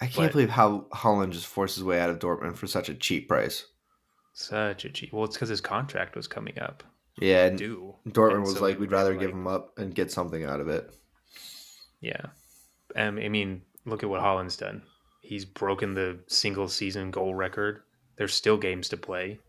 I 0.00 0.06
can't 0.06 0.28
But- 0.28 0.32
believe 0.32 0.50
how 0.50 0.86
Haaland 0.92 1.30
just 1.32 1.46
forced 1.46 1.74
his 1.76 1.84
way 1.84 2.00
out 2.00 2.08
of 2.10 2.18
Dortmund 2.18 2.56
for 2.56 2.66
such 2.66 2.88
a 2.88 2.94
cheap 2.94 3.28
price. 3.28 3.66
Such 4.40 4.84
a 4.84 4.90
cheap. 4.90 5.12
Well, 5.12 5.24
it's 5.24 5.34
because 5.36 5.48
his 5.48 5.60
contract 5.60 6.14
was 6.14 6.28
coming 6.28 6.58
up. 6.60 6.84
Yeah, 7.20 7.46
and 7.46 7.58
Due. 7.58 7.96
Dortmund 8.08 8.34
And 8.34 8.42
was 8.44 8.54
so 8.54 8.62
like, 8.62 8.78
we'd 8.78 8.92
rather 8.92 9.10
like- 9.10 9.18
give 9.20 9.30
him 9.32 9.48
up 9.48 9.76
and 9.78 9.92
get 9.92 10.12
something 10.12 10.44
out 10.44 10.60
of 10.60 10.68
it. 10.68 10.94
Yeah. 12.00 12.26
Um, 12.94 13.18
I 13.18 13.28
mean, 13.28 13.62
look 13.84 14.04
at 14.04 14.08
what 14.08 14.20
Haaland's 14.22 14.56
done. 14.56 14.82
He's 15.22 15.44
broken 15.44 15.94
the 15.94 16.20
single 16.28 16.68
season 16.68 17.10
goal 17.10 17.34
record. 17.34 17.82
There's 18.16 18.32
still 18.32 18.56
games 18.56 18.88
to 18.90 18.96
play. 18.96 19.40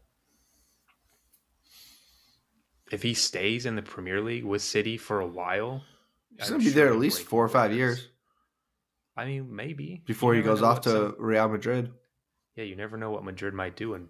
If 2.91 3.03
he 3.03 3.13
stays 3.13 3.67
in 3.67 3.75
the 3.75 3.83
Premier 3.83 4.19
League 4.21 4.43
with 4.43 4.63
City 4.63 4.97
for 4.97 5.19
a 5.19 5.27
while, 5.27 5.83
He's 6.35 6.47
I'm 6.47 6.53
going 6.53 6.61
to 6.61 6.65
be 6.65 6.71
sure 6.73 6.83
there 6.85 6.91
at 6.93 6.99
least 6.99 7.21
four 7.21 7.43
or 7.45 7.49
five 7.49 7.71
years 7.73 8.07
I 9.15 9.25
mean, 9.25 9.55
maybe 9.55 10.01
before 10.07 10.33
You 10.33 10.41
he 10.41 10.45
goes 10.45 10.63
off 10.63 10.81
to 10.81 11.13
Real 11.19 11.47
Madrid. 11.47 11.91
yeah, 12.55 12.63
you 12.63 12.75
never 12.75 12.97
know 12.97 13.11
what 13.11 13.23
Madrid 13.23 13.53
might 13.53 13.75
do 13.75 13.93
and 13.93 14.07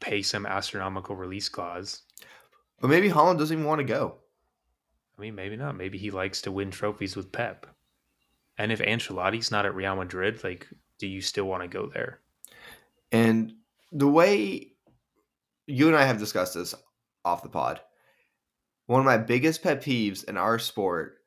pay 0.00 0.22
some 0.22 0.46
astronomical 0.46 1.16
release 1.16 1.48
clause. 1.48 2.02
But 2.80 2.88
maybe 2.88 3.08
Haaland 3.08 3.38
doesn't 3.38 3.56
even 3.56 3.68
want 3.68 3.80
to 3.80 3.84
go. 3.84 4.16
I 5.16 5.20
mean, 5.20 5.34
maybe 5.34 5.56
not. 5.56 5.76
Maybe 5.76 5.98
he 5.98 6.10
likes 6.10 6.42
to 6.42 6.52
win 6.52 6.70
trophies 6.70 7.16
with 7.16 7.32
Pep. 7.32 7.66
And 8.58 8.72
if 8.72 8.80
Ancelotti's 8.80 9.50
not 9.50 9.66
at 9.66 9.74
Real 9.74 9.96
Madrid, 9.96 10.42
like, 10.44 10.68
do 10.98 11.06
you 11.06 11.20
still 11.20 11.44
want 11.44 11.62
to 11.62 11.68
go 11.68 11.86
there? 11.92 12.20
And 13.12 13.54
the 13.92 14.08
way 14.08 14.72
you 15.66 15.86
and 15.88 15.96
I 15.96 16.04
have 16.04 16.18
discussed 16.18 16.54
this 16.54 16.74
off 17.24 17.42
the 17.42 17.48
pod, 17.48 17.80
one 18.86 19.00
of 19.00 19.06
my 19.06 19.16
biggest 19.16 19.62
pet 19.62 19.82
peeves 19.82 20.24
in 20.24 20.36
our 20.36 20.58
sport 20.58 21.18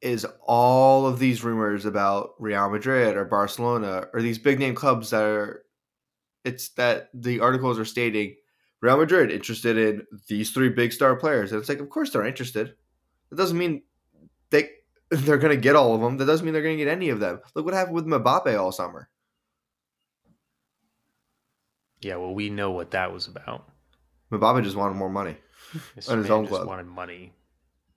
is 0.00 0.26
all 0.46 1.06
of 1.06 1.18
these 1.18 1.44
rumors 1.44 1.84
about 1.84 2.30
Real 2.38 2.70
Madrid 2.70 3.16
or 3.16 3.24
Barcelona 3.24 4.06
or 4.14 4.22
these 4.22 4.38
big 4.38 4.58
name 4.58 4.74
clubs 4.74 5.10
that 5.10 5.22
are 5.22 5.64
it's 6.44 6.70
that 6.70 7.10
the 7.14 7.40
articles 7.40 7.78
are 7.78 7.84
stating 7.84 8.36
Real 8.80 8.96
Madrid 8.96 9.30
interested 9.30 9.76
in 9.76 10.06
these 10.28 10.50
three 10.52 10.70
big 10.70 10.92
star 10.92 11.14
players. 11.16 11.52
And 11.52 11.60
it's 11.60 11.68
like, 11.68 11.80
of 11.80 11.90
course 11.90 12.10
they're 12.10 12.26
interested. 12.26 12.74
That 13.30 13.36
doesn't 13.36 13.58
mean 13.58 13.82
they 14.50 14.70
they're 15.10 15.38
gonna 15.38 15.56
get 15.56 15.76
all 15.76 15.94
of 15.94 16.00
them. 16.00 16.16
That 16.18 16.26
doesn't 16.26 16.44
mean 16.44 16.52
they're 16.54 16.62
gonna 16.62 16.76
get 16.76 16.88
any 16.88 17.10
of 17.10 17.20
them. 17.20 17.40
Look 17.54 17.64
what 17.64 17.74
happened 17.74 17.94
with 17.96 18.06
Mbappe 18.06 18.58
all 18.58 18.72
summer. 18.72 19.08
Yeah, 22.00 22.16
well, 22.16 22.34
we 22.34 22.48
know 22.48 22.70
what 22.70 22.92
that 22.92 23.12
was 23.12 23.26
about. 23.26 23.68
Mbappe 24.32 24.64
just 24.64 24.76
wanted 24.76 24.94
more 24.94 25.10
money. 25.10 25.36
Mr. 25.96 26.12
On 26.12 26.18
his 26.18 26.30
own 26.30 26.44
just 26.44 26.54
club. 26.54 26.66
wanted 26.66 26.86
money. 26.86 27.32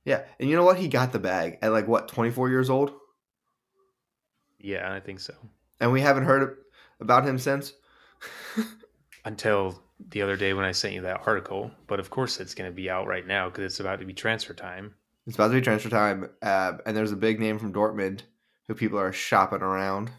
Yeah, 0.05 0.23
and 0.39 0.49
you 0.49 0.55
know 0.57 0.65
what? 0.65 0.77
He 0.77 0.89
got 0.89 1.13
the 1.13 1.19
bag 1.19 1.59
at 1.61 1.71
like 1.71 1.87
what, 1.87 2.09
24 2.09 2.49
years 2.49 2.69
old, 2.69 2.91
Yeah, 4.59 4.91
I 4.93 4.99
think 4.99 5.21
so. 5.21 5.33
and 5.79 5.91
we 5.93 6.01
haven't 6.01 6.25
heard 6.25 6.57
about 6.99 7.25
him 7.25 7.39
since. 7.39 7.71
Until 9.25 9.81
the 10.09 10.21
other 10.21 10.35
day 10.35 10.53
when 10.53 10.65
I 10.65 10.71
sent 10.71 10.93
you 10.93 11.01
that 11.01 11.21
article. 11.25 11.71
But 11.87 11.99
of 11.99 12.09
course, 12.09 12.39
it's 12.39 12.55
going 12.55 12.69
to 12.69 12.75
be 12.75 12.89
out 12.89 13.07
right 13.07 13.25
now 13.25 13.49
because 13.49 13.65
it's 13.65 13.79
about 13.79 13.99
to 13.99 14.05
be 14.05 14.13
transfer 14.13 14.53
time. 14.53 14.93
It's 15.25 15.35
about 15.35 15.49
to 15.49 15.53
be 15.53 15.61
transfer 15.61 15.89
time, 15.89 16.29
uh, 16.41 16.73
and 16.85 16.97
there's 16.97 17.13
a 17.13 17.17
big 17.17 17.39
name 17.39 17.57
from 17.57 17.71
Dortmund 17.71 18.23
who 18.67 18.75
people 18.75 18.99
are 18.99 19.13
shopping 19.13 19.61
around. 19.61 20.11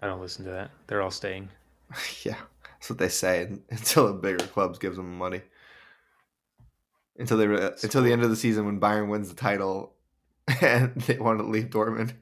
I 0.00 0.06
don't 0.06 0.20
listen 0.20 0.44
to 0.46 0.50
that. 0.52 0.70
They're 0.86 1.02
all 1.02 1.10
staying. 1.10 1.50
yeah, 2.24 2.36
that's 2.72 2.88
what 2.88 2.98
they 2.98 3.08
say 3.08 3.58
until 3.70 4.06
the 4.06 4.14
bigger 4.14 4.46
clubs 4.46 4.78
gives 4.78 4.96
them 4.96 5.18
money. 5.18 5.42
Until 7.18 7.36
they 7.36 7.46
re- 7.46 7.70
until 7.82 8.02
the 8.02 8.12
end 8.12 8.22
of 8.22 8.30
the 8.30 8.36
season 8.36 8.64
when 8.64 8.80
Bayern 8.80 9.08
wins 9.08 9.28
the 9.28 9.34
title, 9.34 9.94
and 10.62 10.94
they 11.02 11.18
want 11.18 11.38
to 11.38 11.46
leave 11.46 11.70
Dortmund. 11.70 12.12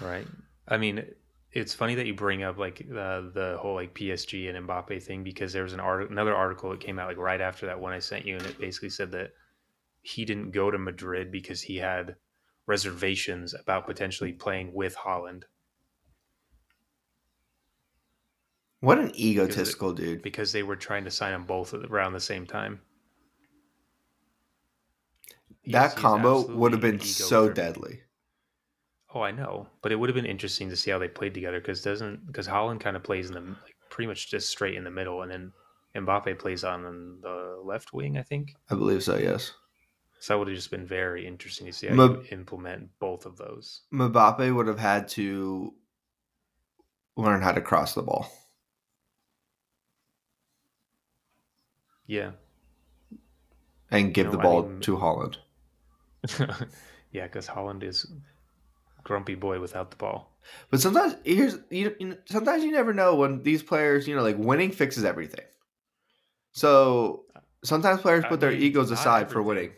Right. 0.00 0.26
I 0.66 0.78
mean, 0.78 1.04
it's 1.52 1.72
funny 1.74 1.94
that 1.94 2.06
you 2.06 2.14
bring 2.14 2.42
up 2.42 2.58
like 2.58 2.78
the 2.78 3.30
the 3.34 3.56
whole 3.60 3.74
like 3.74 3.94
PSG 3.94 4.48
and 4.54 4.68
Mbappe 4.68 5.02
thing 5.02 5.24
because 5.24 5.52
there 5.52 5.62
was 5.62 5.72
an 5.72 5.80
art 5.80 6.10
another 6.10 6.34
article 6.34 6.70
that 6.70 6.80
came 6.80 6.98
out 6.98 7.08
like 7.08 7.16
right 7.16 7.40
after 7.40 7.66
that 7.66 7.80
one 7.80 7.92
I 7.92 7.98
sent 7.98 8.26
you, 8.26 8.36
and 8.36 8.46
it 8.46 8.58
basically 8.58 8.90
said 8.90 9.10
that 9.12 9.32
he 10.02 10.24
didn't 10.24 10.50
go 10.52 10.70
to 10.70 10.78
Madrid 10.78 11.32
because 11.32 11.60
he 11.62 11.76
had 11.76 12.16
reservations 12.66 13.54
about 13.54 13.86
potentially 13.86 14.32
playing 14.32 14.72
with 14.74 14.94
Haaland 14.96 15.44
What 18.80 18.98
an 18.98 19.14
egotistical 19.18 19.92
dude! 19.92 20.22
because 20.22 20.52
they 20.52 20.62
were 20.62 20.76
trying 20.76 21.04
to 21.04 21.10
sign 21.10 21.32
them 21.32 21.44
both 21.44 21.74
around 21.74 22.12
the 22.12 22.20
same 22.20 22.46
time. 22.46 22.80
He's- 25.62 25.72
That 25.72 25.96
combo 25.96 26.46
would 26.46 26.72
have 26.72 26.80
been 26.80 27.00
so 27.00 27.48
deadly. 27.50 28.02
Oh, 29.18 29.22
I 29.22 29.32
know, 29.32 29.66
but 29.82 29.90
it 29.90 29.96
would 29.96 30.08
have 30.08 30.14
been 30.14 30.24
interesting 30.26 30.68
to 30.70 30.76
see 30.76 30.92
how 30.92 30.98
they 31.00 31.08
played 31.08 31.34
together 31.34 31.58
because 31.58 31.82
doesn't 31.82 32.24
because 32.28 32.46
Haaland 32.46 32.78
kind 32.78 32.96
of 32.96 33.02
plays 33.02 33.26
in 33.28 33.34
the 33.34 33.40
like 33.40 33.74
pretty 33.90 34.06
much 34.06 34.30
just 34.30 34.48
straight 34.48 34.76
in 34.76 34.84
the 34.84 34.92
middle, 34.92 35.22
and 35.22 35.30
then 35.32 35.52
Mbappe 35.96 36.38
plays 36.38 36.62
on 36.62 37.18
the 37.20 37.60
left 37.64 37.92
wing, 37.92 38.16
I 38.16 38.22
think. 38.22 38.54
I 38.70 38.76
believe 38.76 39.02
so. 39.02 39.16
Yes, 39.16 39.54
So 40.20 40.32
that 40.34 40.38
would 40.38 40.46
have 40.46 40.56
just 40.56 40.70
been 40.70 40.86
very 40.86 41.26
interesting 41.26 41.66
to 41.66 41.72
see 41.72 41.88
how 41.88 41.94
you 41.94 42.22
implement 42.30 42.90
both 43.00 43.26
of 43.26 43.36
those. 43.36 43.80
Mbappe 43.92 44.54
would 44.54 44.68
have 44.68 44.78
had 44.78 45.08
to 45.08 45.74
learn 47.16 47.42
how 47.42 47.50
to 47.50 47.60
cross 47.60 47.94
the 47.94 48.02
ball. 48.02 48.30
Yeah, 52.06 52.30
and 53.90 54.14
give 54.14 54.26
No, 54.26 54.32
the 54.32 54.38
I 54.38 54.42
ball 54.42 54.62
mean- 54.62 54.80
to 54.82 54.96
Haaland. 54.96 55.38
yeah, 57.10 57.24
because 57.24 57.48
Haaland 57.48 57.82
is 57.82 58.06
grumpy 59.08 59.34
boy 59.34 59.58
without 59.58 59.90
the 59.90 59.96
ball. 59.96 60.38
But 60.70 60.80
sometimes 60.80 61.16
here's 61.24 61.58
you, 61.70 61.96
you 61.98 62.08
know, 62.08 62.16
sometimes 62.26 62.62
you 62.62 62.70
never 62.70 62.94
know 62.94 63.16
when 63.16 63.42
these 63.42 63.62
players, 63.62 64.06
you 64.06 64.14
know, 64.14 64.22
like 64.22 64.36
winning 64.38 64.70
fixes 64.70 65.04
everything. 65.04 65.44
So 66.52 67.24
sometimes 67.64 68.02
players 68.02 68.24
I 68.24 68.28
put 68.28 68.40
their 68.40 68.52
mean, 68.52 68.62
egos 68.62 68.90
not 68.90 69.00
aside 69.00 69.30
for 69.30 69.42
winning. 69.42 69.72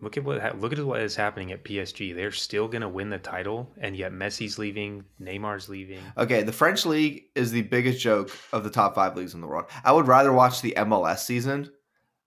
Look 0.00 0.18
at 0.18 0.24
what 0.24 0.60
look 0.60 0.72
at 0.74 0.84
what 0.84 1.00
is 1.00 1.16
happening 1.16 1.50
at 1.52 1.64
PSG. 1.64 2.14
They're 2.14 2.30
still 2.30 2.68
gonna 2.68 2.88
win 2.88 3.08
the 3.08 3.18
title, 3.18 3.72
and 3.78 3.96
yet 3.96 4.12
Messi's 4.12 4.58
leaving, 4.58 5.04
Neymar's 5.20 5.70
leaving. 5.70 6.00
Okay, 6.18 6.42
the 6.42 6.52
French 6.52 6.84
league 6.84 7.24
is 7.34 7.50
the 7.50 7.62
biggest 7.62 8.00
joke 8.00 8.30
of 8.52 8.64
the 8.64 8.70
top 8.70 8.94
five 8.94 9.16
leagues 9.16 9.32
in 9.32 9.40
the 9.40 9.46
world. 9.46 9.64
I 9.82 9.92
would 9.92 10.06
rather 10.06 10.32
watch 10.32 10.60
the 10.60 10.74
MLS 10.76 11.24
season 11.24 11.70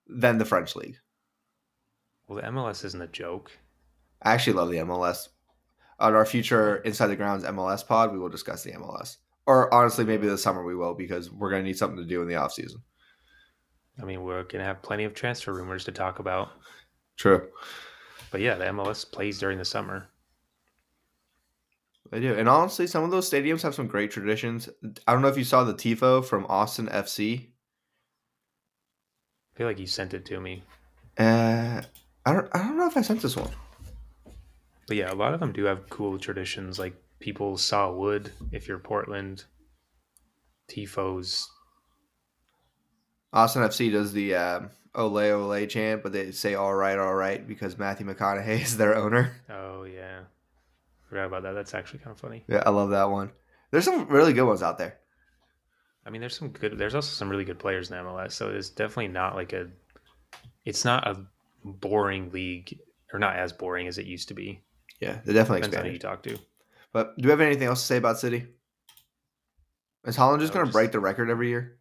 than 0.07 0.39
the 0.39 0.45
French 0.45 0.75
league. 0.75 0.97
Well, 2.27 2.41
the 2.41 2.47
MLS 2.47 2.83
isn't 2.85 3.01
a 3.01 3.07
joke. 3.07 3.51
I 4.21 4.33
actually 4.33 4.53
love 4.53 4.69
the 4.69 4.77
MLS. 4.77 5.29
On 5.99 6.13
our 6.13 6.25
future 6.25 6.77
Inside 6.77 7.07
the 7.07 7.15
Grounds 7.15 7.43
MLS 7.43 7.85
pod, 7.85 8.11
we 8.11 8.19
will 8.19 8.29
discuss 8.29 8.63
the 8.63 8.71
MLS. 8.73 9.17
Or 9.45 9.73
honestly, 9.73 10.05
maybe 10.05 10.27
this 10.27 10.43
summer 10.43 10.63
we 10.63 10.75
will 10.75 10.93
because 10.93 11.31
we're 11.31 11.49
going 11.49 11.63
to 11.63 11.67
need 11.67 11.77
something 11.77 11.97
to 11.97 12.05
do 12.05 12.21
in 12.21 12.27
the 12.27 12.35
off 12.35 12.53
season. 12.53 12.81
I 14.01 14.05
mean, 14.05 14.23
we're 14.23 14.43
gonna 14.43 14.63
have 14.63 14.81
plenty 14.81 15.03
of 15.03 15.13
transfer 15.13 15.53
rumors 15.53 15.83
to 15.85 15.91
talk 15.91 16.19
about. 16.19 16.49
True. 17.17 17.49
But 18.31 18.41
yeah, 18.41 18.55
the 18.55 18.65
MLS 18.65 19.09
plays 19.09 19.39
during 19.39 19.57
the 19.57 19.65
summer. 19.65 20.09
They 22.11 22.19
do. 22.19 22.33
And 22.33 22.47
honestly, 22.47 22.87
some 22.87 23.03
of 23.03 23.11
those 23.11 23.29
stadiums 23.29 23.61
have 23.61 23.75
some 23.75 23.87
great 23.87 24.11
traditions. 24.11 24.69
I 25.07 25.13
don't 25.13 25.21
know 25.21 25.27
if 25.27 25.37
you 25.37 25.43
saw 25.43 25.63
the 25.63 25.73
TIFO 25.73 26.25
from 26.25 26.45
Austin 26.47 26.87
FC. 26.87 27.49
I 29.53 29.57
feel 29.57 29.67
like 29.67 29.79
you 29.79 29.85
sent 29.85 30.13
it 30.13 30.25
to 30.25 30.39
me. 30.39 30.63
Uh, 31.17 31.81
I 32.25 32.33
don't. 32.33 32.47
I 32.53 32.59
don't 32.59 32.77
know 32.77 32.87
if 32.87 32.97
I 32.97 33.01
sent 33.01 33.21
this 33.21 33.35
one. 33.35 33.51
But 34.89 34.97
yeah, 34.97 35.11
a 35.11 35.13
lot 35.13 35.35
of 35.35 35.39
them 35.39 35.53
do 35.53 35.65
have 35.65 35.87
cool 35.89 36.17
traditions. 36.17 36.79
Like 36.79 36.95
people 37.19 37.57
saw 37.57 37.91
wood 37.91 38.31
if 38.51 38.67
you're 38.67 38.79
Portland. 38.79 39.45
Tifos. 40.67 41.45
Austin 43.31 43.61
FC 43.61 43.91
does 43.91 44.13
the 44.13 44.33
um, 44.33 44.71
"Ole 44.95 45.31
Ole" 45.31 45.67
chant, 45.67 46.01
but 46.01 46.11
they 46.11 46.31
say 46.31 46.55
"All 46.55 46.73
right, 46.73 46.97
all 46.97 47.13
right" 47.13 47.47
because 47.47 47.77
Matthew 47.77 48.07
McConaughey 48.07 48.61
is 48.63 48.77
their 48.77 48.95
owner. 48.95 49.31
Oh 49.47 49.83
yeah, 49.83 50.21
forgot 51.07 51.27
about 51.27 51.43
that. 51.43 51.53
That's 51.53 51.75
actually 51.75 51.99
kind 51.99 52.15
of 52.15 52.19
funny. 52.19 52.43
Yeah, 52.47 52.63
I 52.65 52.71
love 52.71 52.89
that 52.89 53.11
one. 53.11 53.29
There's 53.69 53.85
some 53.85 54.07
really 54.07 54.33
good 54.33 54.47
ones 54.47 54.63
out 54.63 54.79
there. 54.79 54.97
I 56.03 56.09
mean, 56.09 56.19
there's 56.19 56.35
some 56.35 56.49
good. 56.49 56.79
There's 56.79 56.95
also 56.95 57.11
some 57.11 57.29
really 57.29 57.45
good 57.45 57.59
players 57.59 57.91
in 57.91 57.97
MLS. 57.97 58.31
So 58.31 58.49
it's 58.49 58.69
definitely 58.69 59.09
not 59.09 59.35
like 59.35 59.53
a. 59.53 59.67
It's 60.65 60.83
not 60.83 61.07
a 61.07 61.27
boring 61.63 62.31
league, 62.31 62.75
or 63.13 63.19
not 63.19 63.35
as 63.35 63.53
boring 63.53 63.87
as 63.87 63.99
it 63.99 64.07
used 64.07 64.29
to 64.29 64.33
be. 64.33 64.63
Yeah, 64.99 65.19
they 65.25 65.33
definitely 65.33 65.61
Depends 65.61 65.75
on 65.77 65.83
who 65.85 65.89
you 65.91 65.95
expanded. 65.95 66.01
talk 66.01 66.23
to. 66.23 66.45
But 66.91 67.17
do 67.17 67.27
we 67.27 67.29
have 67.31 67.41
anything 67.41 67.67
else 67.67 67.81
to 67.81 67.85
say 67.85 67.97
about 67.97 68.19
City? 68.19 68.47
Is 70.05 70.17
Haaland 70.17 70.39
just 70.39 70.53
No, 70.53 70.59
going 70.61 70.67
to 70.67 70.71
break 70.73 70.91
the 70.91 70.99
record 70.99 71.29
every 71.29 71.49
year? 71.49 71.77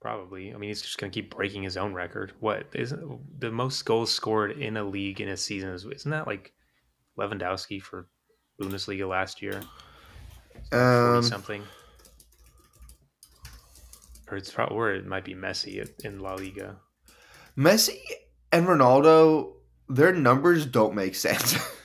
Probably. 0.00 0.54
I 0.54 0.56
mean, 0.56 0.68
he's 0.68 0.80
just 0.82 0.98
going 0.98 1.10
to 1.10 1.14
keep 1.14 1.34
breaking 1.34 1.62
his 1.62 1.76
own 1.76 1.92
record. 1.92 2.32
What 2.40 2.66
isn't 2.74 3.40
the 3.40 3.50
most 3.50 3.82
goals 3.84 4.10
scored 4.12 4.52
in 4.52 4.76
a 4.76 4.84
league 4.84 5.20
in 5.20 5.28
a 5.28 5.36
season? 5.36 5.70
Is 5.70 5.84
isn't 5.84 6.10
that 6.10 6.26
like 6.26 6.52
Lewandowski 7.18 7.82
for 7.82 8.08
Bundesliga 8.60 9.06
last 9.08 9.42
year? 9.42 9.60
Um, 10.72 11.22
something. 11.22 11.62
Or 14.30 14.36
it's 14.36 14.50
probably, 14.52 14.76
or 14.76 14.92
it 14.92 15.06
might 15.06 15.24
be 15.24 15.34
Messi 15.34 15.86
in 16.04 16.20
La 16.20 16.34
Liga. 16.34 16.76
Messi 17.58 17.98
and 18.52 18.66
Ronaldo, 18.66 19.54
their 19.88 20.12
numbers 20.12 20.64
don't 20.66 20.94
make 20.94 21.14
sense. 21.14 21.56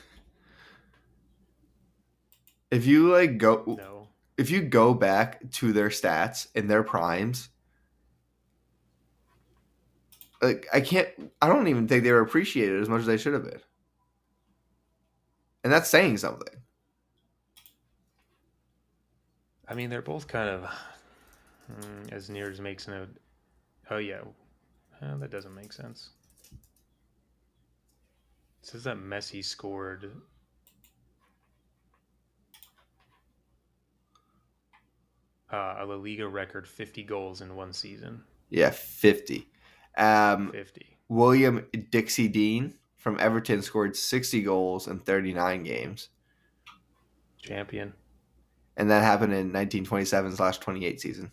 if 2.70 2.86
you 2.86 3.12
like 3.12 3.38
go, 3.38 3.64
No, 3.78 4.08
if 4.36 4.50
you 4.50 4.62
go 4.62 4.94
back 4.94 5.50
to 5.52 5.72
their 5.72 5.88
stats 5.88 6.48
in 6.54 6.66
their 6.68 6.82
primes, 6.82 7.48
like 10.42 10.66
I 10.72 10.80
can't, 10.80 11.08
I 11.40 11.48
don't 11.48 11.68
even 11.68 11.88
think 11.88 12.04
they 12.04 12.12
were 12.12 12.20
appreciated 12.20 12.80
as 12.80 12.88
much 12.88 13.00
as 13.00 13.06
they 13.06 13.16
should 13.16 13.34
have 13.34 13.44
been, 13.44 13.60
and 15.64 15.72
that's 15.72 15.88
saying 15.90 16.18
something. 16.18 16.54
I 19.68 19.74
mean 19.74 19.90
they're 19.90 20.02
both 20.02 20.28
kind 20.28 20.48
of 20.48 20.70
mm, 21.72 22.12
as 22.12 22.30
near 22.30 22.50
as 22.50 22.60
makes 22.60 22.86
no. 22.88 23.06
Oh 23.90 23.98
yeah, 23.98 24.20
Uh, 25.02 25.16
that 25.16 25.30
doesn't 25.30 25.54
make 25.54 25.72
sense. 25.72 26.10
It 28.62 28.68
says 28.68 28.84
that 28.84 28.96
Messi 28.96 29.44
scored. 29.44 30.10
Uh, 35.52 35.76
a 35.78 35.86
La 35.86 35.94
Liga 35.94 36.26
record 36.26 36.66
50 36.66 37.04
goals 37.04 37.40
in 37.40 37.54
one 37.54 37.72
season. 37.72 38.22
Yeah, 38.50 38.70
fifty. 38.70 39.48
Um, 39.96 40.52
50. 40.52 40.98
William 41.08 41.66
Dixie 41.90 42.28
Dean 42.28 42.74
from 42.96 43.18
Everton 43.20 43.62
scored 43.62 43.96
60 43.96 44.42
goals 44.42 44.88
in 44.88 44.98
39 44.98 45.62
games. 45.62 46.08
Champion. 47.38 47.94
And 48.76 48.90
that 48.90 49.02
happened 49.02 49.32
in 49.32 49.52
1927 49.52 50.36
slash 50.36 50.58
28 50.58 51.00
season. 51.00 51.30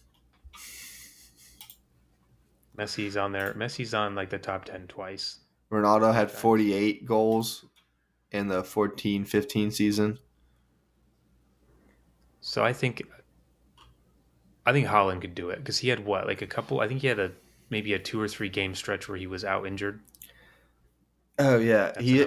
Messi's 2.77 3.17
on 3.17 3.31
there. 3.31 3.53
Messi's 3.53 3.93
on 3.93 4.15
like 4.15 4.29
the 4.29 4.37
top 4.37 4.65
10 4.65 4.87
twice. 4.87 5.39
Ronaldo 5.71 6.13
had 6.13 6.31
48 6.31 7.05
goals 7.05 7.65
in 8.31 8.47
the 8.47 8.63
14 8.63 9.25
15 9.25 9.71
season. 9.71 10.19
So 12.41 12.63
I 12.63 12.73
think 12.73 13.01
I 14.65 14.71
think 14.71 14.87
Haaland 14.87 15.21
could 15.21 15.35
do 15.35 15.49
it 15.49 15.57
because 15.57 15.77
he 15.79 15.89
had 15.89 16.05
what 16.05 16.25
like 16.27 16.41
a 16.41 16.47
couple. 16.47 16.79
I 16.79 16.87
think 16.87 17.01
he 17.01 17.07
had 17.07 17.19
a 17.19 17.31
maybe 17.69 17.93
a 17.93 17.99
two 17.99 18.19
or 18.21 18.27
three 18.27 18.49
game 18.49 18.75
stretch 18.75 19.07
where 19.09 19.17
he 19.17 19.27
was 19.27 19.43
out 19.43 19.65
injured. 19.67 19.99
Oh, 21.39 21.57
yeah. 21.57 21.91
That's 21.95 21.99
He 22.05 22.17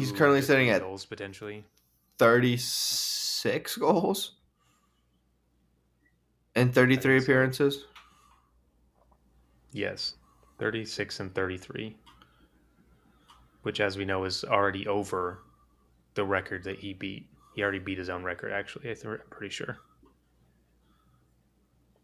he's 0.00 0.12
currently 0.12 0.42
sitting 0.42 0.66
three 0.66 0.74
at- 0.74 0.82
goals 0.82 1.04
potentially. 1.04 1.64
36 2.18 3.76
goals 3.76 4.32
and 6.54 6.72
33 6.74 6.96
think 6.96 7.20
so. 7.20 7.24
appearances. 7.24 7.84
Yes, 9.72 10.14
thirty 10.58 10.84
six 10.84 11.18
and 11.20 11.34
thirty 11.34 11.56
three, 11.56 11.96
which 13.62 13.80
as 13.80 13.96
we 13.96 14.04
know 14.04 14.24
is 14.24 14.44
already 14.44 14.86
over 14.86 15.38
the 16.14 16.24
record 16.24 16.64
that 16.64 16.78
he 16.78 16.92
beat. 16.92 17.26
He 17.56 17.62
already 17.62 17.78
beat 17.78 17.96
his 17.98 18.10
own 18.10 18.22
record. 18.22 18.52
Actually, 18.52 18.90
I 18.90 18.94
I'm 19.04 19.18
pretty 19.30 19.50
sure. 19.50 19.78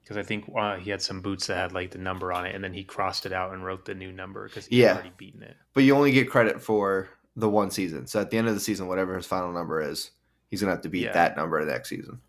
Because 0.08 0.16
I 0.16 0.22
think 0.26 0.50
uh, 0.56 0.76
he 0.76 0.88
had 0.88 1.02
some 1.02 1.20
boots 1.20 1.48
that 1.48 1.56
had 1.58 1.72
like 1.72 1.90
the 1.90 1.98
number 1.98 2.32
on 2.32 2.46
it, 2.46 2.54
and 2.54 2.64
then 2.64 2.72
he 2.72 2.82
crossed 2.82 3.26
it 3.26 3.32
out 3.34 3.52
and 3.52 3.62
wrote 3.62 3.84
the 3.84 3.94
new 3.94 4.10
number 4.10 4.48
because 4.48 4.64
he 4.64 4.80
Yeah. 4.80 4.88
had 4.88 4.94
already 4.96 5.12
beaten 5.18 5.42
it. 5.42 5.54
But 5.74 5.82
you 5.84 5.94
only 5.94 6.12
get 6.12 6.30
credit 6.30 6.62
for 6.62 7.10
the 7.36 7.46
one 7.50 7.70
season. 7.70 8.06
So 8.06 8.18
at 8.18 8.30
the 8.30 8.38
end 8.38 8.48
of 8.48 8.54
the 8.54 8.60
season, 8.60 8.86
whatever 8.88 9.14
his 9.14 9.26
final 9.26 9.52
number 9.52 9.82
is, 9.82 10.12
he's 10.48 10.62
going 10.62 10.68
to 10.68 10.76
have 10.76 10.80
to 10.84 10.88
beat 10.88 11.02
Yeah. 11.04 11.12
that 11.12 11.36
number 11.36 11.62
next 11.62 11.90
season. 11.90 12.22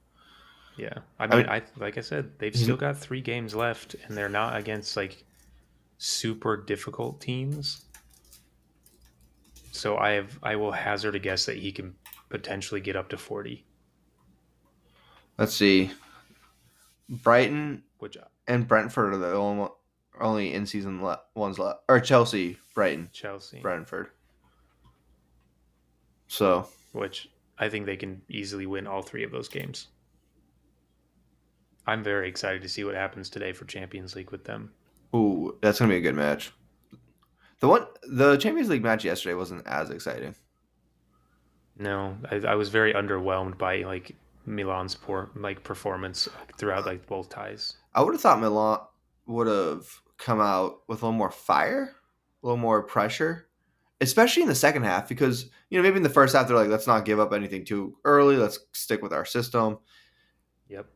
Yeah, 0.75 0.93
I 1.19 1.23
I 1.23 1.27
mean, 1.27 1.37
mean- 1.37 1.49
I, 1.49 1.61
like 1.77 1.97
I 1.97 2.01
said, 2.01 2.37
they've 2.37 2.51
Mhm. 2.51 2.57
still 2.63 2.75
got 2.75 2.97
three 2.97 3.21
games 3.21 3.55
left, 3.55 3.95
and 4.05 4.17
they're 4.17 4.27
not 4.27 4.57
against 4.57 4.97
like 4.97 5.23
super 5.97 6.57
difficult 6.57 7.21
teams. 7.21 7.85
So 9.71 9.97
I 9.97 10.11
have, 10.11 10.37
I 10.43 10.57
will 10.57 10.73
hazard 10.73 11.15
a 11.15 11.19
guess 11.19 11.45
that 11.45 11.55
he 11.57 11.71
can 11.71 11.95
potentially 12.27 12.81
get 12.81 12.97
up 12.97 13.07
to 13.09 13.17
forty, 13.17 13.63
Let's 15.37 15.53
see. 15.55 15.91
Brighton 17.09 17.83
which 17.99 18.17
uh, 18.17 18.21
and 18.47 18.67
Brentford 18.67 19.13
are 19.13 19.17
the 19.17 19.33
only, 19.33 19.69
only 20.19 20.53
in 20.53 20.65
season 20.65 21.03
le- 21.03 21.21
ones 21.35 21.59
left. 21.59 21.81
Or 21.87 21.99
Chelsea, 21.99 22.57
Brighton, 22.73 23.09
Chelsea, 23.13 23.61
Brentford. 23.61 24.09
So 26.27 26.67
which 26.93 27.29
I 27.57 27.69
think 27.69 27.85
they 27.85 27.97
can 27.97 28.21
easily 28.29 28.65
win 28.65 28.87
all 28.87 29.01
three 29.01 29.23
of 29.23 29.31
those 29.31 29.49
games. 29.49 29.87
I'm 31.85 32.03
very 32.03 32.29
excited 32.29 32.61
to 32.61 32.69
see 32.69 32.83
what 32.83 32.95
happens 32.95 33.29
today 33.29 33.51
for 33.51 33.65
Champions 33.65 34.15
League 34.15 34.31
with 34.31 34.45
them. 34.45 34.71
Ooh, 35.15 35.57
that's 35.61 35.79
gonna 35.79 35.89
be 35.89 35.97
a 35.97 36.01
good 36.01 36.15
match. 36.15 36.51
The 37.59 37.67
one, 37.67 37.87
the 38.03 38.37
Champions 38.37 38.69
League 38.69 38.83
match 38.83 39.03
yesterday 39.03 39.35
wasn't 39.35 39.67
as 39.67 39.89
exciting. 39.89 40.35
No, 41.77 42.17
I, 42.29 42.35
I 42.37 42.55
was 42.55 42.69
very 42.69 42.93
underwhelmed 42.93 43.57
by 43.57 43.79
like 43.79 44.15
Milan's 44.49 44.95
poor 44.95 45.29
like 45.35 45.63
performance 45.63 46.27
throughout 46.57 46.85
like 46.85 47.05
both 47.05 47.29
ties. 47.29 47.77
I 47.93 48.01
would 48.01 48.15
have 48.15 48.21
thought 48.21 48.41
Milan 48.41 48.79
would 49.27 49.47
have 49.47 49.85
come 50.17 50.41
out 50.41 50.79
with 50.87 51.01
a 51.01 51.05
little 51.05 51.17
more 51.17 51.31
fire, 51.31 51.95
a 52.41 52.45
little 52.45 52.57
more 52.57 52.81
pressure, 52.81 53.47
especially 54.01 54.41
in 54.41 54.49
the 54.49 54.55
second 54.55 54.83
half. 54.83 55.07
Because 55.07 55.45
you 55.69 55.77
know 55.77 55.83
maybe 55.83 55.97
in 55.97 56.03
the 56.03 56.09
first 56.09 56.35
half 56.35 56.47
they're 56.47 56.57
like, 56.57 56.67
let's 56.67 56.87
not 56.87 57.05
give 57.05 57.19
up 57.19 57.31
anything 57.31 57.63
too 57.63 57.95
early. 58.03 58.37
Let's 58.37 58.59
stick 58.73 59.03
with 59.03 59.13
our 59.13 59.23
system. 59.23 59.77
Yep. 60.67 60.87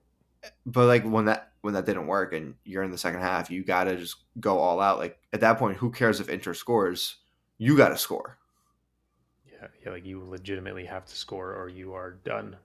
But 0.65 0.87
like 0.87 1.03
when 1.03 1.25
that 1.25 1.51
when 1.61 1.75
that 1.75 1.85
didn't 1.85 2.07
work 2.07 2.33
and 2.33 2.55
you're 2.65 2.83
in 2.83 2.91
the 2.91 2.97
second 2.97 3.21
half, 3.21 3.51
you 3.51 3.63
gotta 3.63 3.95
just 3.95 4.15
go 4.39 4.57
all 4.57 4.81
out. 4.81 4.97
Like 4.97 5.19
at 5.31 5.41
that 5.41 5.59
point, 5.59 5.77
who 5.77 5.91
cares 5.91 6.19
if 6.19 6.27
Inter 6.27 6.55
scores? 6.55 7.17
You 7.59 7.77
gotta 7.77 7.97
score. 7.97 8.39
Yeah, 9.45 9.67
yeah, 9.85 9.91
like 9.91 10.05
you 10.05 10.23
legitimately 10.27 10.85
have 10.85 11.05
to 11.05 11.15
score 11.15 11.53
or 11.53 11.69
you 11.69 11.93
are 11.93 12.13
done. 12.25 12.57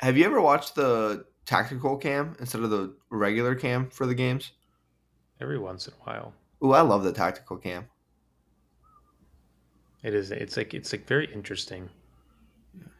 Have 0.00 0.16
you 0.16 0.24
ever 0.24 0.40
watched 0.40 0.74
the 0.74 1.24
tactical 1.46 1.96
cam 1.96 2.36
instead 2.38 2.62
of 2.62 2.70
the 2.70 2.94
regular 3.10 3.54
cam 3.54 3.90
for 3.90 4.06
the 4.06 4.14
games? 4.14 4.52
Every 5.40 5.58
once 5.58 5.88
in 5.88 5.94
a 5.94 6.04
while. 6.04 6.34
Ooh, 6.62 6.72
I 6.72 6.82
love 6.82 7.02
the 7.02 7.12
tactical 7.12 7.56
cam. 7.56 7.86
It 10.02 10.14
is 10.14 10.30
it's 10.30 10.56
like 10.56 10.74
it's 10.74 10.92
like 10.92 11.06
very 11.06 11.32
interesting. 11.32 11.88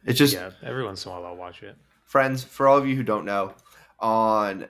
It's 0.05 0.17
just 0.17 0.33
yeah, 0.33 0.51
every 0.63 0.83
once 0.83 1.05
in 1.05 1.11
a 1.11 1.15
while 1.15 1.25
I'll 1.25 1.35
watch 1.35 1.63
it. 1.63 1.75
friends, 2.05 2.43
for 2.43 2.67
all 2.67 2.77
of 2.77 2.87
you 2.87 2.95
who 2.95 3.03
don't 3.03 3.25
know, 3.25 3.53
on 3.99 4.67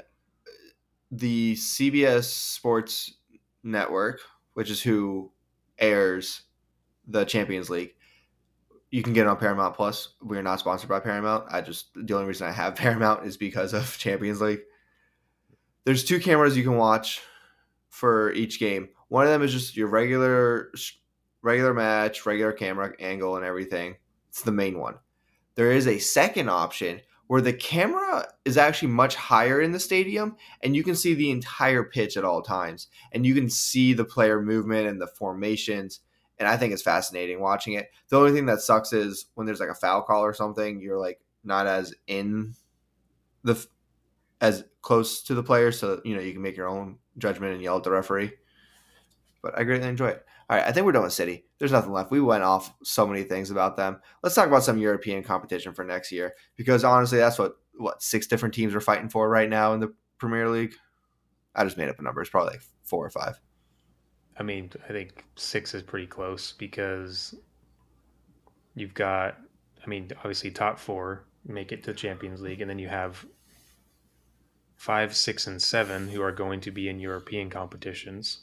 the 1.12 1.56
CBS 1.56 2.24
Sports 2.26 3.14
Network, 3.64 4.20
which 4.54 4.70
is 4.70 4.82
who 4.82 5.32
airs 5.80 6.44
the 7.08 7.26
Champions 7.26 7.70
League. 7.70 7.94
You 8.92 9.02
can 9.02 9.14
get 9.14 9.22
it 9.22 9.30
on 9.30 9.38
Paramount 9.38 9.76
Plus. 9.76 10.10
We're 10.22 10.42
not 10.42 10.60
sponsored 10.60 10.90
by 10.90 11.00
Paramount. 11.00 11.46
I 11.50 11.62
just 11.62 11.88
the 11.96 12.14
only 12.14 12.28
reason 12.28 12.48
I 12.48 12.52
have 12.52 12.76
Paramount 12.76 13.26
is 13.26 13.38
because 13.38 13.74
of 13.74 13.98
Champions 13.98 14.42
League. 14.42 14.62
There's 15.86 16.04
two 16.04 16.20
cameras 16.20 16.56
you 16.56 16.64
can 16.64 16.78
watch 16.78 17.22
for 17.90 18.32
each 18.34 18.60
game. 18.60 18.90
One 19.08 19.26
of 19.26 19.32
them 19.32 19.42
is 19.42 19.52
just 19.52 19.76
your 19.76 19.88
regular 19.88 20.72
regular 21.42 21.74
match, 21.74 22.26
regular 22.26 22.52
camera 22.52 22.94
angle 23.00 23.36
and 23.36 23.46
everything. 23.46 23.96
It's 24.30 24.44
the 24.44 24.52
main 24.52 24.78
one. 24.78 24.96
There 25.56 25.72
is 25.72 25.88
a 25.88 25.98
second 25.98 26.50
option 26.50 27.02
where 27.28 27.42
the 27.42 27.54
camera 27.54 28.28
is 28.46 28.58
actually 28.58 28.90
much 28.90 29.16
higher 29.16 29.62
in 29.62 29.72
the 29.72 29.80
stadium 29.80 30.36
and 30.64 30.76
you 30.76 30.84
can 30.84 30.96
see 30.96 31.14
the 31.14 31.32
entire 31.32 31.84
pitch 31.84 32.18
at 32.18 32.26
all 32.26 32.42
times 32.42 32.88
and 33.14 33.26
you 33.26 33.34
can 33.34 33.50
see 33.50 33.94
the 33.94 34.06
player 34.06 34.42
movement 34.42 34.88
and 34.88 35.02
the 35.02 35.08
formations 35.08 36.02
and 36.42 36.50
I 36.50 36.58
think 36.58 36.74
it's 36.74 36.82
fascinating 36.82 37.40
watching 37.40 37.74
it. 37.74 37.92
The 38.10 38.18
only 38.18 38.32
thing 38.32 38.48
that 38.48 38.62
sucks 38.62 38.94
is 38.94 39.28
when 39.36 39.46
there's 39.46 39.60
like 39.60 39.70
a 39.70 39.76
foul 39.76 40.02
call 40.02 40.24
or 40.24 40.34
something, 40.34 40.82
you're 40.82 41.00
like 41.00 41.20
not 41.44 41.68
as 41.68 41.94
in 42.08 42.56
the 43.44 43.64
as 44.42 44.66
close 44.82 45.22
to 45.24 45.36
the 45.36 45.44
player, 45.44 45.72
so 45.72 46.02
you 46.04 46.16
know 46.16 46.22
you 46.22 46.34
can 46.34 46.42
make 46.42 46.58
your 46.58 46.68
own 46.68 46.98
judgment 47.20 47.54
and 47.54 47.62
yell 47.62 47.78
at 47.78 47.84
the 47.84 47.92
referee. 47.92 48.32
But 49.44 49.56
I 49.56 49.64
greatly 49.64 49.88
enjoy 49.88 50.08
it. 50.08 50.26
All 50.50 50.58
right, 50.58 50.66
I 50.66 50.72
think 50.72 50.88
we're 50.88 50.94
done 50.94 51.04
with 51.04 51.14
City. 51.14 51.46
There's 51.60 51.72
nothing 51.72 51.92
left. 51.92 52.10
We 52.10 52.22
went 52.22 52.44
off 52.44 52.74
so 52.84 53.06
many 53.06 53.22
things 53.22 53.52
about 53.52 53.78
them. 53.78 54.02
Let's 54.24 54.34
talk 54.34 54.48
about 54.48 54.64
some 54.64 54.80
European 54.80 55.22
competition 55.22 55.76
for 55.76 55.86
next 55.86 56.12
year 56.12 56.34
because 56.56 56.84
honestly, 56.84 57.20
that's 57.20 57.38
what 57.38 57.54
what 57.76 58.02
six 58.02 58.26
different 58.26 58.56
teams 58.56 58.74
are 58.74 58.82
fighting 58.82 59.10
for 59.10 59.30
right 59.30 59.48
now 59.48 59.74
in 59.74 59.80
the 59.80 59.94
Premier 60.18 60.50
League. 60.50 60.74
I 61.54 61.64
just 61.66 61.78
made 61.78 61.90
up 61.90 62.00
a 62.00 62.02
number. 62.02 62.20
It's 62.20 62.32
probably 62.32 62.54
like 62.54 62.64
four 62.84 63.06
or 63.06 63.12
five. 63.12 63.40
I 64.42 64.44
mean, 64.44 64.72
I 64.90 64.92
think 64.92 65.24
six 65.36 65.76
is 65.76 65.84
pretty 65.84 66.08
close 66.08 66.54
because 66.54 67.36
you've 68.74 68.96
got, 68.96 69.38
I 69.84 69.88
mean, 69.88 70.10
obviously 70.18 70.50
top 70.50 70.80
four 70.80 71.26
make 71.46 71.72
it 71.72 71.84
to 71.84 71.94
Champions 71.94 72.42
League, 72.42 72.60
and 72.60 72.68
then 72.68 72.80
you 72.80 72.88
have 72.88 73.24
five, 74.78 75.16
six, 75.16 75.46
and 75.46 75.62
seven 75.62 76.10
who 76.10 76.24
are 76.24 76.32
going 76.32 76.60
to 76.62 76.72
be 76.72 76.90
in 76.90 77.00
European 77.00 77.52
competitions. 77.52 78.42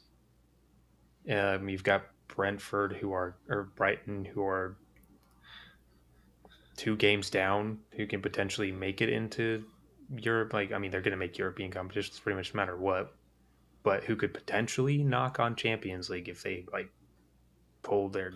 Um, 1.28 1.68
you've 1.68 1.82
got 1.82 2.04
Brentford 2.28 2.92
who 2.92 3.12
are 3.12 3.34
or 3.48 3.64
Brighton 3.74 4.24
who 4.24 4.44
are 4.44 4.76
two 6.76 6.94
games 6.94 7.28
down 7.28 7.80
who 7.90 8.06
can 8.06 8.22
potentially 8.22 8.70
make 8.70 9.00
it 9.00 9.08
into 9.08 9.64
Europe. 10.16 10.52
Like, 10.52 10.70
I 10.70 10.78
mean, 10.78 10.92
they're 10.92 11.00
going 11.00 11.10
to 11.10 11.18
make 11.18 11.38
European 11.38 11.72
competitions 11.72 12.20
pretty 12.20 12.36
much 12.36 12.54
no 12.54 12.58
matter 12.58 12.76
what 12.76 13.17
but 13.82 14.04
who 14.04 14.16
could 14.16 14.34
potentially 14.34 14.98
knock 14.98 15.40
on 15.40 15.56
Champions 15.56 16.10
League 16.10 16.28
if 16.28 16.42
they 16.42 16.64
like 16.72 16.90
pulled 17.82 18.12
their. 18.12 18.32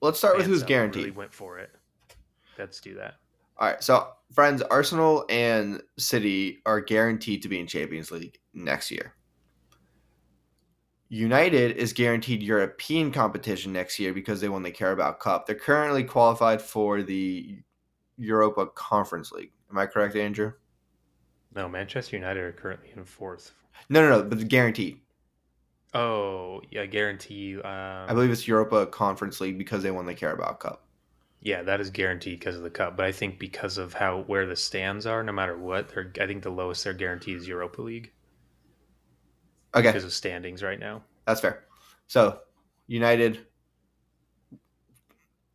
Let's 0.00 0.18
start 0.18 0.36
with 0.36 0.46
who's 0.46 0.62
guaranteed. 0.62 1.04
Really 1.04 1.16
went 1.16 1.34
for 1.34 1.58
it. 1.58 1.70
Let's 2.58 2.80
do 2.80 2.94
that. 2.94 3.14
All 3.56 3.68
right, 3.68 3.82
so 3.82 4.08
friends, 4.32 4.62
Arsenal 4.62 5.24
and 5.28 5.80
City 5.96 6.60
are 6.66 6.80
guaranteed 6.80 7.42
to 7.42 7.48
be 7.48 7.60
in 7.60 7.66
Champions 7.66 8.10
League 8.10 8.38
next 8.52 8.90
year. 8.90 9.14
United 11.08 11.76
is 11.76 11.92
guaranteed 11.92 12.42
European 12.42 13.12
competition 13.12 13.72
next 13.72 14.00
year 14.00 14.12
because 14.12 14.40
they 14.40 14.48
won 14.48 14.64
the 14.64 14.70
Carabao 14.72 15.12
Cup. 15.12 15.46
They're 15.46 15.54
currently 15.54 16.02
qualified 16.02 16.60
for 16.60 17.02
the 17.02 17.58
Europa 18.16 18.66
Conference 18.74 19.30
League. 19.30 19.52
Am 19.70 19.78
I 19.78 19.86
correct, 19.86 20.16
Andrew? 20.16 20.52
No, 21.54 21.68
Manchester 21.68 22.16
United 22.16 22.42
are 22.42 22.52
currently 22.52 22.90
in 22.96 23.04
fourth 23.04 23.52
no, 23.88 24.00
no, 24.00 24.08
no, 24.08 24.22
but 24.24 24.46
guaranteed. 24.48 25.00
Oh, 25.94 26.60
yeah, 26.70 26.86
guarantee. 26.86 27.54
Um, 27.56 27.62
I 27.64 28.12
believe 28.14 28.30
it's 28.30 28.48
Europa 28.48 28.86
Conference 28.86 29.40
League 29.40 29.58
because 29.58 29.82
they 29.82 29.92
won 29.92 30.06
the 30.06 30.14
Carabao 30.14 30.54
Cup. 30.54 30.84
Yeah, 31.40 31.62
that 31.62 31.80
is 31.80 31.90
guaranteed 31.90 32.40
because 32.40 32.56
of 32.56 32.62
the 32.62 32.70
cup. 32.70 32.96
But 32.96 33.06
I 33.06 33.12
think 33.12 33.38
because 33.38 33.76
of 33.78 33.92
how 33.92 34.22
where 34.22 34.46
the 34.46 34.56
stands 34.56 35.06
are, 35.06 35.22
no 35.22 35.32
matter 35.32 35.56
what, 35.56 35.90
they're 35.90 36.10
I 36.20 36.26
think 36.26 36.42
the 36.42 36.50
lowest 36.50 36.82
they're 36.82 36.94
guaranteed 36.94 37.36
is 37.36 37.46
Europa 37.46 37.82
League. 37.82 38.12
Okay. 39.74 39.88
Because 39.88 40.04
of 40.04 40.12
standings 40.12 40.62
right 40.62 40.80
now. 40.80 41.02
That's 41.26 41.40
fair. 41.40 41.64
So, 42.06 42.40
United 42.86 43.46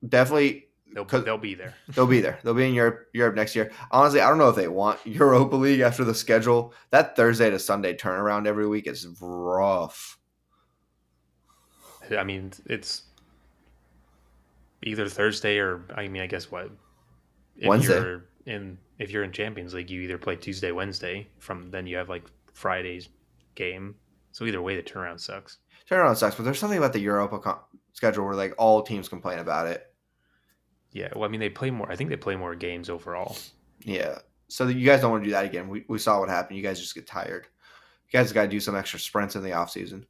definitely 0.08 0.68
They'll, 0.93 1.06
they'll 1.06 1.38
be 1.38 1.54
there. 1.54 1.75
they'll 1.89 2.08
be 2.08 2.21
there. 2.21 2.39
They'll 2.43 2.54
be 2.54 2.67
in 2.67 2.73
Europe 2.73 3.08
Europe 3.13 3.36
next 3.36 3.56
year. 3.56 3.71
Honestly, 3.91 4.21
I 4.21 4.30
don't 4.30 4.38
know 4.38 4.49
if 4.49 4.56
they 4.56 4.67
want 4.67 4.99
Europa 5.06 5.56
League 5.56 5.82
after 5.82 6.04
the 6.04 6.15
schedule. 6.15 6.73
That 6.91 7.15
Thursday 7.15 7.49
to 7.49 7.60
Sunday 7.60 7.95
turnaround 7.95 8.47
every 8.47 8.67
week 8.67 8.88
is 8.88 9.08
rough. 9.21 10.17
I 12.17 12.23
mean, 12.23 12.52
it's 12.65 13.04
either 14.84 15.08
Thursday 15.08 15.60
or 15.60 15.86
I 15.95 16.08
mean, 16.08 16.23
I 16.23 16.28
guess 16.28 16.49
what 16.49 16.71
if 17.56 17.67
Wednesday. 17.67 17.99
You're 17.99 18.25
in 18.45 18.78
if 18.97 19.12
you're 19.12 19.23
in 19.23 19.32
Champions 19.32 19.73
League, 19.73 19.89
you 19.89 20.02
either 20.02 20.17
play 20.17 20.36
Tuesday, 20.36 20.71
Wednesday. 20.71 21.28
From 21.38 21.69
then 21.71 21.86
you 21.88 21.97
have 21.97 22.10
like 22.10 22.23
Friday's 22.54 23.10
game. 23.56 23.95
So 24.32 24.45
either 24.45 24.62
way, 24.62 24.75
the 24.75 24.84
turnaround 24.84 25.19
sucks. 25.19 25.58
Turnaround 25.89 26.17
sucks, 26.17 26.36
but 26.36 26.43
there's 26.43 26.60
something 26.60 26.78
about 26.78 26.93
the 26.93 26.99
Europa 26.99 27.60
schedule 27.93 28.25
where 28.25 28.36
like 28.36 28.54
all 28.58 28.82
teams 28.82 29.10
complain 29.10 29.39
about 29.39 29.67
it. 29.67 29.88
Yeah, 30.91 31.10
well, 31.15 31.25
I 31.25 31.28
mean, 31.28 31.39
they 31.39 31.49
play 31.49 31.69
more. 31.69 31.91
I 31.91 31.95
think 31.95 32.10
they 32.10 32.17
play 32.17 32.36
more 32.36 32.56
games 32.56 32.89
overall. 32.89 33.38
Yeah. 33.84 34.19
So 34.47 34.67
you 34.67 34.86
guys 34.86 35.02
don't 35.02 35.12
want 35.12 35.23
to 35.23 35.28
do 35.28 35.34
that 35.34 35.45
again. 35.45 35.69
We, 35.69 35.86
we 35.88 35.99
saw 35.99 36.19
what 36.19 36.30
happened. 36.30 36.58
You 36.58 36.63
guys 36.63 36.80
just 36.80 36.95
get 36.95 37.06
tired. 37.06 37.47
You 38.10 38.19
guys 38.19 38.32
got 38.34 38.43
to 38.43 38.47
do 38.47 38.60
some 38.60 38.75
extra 38.75 38.99
sprints 38.99 39.36
in 39.36 39.43
the 39.43 39.54
off 39.54 39.69
season. 39.69 40.06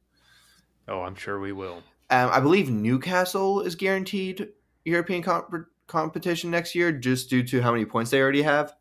Oh, 0.88 1.02
I'm 1.02 1.14
sure 1.14 1.38
we 1.38 1.52
will. 1.52 1.82
Um, 2.08 2.30
I 2.32 2.40
believe 2.40 2.70
Newcastle 2.70 3.60
is 3.60 3.74
guaranteed 3.74 4.48
European 4.84 5.22
comp- 5.22 5.66
competition 5.86 6.50
next 6.50 6.74
year 6.74 6.90
just 6.90 7.28
due 7.28 7.42
to 7.44 7.60
how 7.60 7.72
many 7.72 7.84
points 7.84 8.10
they 8.10 8.20
already 8.20 8.42
have. 8.42 8.74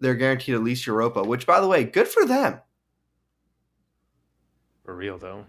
They're 0.00 0.14
guaranteed 0.14 0.54
at 0.54 0.64
least 0.64 0.86
Europa, 0.86 1.22
which, 1.22 1.46
by 1.46 1.60
the 1.60 1.68
way, 1.68 1.84
good 1.84 2.08
for 2.08 2.24
them. 2.26 2.60
For 4.84 4.94
real, 4.94 5.18
though. 5.18 5.44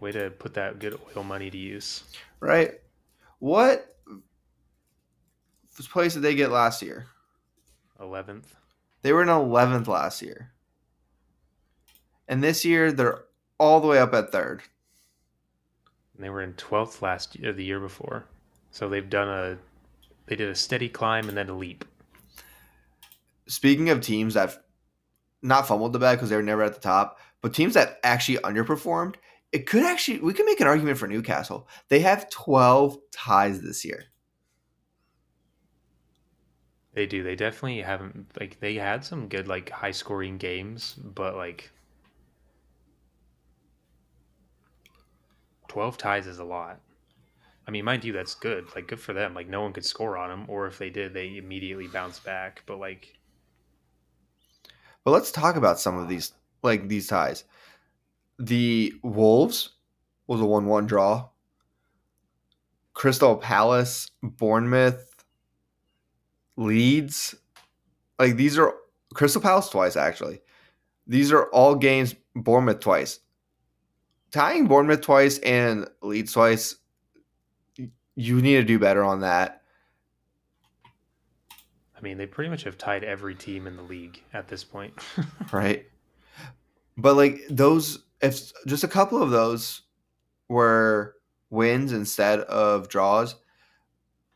Way 0.00 0.12
to 0.12 0.30
put 0.30 0.54
that 0.54 0.78
good 0.78 0.98
oil 1.16 1.22
money 1.22 1.50
to 1.50 1.58
use. 1.58 2.04
Right. 2.40 2.80
What 3.38 3.96
place 5.86 6.14
did 6.14 6.22
they 6.22 6.34
get 6.34 6.50
last 6.50 6.82
year? 6.82 7.06
Eleventh. 8.00 8.54
They 9.02 9.12
were 9.12 9.22
in 9.22 9.28
eleventh 9.28 9.88
last 9.88 10.22
year, 10.22 10.52
and 12.28 12.42
this 12.42 12.64
year 12.64 12.92
they're 12.92 13.24
all 13.58 13.80
the 13.80 13.88
way 13.88 13.98
up 13.98 14.14
at 14.14 14.32
third. 14.32 14.62
And 16.14 16.24
they 16.24 16.30
were 16.30 16.42
in 16.42 16.54
twelfth 16.54 17.02
last 17.02 17.36
year, 17.36 17.52
the 17.52 17.64
year 17.64 17.80
before. 17.80 18.26
So 18.70 18.88
they've 18.88 19.08
done 19.08 19.28
a, 19.28 19.58
they 20.26 20.36
did 20.36 20.48
a 20.48 20.54
steady 20.54 20.88
climb 20.88 21.28
and 21.28 21.36
then 21.36 21.48
a 21.48 21.56
leap. 21.56 21.84
Speaking 23.46 23.88
of 23.90 24.00
teams 24.00 24.34
that 24.34 24.64
not 25.42 25.66
fumbled 25.66 25.92
the 25.92 25.98
bag 25.98 26.18
because 26.18 26.30
they 26.30 26.36
were 26.36 26.42
never 26.42 26.62
at 26.62 26.74
the 26.74 26.80
top, 26.80 27.18
but 27.40 27.54
teams 27.54 27.74
that 27.74 27.98
actually 28.04 28.38
underperformed, 28.38 29.16
it 29.50 29.66
could 29.66 29.82
actually 29.82 30.20
we 30.20 30.34
could 30.34 30.46
make 30.46 30.60
an 30.60 30.66
argument 30.66 30.98
for 30.98 31.08
Newcastle. 31.08 31.68
They 31.88 32.00
have 32.00 32.30
twelve 32.30 32.98
ties 33.12 33.60
this 33.60 33.84
year. 33.84 34.04
They 36.92 37.06
do. 37.06 37.22
They 37.22 37.36
definitely 37.36 37.82
haven't 37.82 38.26
like 38.38 38.58
they 38.60 38.74
had 38.74 39.04
some 39.04 39.28
good 39.28 39.46
like 39.46 39.70
high 39.70 39.92
scoring 39.92 40.38
games, 40.38 40.94
but 40.94 41.36
like 41.36 41.70
12 45.68 45.96
ties 45.96 46.26
is 46.26 46.40
a 46.40 46.44
lot. 46.44 46.80
I 47.66 47.70
mean, 47.70 47.84
mind 47.84 48.04
you, 48.04 48.12
that's 48.12 48.34
good. 48.34 48.66
Like, 48.74 48.88
good 48.88 48.98
for 48.98 49.12
them. 49.12 49.32
Like, 49.32 49.48
no 49.48 49.60
one 49.60 49.72
could 49.72 49.84
score 49.84 50.16
on 50.16 50.28
them, 50.28 50.44
or 50.48 50.66
if 50.66 50.78
they 50.78 50.90
did, 50.90 51.14
they 51.14 51.36
immediately 51.36 51.86
bounce 51.86 52.18
back. 52.18 52.64
But 52.66 52.80
like, 52.80 53.16
but 55.04 55.12
let's 55.12 55.30
talk 55.30 55.54
about 55.54 55.78
some 55.78 55.96
of 55.96 56.08
these 56.08 56.32
like 56.62 56.88
these 56.88 57.06
ties. 57.06 57.44
The 58.40 58.92
Wolves 59.04 59.70
was 60.26 60.40
a 60.40 60.44
one-one 60.44 60.86
draw. 60.86 61.28
Crystal 62.92 63.36
Palace, 63.36 64.10
Bournemouth, 64.22 65.09
Leeds, 66.60 67.34
like 68.18 68.36
these 68.36 68.58
are 68.58 68.74
Crystal 69.14 69.40
Palace 69.40 69.70
twice 69.70 69.96
actually. 69.96 70.40
These 71.06 71.32
are 71.32 71.44
all 71.46 71.74
games 71.74 72.14
Bournemouth 72.36 72.80
twice. 72.80 73.20
Tying 74.30 74.68
Bournemouth 74.68 75.00
twice 75.00 75.38
and 75.38 75.88
Leeds 76.02 76.32
twice, 76.32 76.76
you 78.14 78.40
need 78.42 78.56
to 78.56 78.64
do 78.64 78.78
better 78.78 79.02
on 79.02 79.20
that. 79.20 79.62
I 81.96 82.02
mean, 82.02 82.18
they 82.18 82.26
pretty 82.26 82.50
much 82.50 82.62
have 82.64 82.78
tied 82.78 83.04
every 83.04 83.34
team 83.34 83.66
in 83.66 83.76
the 83.76 83.82
league 83.82 84.22
at 84.32 84.46
this 84.46 84.62
point. 84.62 84.94
right. 85.52 85.86
But 86.96 87.16
like 87.16 87.40
those 87.48 88.04
if 88.20 88.52
just 88.66 88.84
a 88.84 88.88
couple 88.88 89.22
of 89.22 89.30
those 89.30 89.82
were 90.48 91.16
wins 91.48 91.92
instead 91.92 92.40
of 92.40 92.88
draws, 92.88 93.36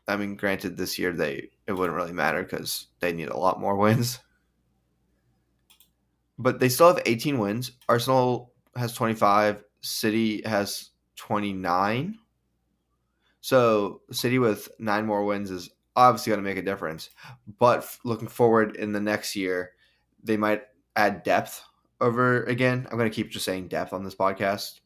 I 0.07 0.17
mean, 0.17 0.35
granted, 0.35 0.77
this 0.77 0.99
year 0.99 1.13
they 1.13 1.49
it 1.67 1.73
wouldn't 1.73 1.95
really 1.95 2.13
matter 2.13 2.43
because 2.43 2.87
they 2.99 3.13
need 3.13 3.29
a 3.29 3.37
lot 3.37 3.59
more 3.59 3.75
wins. 3.77 4.19
But 6.37 6.59
they 6.59 6.69
still 6.69 6.87
have 6.87 7.01
18 7.05 7.39
wins. 7.39 7.71
Arsenal 7.87 8.51
has 8.75 8.93
25. 8.93 9.63
City 9.81 10.41
has 10.45 10.89
29. 11.15 12.17
So 13.41 14.01
City 14.11 14.39
with 14.39 14.69
nine 14.79 15.05
more 15.05 15.23
wins 15.23 15.49
is 15.49 15.69
obviously 15.95 16.31
going 16.31 16.43
to 16.43 16.49
make 16.49 16.57
a 16.57 16.61
difference. 16.61 17.09
But 17.59 17.87
looking 18.03 18.27
forward 18.27 18.75
in 18.75 18.91
the 18.91 18.99
next 18.99 19.35
year, 19.35 19.71
they 20.23 20.37
might 20.37 20.63
add 20.95 21.23
depth 21.23 21.63
over 22.01 22.43
again. 22.43 22.87
I'm 22.89 22.97
going 22.97 23.09
to 23.09 23.15
keep 23.15 23.29
just 23.29 23.45
saying 23.45 23.69
depth 23.69 23.93
on 23.93 24.03
this 24.03 24.15
podcast 24.15 24.79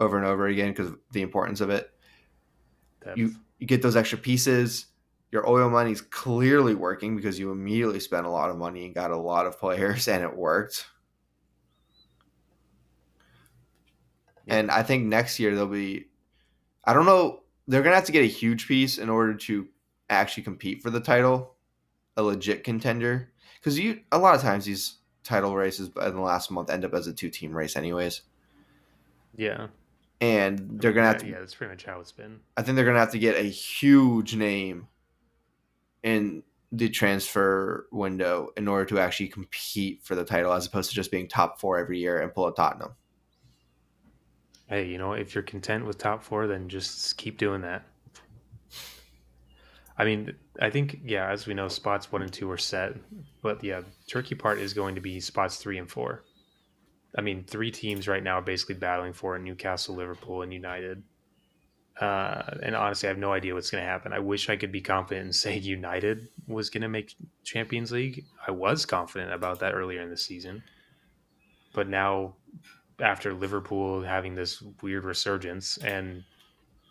over 0.00 0.16
and 0.18 0.26
over 0.26 0.48
again 0.48 0.70
because 0.70 0.88
of 0.88 0.98
the 1.12 1.22
importance 1.22 1.60
of 1.60 1.70
it. 1.70 1.90
Depth. 3.02 3.16
You 3.16 3.34
you 3.64 3.66
get 3.66 3.80
those 3.80 3.96
extra 3.96 4.18
pieces. 4.18 4.88
Your 5.32 5.48
oil 5.48 5.70
money's 5.70 6.02
clearly 6.02 6.74
working 6.74 7.16
because 7.16 7.38
you 7.38 7.50
immediately 7.50 7.98
spent 7.98 8.26
a 8.26 8.30
lot 8.30 8.50
of 8.50 8.58
money 8.58 8.84
and 8.84 8.94
got 8.94 9.10
a 9.10 9.16
lot 9.16 9.46
of 9.46 9.58
players, 9.58 10.06
and 10.08 10.22
it 10.22 10.36
worked. 10.36 10.84
Yeah. 14.46 14.56
And 14.56 14.70
I 14.70 14.82
think 14.82 15.06
next 15.06 15.40
year 15.40 15.54
they'll 15.54 15.66
be. 15.66 16.08
I 16.84 16.92
don't 16.92 17.06
know. 17.06 17.44
They're 17.66 17.82
gonna 17.82 17.94
have 17.94 18.04
to 18.04 18.12
get 18.12 18.22
a 18.22 18.26
huge 18.26 18.68
piece 18.68 18.98
in 18.98 19.08
order 19.08 19.32
to 19.32 19.66
actually 20.10 20.42
compete 20.42 20.82
for 20.82 20.90
the 20.90 21.00
title, 21.00 21.54
a 22.18 22.22
legit 22.22 22.64
contender. 22.64 23.32
Because 23.58 23.78
you 23.78 24.00
a 24.12 24.18
lot 24.18 24.34
of 24.34 24.42
times 24.42 24.66
these 24.66 24.98
title 25.22 25.56
races 25.56 25.88
in 26.02 26.14
the 26.14 26.20
last 26.20 26.50
month 26.50 26.68
end 26.68 26.84
up 26.84 26.92
as 26.92 27.06
a 27.06 27.14
two 27.14 27.30
team 27.30 27.56
race, 27.56 27.76
anyways. 27.76 28.20
yeah. 29.34 29.68
And 30.20 30.80
they're 30.80 30.92
gonna 30.92 31.08
have 31.08 31.18
to 31.18 31.28
yeah, 31.28 31.40
that's 31.40 31.54
pretty 31.54 31.72
much 31.72 31.84
how 31.84 32.00
it's 32.00 32.12
been. 32.12 32.40
I 32.56 32.62
think 32.62 32.76
they're 32.76 32.84
gonna 32.84 32.98
have 32.98 33.12
to 33.12 33.18
get 33.18 33.36
a 33.36 33.42
huge 33.42 34.36
name 34.36 34.88
in 36.02 36.42
the 36.72 36.88
transfer 36.88 37.86
window 37.92 38.50
in 38.56 38.66
order 38.68 38.84
to 38.86 38.98
actually 38.98 39.28
compete 39.28 40.02
for 40.02 40.14
the 40.14 40.24
title, 40.24 40.52
as 40.52 40.66
opposed 40.66 40.90
to 40.90 40.96
just 40.96 41.10
being 41.10 41.28
top 41.28 41.60
four 41.60 41.78
every 41.78 41.98
year 41.98 42.20
and 42.20 42.34
pull 42.34 42.46
a 42.46 42.54
Tottenham. 42.54 42.94
Hey, 44.66 44.88
you 44.88 44.98
know, 44.98 45.12
if 45.12 45.34
you're 45.34 45.42
content 45.42 45.86
with 45.86 45.98
top 45.98 46.22
four, 46.22 46.46
then 46.46 46.68
just 46.68 47.16
keep 47.16 47.38
doing 47.38 47.60
that. 47.60 47.84
I 49.96 50.04
mean, 50.04 50.34
I 50.60 50.70
think 50.70 51.00
yeah, 51.04 51.30
as 51.30 51.46
we 51.46 51.54
know, 51.54 51.68
spots 51.68 52.10
one 52.10 52.22
and 52.22 52.32
two 52.32 52.50
are 52.50 52.58
set, 52.58 52.94
but 53.42 53.62
yeah, 53.62 53.82
Turkey 54.08 54.34
part 54.34 54.58
is 54.58 54.74
going 54.74 54.96
to 54.96 55.00
be 55.00 55.20
spots 55.20 55.58
three 55.58 55.78
and 55.78 55.88
four. 55.88 56.24
I 57.16 57.20
mean, 57.20 57.44
three 57.44 57.70
teams 57.70 58.08
right 58.08 58.22
now 58.22 58.38
are 58.38 58.42
basically 58.42 58.74
battling 58.76 59.12
for 59.12 59.36
it: 59.36 59.42
Newcastle, 59.42 59.94
Liverpool, 59.94 60.42
and 60.42 60.52
United. 60.52 61.02
Uh, 62.00 62.42
and 62.62 62.74
honestly, 62.74 63.08
I 63.08 63.10
have 63.10 63.18
no 63.18 63.32
idea 63.32 63.54
what's 63.54 63.70
going 63.70 63.84
to 63.84 63.88
happen. 63.88 64.12
I 64.12 64.18
wish 64.18 64.48
I 64.48 64.56
could 64.56 64.72
be 64.72 64.80
confident 64.80 65.26
and 65.26 65.34
say 65.34 65.58
United 65.58 66.28
was 66.48 66.70
going 66.70 66.82
to 66.82 66.88
make 66.88 67.14
Champions 67.44 67.92
League. 67.92 68.24
I 68.46 68.50
was 68.50 68.84
confident 68.84 69.32
about 69.32 69.60
that 69.60 69.74
earlier 69.74 70.02
in 70.02 70.10
the 70.10 70.16
season, 70.16 70.62
but 71.72 71.88
now 71.88 72.34
after 73.00 73.32
Liverpool 73.32 74.02
having 74.02 74.34
this 74.34 74.62
weird 74.82 75.04
resurgence 75.04 75.78
and 75.78 76.24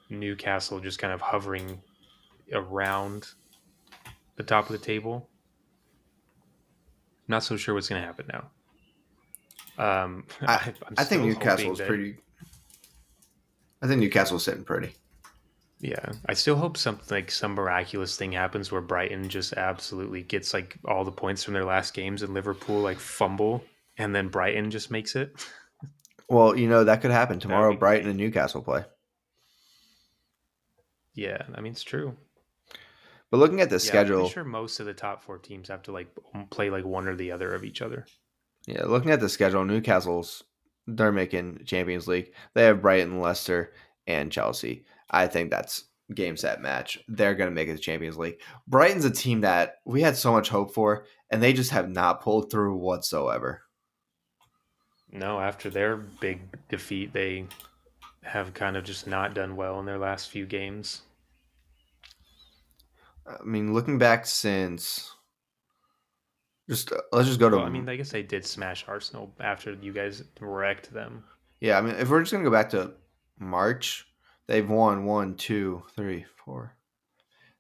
Newcastle 0.09 0.79
just 0.79 0.99
kind 0.99 1.13
of 1.13 1.21
hovering 1.21 1.81
around 2.51 3.27
the 4.35 4.43
top 4.43 4.65
of 4.65 4.71
the 4.71 4.85
table. 4.85 5.29
Not 7.27 7.43
so 7.43 7.55
sure 7.55 7.73
what's 7.73 7.87
going 7.87 8.01
to 8.01 8.05
happen 8.05 8.27
now. 8.31 8.49
Um, 9.77 10.25
I, 10.41 10.73
I'm 10.87 10.93
I 10.97 11.03
think 11.03 11.23
Newcastle's 11.23 11.77
that- 11.79 11.87
pretty. 11.87 12.17
I 13.81 13.87
think 13.87 13.99
Newcastle's 13.99 14.43
sitting 14.45 14.63
pretty. 14.63 14.93
Yeah, 15.79 16.13
I 16.29 16.33
still 16.35 16.55
hope 16.55 16.77
something 16.77 17.05
like 17.13 17.29
some 17.29 17.55
miraculous 17.55 18.15
thing 18.15 18.31
happens 18.31 18.71
where 18.71 18.79
Brighton 18.79 19.27
just 19.27 19.51
absolutely 19.51 20.21
gets 20.23 20.53
like 20.53 20.77
all 20.85 21.03
the 21.03 21.11
points 21.11 21.43
from 21.43 21.53
their 21.53 21.65
last 21.65 21.93
games 21.93 22.21
and 22.21 22.33
Liverpool 22.33 22.79
like 22.79 22.97
fumble 22.99 23.61
and 23.97 24.15
then 24.15 24.29
Brighton 24.29 24.71
just 24.71 24.89
makes 24.91 25.15
it. 25.15 25.35
Well, 26.29 26.57
you 26.57 26.67
know 26.69 26.85
that 26.85 27.01
could 27.01 27.11
happen 27.11 27.39
tomorrow. 27.39 27.75
Brighton 27.75 28.07
and 28.09 28.17
Newcastle 28.17 28.61
play. 28.61 28.85
Yeah, 31.13 31.43
I 31.53 31.61
mean 31.61 31.73
it's 31.73 31.83
true. 31.83 32.15
But 33.29 33.37
looking 33.37 33.61
at 33.61 33.69
the 33.69 33.75
Yeah, 33.75 33.81
I'm 33.81 33.87
schedule, 33.87 34.19
pretty 34.21 34.33
sure 34.33 34.43
most 34.45 34.79
of 34.79 34.85
the 34.85 34.93
top 34.93 35.21
four 35.23 35.37
teams 35.37 35.67
have 35.67 35.83
to 35.83 35.91
like 35.91 36.07
play 36.49 36.69
like 36.69 36.85
one 36.85 37.07
or 37.07 37.15
the 37.15 37.31
other 37.33 37.53
of 37.53 37.63
each 37.65 37.81
other. 37.81 38.05
Yeah, 38.67 38.85
looking 38.85 39.11
at 39.11 39.19
the 39.19 39.29
schedule, 39.29 39.65
Newcastle's 39.65 40.43
they're 40.87 41.11
making 41.11 41.61
Champions 41.65 42.07
League. 42.07 42.33
They 42.53 42.63
have 42.63 42.81
Brighton, 42.81 43.19
Leicester, 43.19 43.73
and 44.05 44.31
Chelsea. 44.31 44.85
I 45.09 45.27
think 45.27 45.49
that's 45.49 45.85
game 46.13 46.35
set 46.37 46.61
match. 46.61 46.99
They're 47.07 47.35
going 47.35 47.49
to 47.49 47.55
make 47.55 47.69
it 47.69 47.73
to 47.75 47.79
Champions 47.79 48.17
League. 48.17 48.39
Brighton's 48.67 49.05
a 49.05 49.11
team 49.11 49.41
that 49.41 49.75
we 49.85 50.01
had 50.01 50.17
so 50.17 50.31
much 50.31 50.49
hope 50.49 50.73
for, 50.73 51.05
and 51.29 51.41
they 51.41 51.53
just 51.53 51.71
have 51.71 51.89
not 51.89 52.21
pulled 52.21 52.51
through 52.51 52.75
whatsoever. 52.75 53.63
No, 55.11 55.39
after 55.39 55.69
their 55.69 55.95
big 55.95 56.41
defeat, 56.69 57.13
they 57.13 57.45
have 58.23 58.53
kind 58.53 58.75
of 58.75 58.83
just 58.83 59.05
not 59.07 59.33
done 59.33 59.55
well 59.55 59.79
in 59.79 59.85
their 59.85 59.99
last 59.99 60.29
few 60.29 60.45
games. 60.45 61.03
I 63.25 63.43
mean, 63.43 63.73
looking 63.73 63.97
back 63.97 64.25
since 64.25 65.12
just 66.69 66.91
uh, 66.91 66.97
let's 67.11 67.27
just 67.27 67.39
go 67.39 67.49
to 67.49 67.57
Well, 67.57 67.65
I 67.65 67.69
mean, 67.69 67.87
I 67.89 67.95
guess 67.95 68.11
they 68.11 68.23
did 68.23 68.45
smash 68.45 68.85
Arsenal 68.87 69.33
after 69.39 69.73
you 69.73 69.91
guys 69.93 70.23
wrecked 70.39 70.93
them. 70.93 71.23
yeah. 71.59 71.77
I 71.77 71.81
mean, 71.81 71.95
if 71.95 72.09
we're 72.09 72.21
just 72.21 72.31
gonna 72.31 72.43
go 72.43 72.51
back 72.51 72.69
to 72.71 72.93
March, 73.39 74.07
they've 74.47 74.69
won 74.69 75.05
one, 75.05 75.35
two, 75.35 75.83
three, 75.95 76.25
four. 76.45 76.75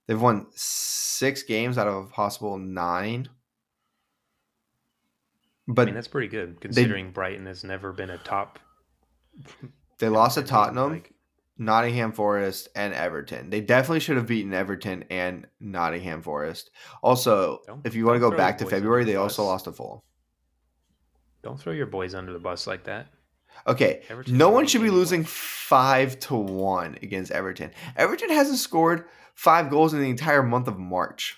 They've 0.07 0.21
won 0.21 0.47
six 0.51 1.43
games 1.43 1.77
out 1.77 1.87
of 1.87 1.95
a 1.95 2.07
possible 2.07 2.57
nine. 2.57 3.29
But 5.67 5.83
I 5.83 5.85
mean, 5.85 5.95
that's 5.95 6.09
pretty 6.09 6.27
good 6.27 6.59
considering 6.59 7.11
Brighton 7.11 7.45
has 7.45 7.63
never 7.63 7.93
been 7.93 8.09
a 8.09 8.17
top. 8.17 8.59
they 9.99 10.09
lost 10.09 10.35
to 10.37 10.43
Tottenham, 10.43 10.91
like- 10.91 11.12
Nottingham 11.57 12.11
Forest, 12.11 12.69
and 12.75 12.93
Everton. 12.93 13.49
They 13.49 13.61
definitely 13.61 13.99
should 13.99 14.17
have 14.17 14.27
beaten 14.27 14.53
Everton 14.53 15.05
and 15.09 15.47
Nottingham 15.59 16.21
Forest. 16.21 16.71
Also, 17.01 17.61
Don't- 17.67 17.85
if 17.85 17.93
you 17.95 18.05
want 18.05 18.15
to 18.15 18.19
go 18.19 18.35
back 18.35 18.57
to 18.59 18.65
February, 18.65 19.03
the 19.03 19.11
they 19.11 19.17
also 19.17 19.43
lost 19.43 19.65
to 19.65 19.71
Fulham. 19.71 20.01
Don't 21.43 21.59
throw 21.59 21.73
your 21.73 21.85
boys 21.85 22.15
under 22.15 22.33
the 22.33 22.39
bus 22.39 22.65
like 22.65 22.85
that. 22.85 23.07
Okay, 23.67 24.01
Everton 24.09 24.37
no 24.37 24.49
one 24.49 24.65
should 24.65 24.81
be 24.81 24.89
losing 24.89 25.23
five 25.23 26.19
to 26.21 26.35
one 26.35 26.97
against 27.03 27.31
Everton. 27.31 27.71
Everton 27.95 28.29
hasn't 28.29 28.57
scored 28.57 29.05
five 29.35 29.69
goals 29.69 29.93
in 29.93 30.01
the 30.01 30.09
entire 30.09 30.41
month 30.43 30.67
of 30.67 30.79
March. 30.79 31.37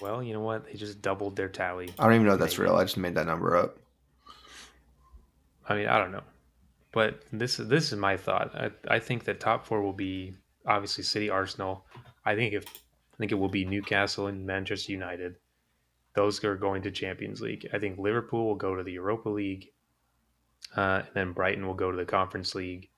Well, 0.00 0.22
you 0.22 0.32
know 0.32 0.40
what? 0.40 0.66
They 0.66 0.74
just 0.74 1.00
doubled 1.02 1.34
their 1.34 1.48
tally. 1.48 1.92
I 1.98 2.04
don't 2.04 2.14
even 2.14 2.26
know 2.26 2.34
if 2.34 2.40
that's 2.40 2.58
real. 2.58 2.76
I 2.76 2.84
just 2.84 2.96
made 2.96 3.14
that 3.14 3.26
number 3.26 3.56
up. 3.56 3.78
I 5.68 5.74
mean, 5.74 5.86
I 5.88 5.98
don't 5.98 6.12
know, 6.12 6.22
but 6.98 7.22
this 7.32 7.60
is 7.60 7.68
this 7.68 7.92
is 7.92 7.96
my 7.96 8.16
thought. 8.16 8.50
I, 8.56 8.72
I 8.88 8.98
think 8.98 9.22
that 9.22 9.38
top 9.38 9.64
four 9.64 9.82
will 9.82 9.92
be 9.92 10.34
obviously 10.66 11.04
City, 11.04 11.30
Arsenal. 11.30 11.86
I 12.24 12.34
think 12.34 12.54
if 12.54 12.64
I 12.64 13.16
think 13.18 13.30
it 13.30 13.36
will 13.36 13.48
be 13.48 13.64
Newcastle 13.64 14.26
and 14.26 14.44
Manchester 14.44 14.90
United. 14.90 15.36
Those 16.14 16.42
are 16.42 16.56
going 16.56 16.82
to 16.82 16.90
Champions 16.90 17.40
League. 17.40 17.68
I 17.72 17.78
think 17.78 18.00
Liverpool 18.00 18.48
will 18.48 18.56
go 18.56 18.74
to 18.74 18.82
the 18.82 18.94
Europa 18.94 19.28
League, 19.28 19.68
uh, 20.76 21.02
and 21.06 21.14
then 21.14 21.32
Brighton 21.34 21.64
will 21.64 21.74
go 21.74 21.92
to 21.92 21.96
the 21.96 22.04
Conference 22.04 22.56
League 22.56 22.90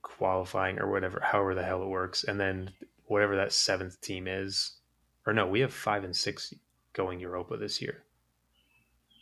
qualifying 0.00 0.78
or 0.78 0.90
whatever, 0.90 1.20
however 1.22 1.54
the 1.54 1.62
hell 1.62 1.82
it 1.82 1.88
works, 1.88 2.24
and 2.24 2.40
then 2.40 2.70
whatever 3.04 3.36
that 3.36 3.52
seventh 3.52 4.00
team 4.00 4.26
is, 4.26 4.78
or 5.26 5.34
no, 5.34 5.46
we 5.46 5.60
have 5.60 5.74
five 5.74 6.04
and 6.04 6.16
six 6.16 6.54
going 6.94 7.20
Europa 7.20 7.58
this 7.58 7.82
year. 7.82 8.04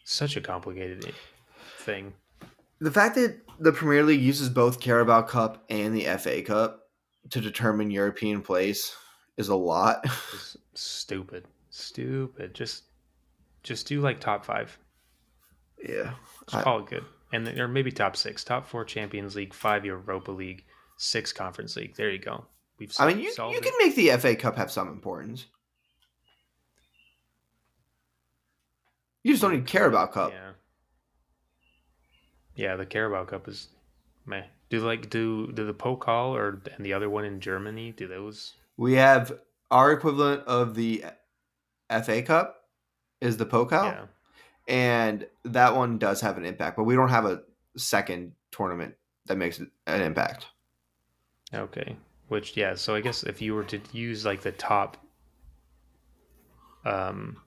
Such 0.05 0.37
a 0.37 0.41
complicated 0.41 1.13
thing. 1.79 2.13
The 2.81 2.91
fact 2.91 3.15
that 3.17 3.41
the 3.59 3.73
Premier 3.73 4.03
League 4.03 4.21
uses 4.23 4.49
both 4.49 4.81
Carabao 4.81 5.23
Cup 5.23 5.65
and 5.69 5.95
the 5.95 6.05
FA 6.19 6.41
Cup 6.43 6.89
to 7.31 7.41
determine 7.41 7.91
European 7.91 8.41
place 8.41 8.97
is 9.37 9.49
a 9.49 9.55
lot. 9.55 10.05
Stupid. 10.75 11.45
Stupid. 11.71 12.55
Just 12.55 12.85
just 13.63 13.87
do 13.87 14.01
like 14.01 14.19
top 14.21 14.45
five. 14.45 14.79
yeah. 15.87 16.13
Just 16.47 16.57
I- 16.57 16.63
call 16.63 16.81
it 16.81 16.87
good. 16.87 17.05
And 17.33 17.47
then, 17.47 17.61
or 17.61 17.69
maybe 17.69 17.93
top 17.93 18.17
six. 18.17 18.43
Top 18.43 18.67
four 18.67 18.85
Champions 18.85 19.37
League, 19.37 19.55
five 19.55 19.85
Europa 19.85 20.33
League, 20.33 20.65
six 20.97 21.33
Conference 21.33 21.77
League. 21.77 21.95
There 21.95 22.11
you 22.11 22.19
go. 22.19 22.45
We've 22.79 22.93
I 22.99 23.07
mean, 23.07 23.19
you, 23.21 23.27
you 23.39 23.57
it. 23.59 23.63
can 23.63 23.73
make 23.79 23.95
the 23.95 24.09
FA 24.19 24.35
Cup 24.35 24.57
have 24.57 24.73
some 24.73 24.89
importance. 24.89 25.47
You 29.23 29.33
just 29.35 29.43
don't 29.43 29.53
need 29.53 29.67
Carabao 29.67 30.07
Cup. 30.07 30.33
Yeah. 30.33 30.51
Yeah, 32.61 32.77
the 32.77 32.85
Carabao 32.85 33.25
Cup 33.25 33.49
is 33.49 33.69
meh. 34.27 34.43
Do 34.69 34.81
like 34.81 35.09
do 35.09 35.51
do 35.53 35.65
the 35.65 35.73
Pokal 35.73 36.35
or 36.37 36.63
and 36.77 36.85
the 36.85 36.93
other 36.93 37.09
one 37.09 37.25
in 37.25 37.41
Germany? 37.41 37.93
Do 37.97 38.07
those? 38.07 38.53
We 38.77 38.93
have 38.95 39.33
our 39.71 39.93
equivalent 39.93 40.43
of 40.47 40.75
the 40.75 41.05
FA 41.89 42.23
Cup 42.23 42.65
is 43.23 43.39
the 43.39 43.47
Pokal, 43.47 43.85
Yeah. 43.85 44.07
and 44.69 45.27
that 45.45 45.75
one 45.75 45.97
does 45.99 46.21
have 46.21 46.37
an 46.37 46.45
impact, 46.45 46.77
but 46.77 46.85
we 46.85 46.95
don't 46.95 47.09
have 47.09 47.25
a 47.25 47.43
second 47.77 48.33
tournament 48.53 48.95
that 49.27 49.37
makes 49.39 49.59
an 49.59 49.71
impact. 50.03 50.47
Okay. 51.55 51.97
Which 52.29 52.59
yeah, 52.59 52.75
so 52.75 52.95
I 52.95 53.01
guess 53.01 53.23
if 53.23 53.41
you 53.41 53.55
were 53.55 53.65
to 53.65 53.81
use 53.93 54.27
like 54.27 54.43
the 54.43 54.53
top 54.53 54.99
um 56.85 57.39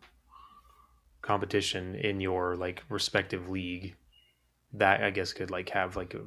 competition 1.21 1.95
in 1.95 2.19
your 2.19 2.55
like 2.55 2.83
respective 2.89 3.47
league, 3.49 3.95
that 4.73 5.03
I 5.03 5.09
guess 5.11 5.33
could 5.33 5.51
like 5.51 5.69
have 5.69 5.95
like 5.95 6.13
a 6.13 6.21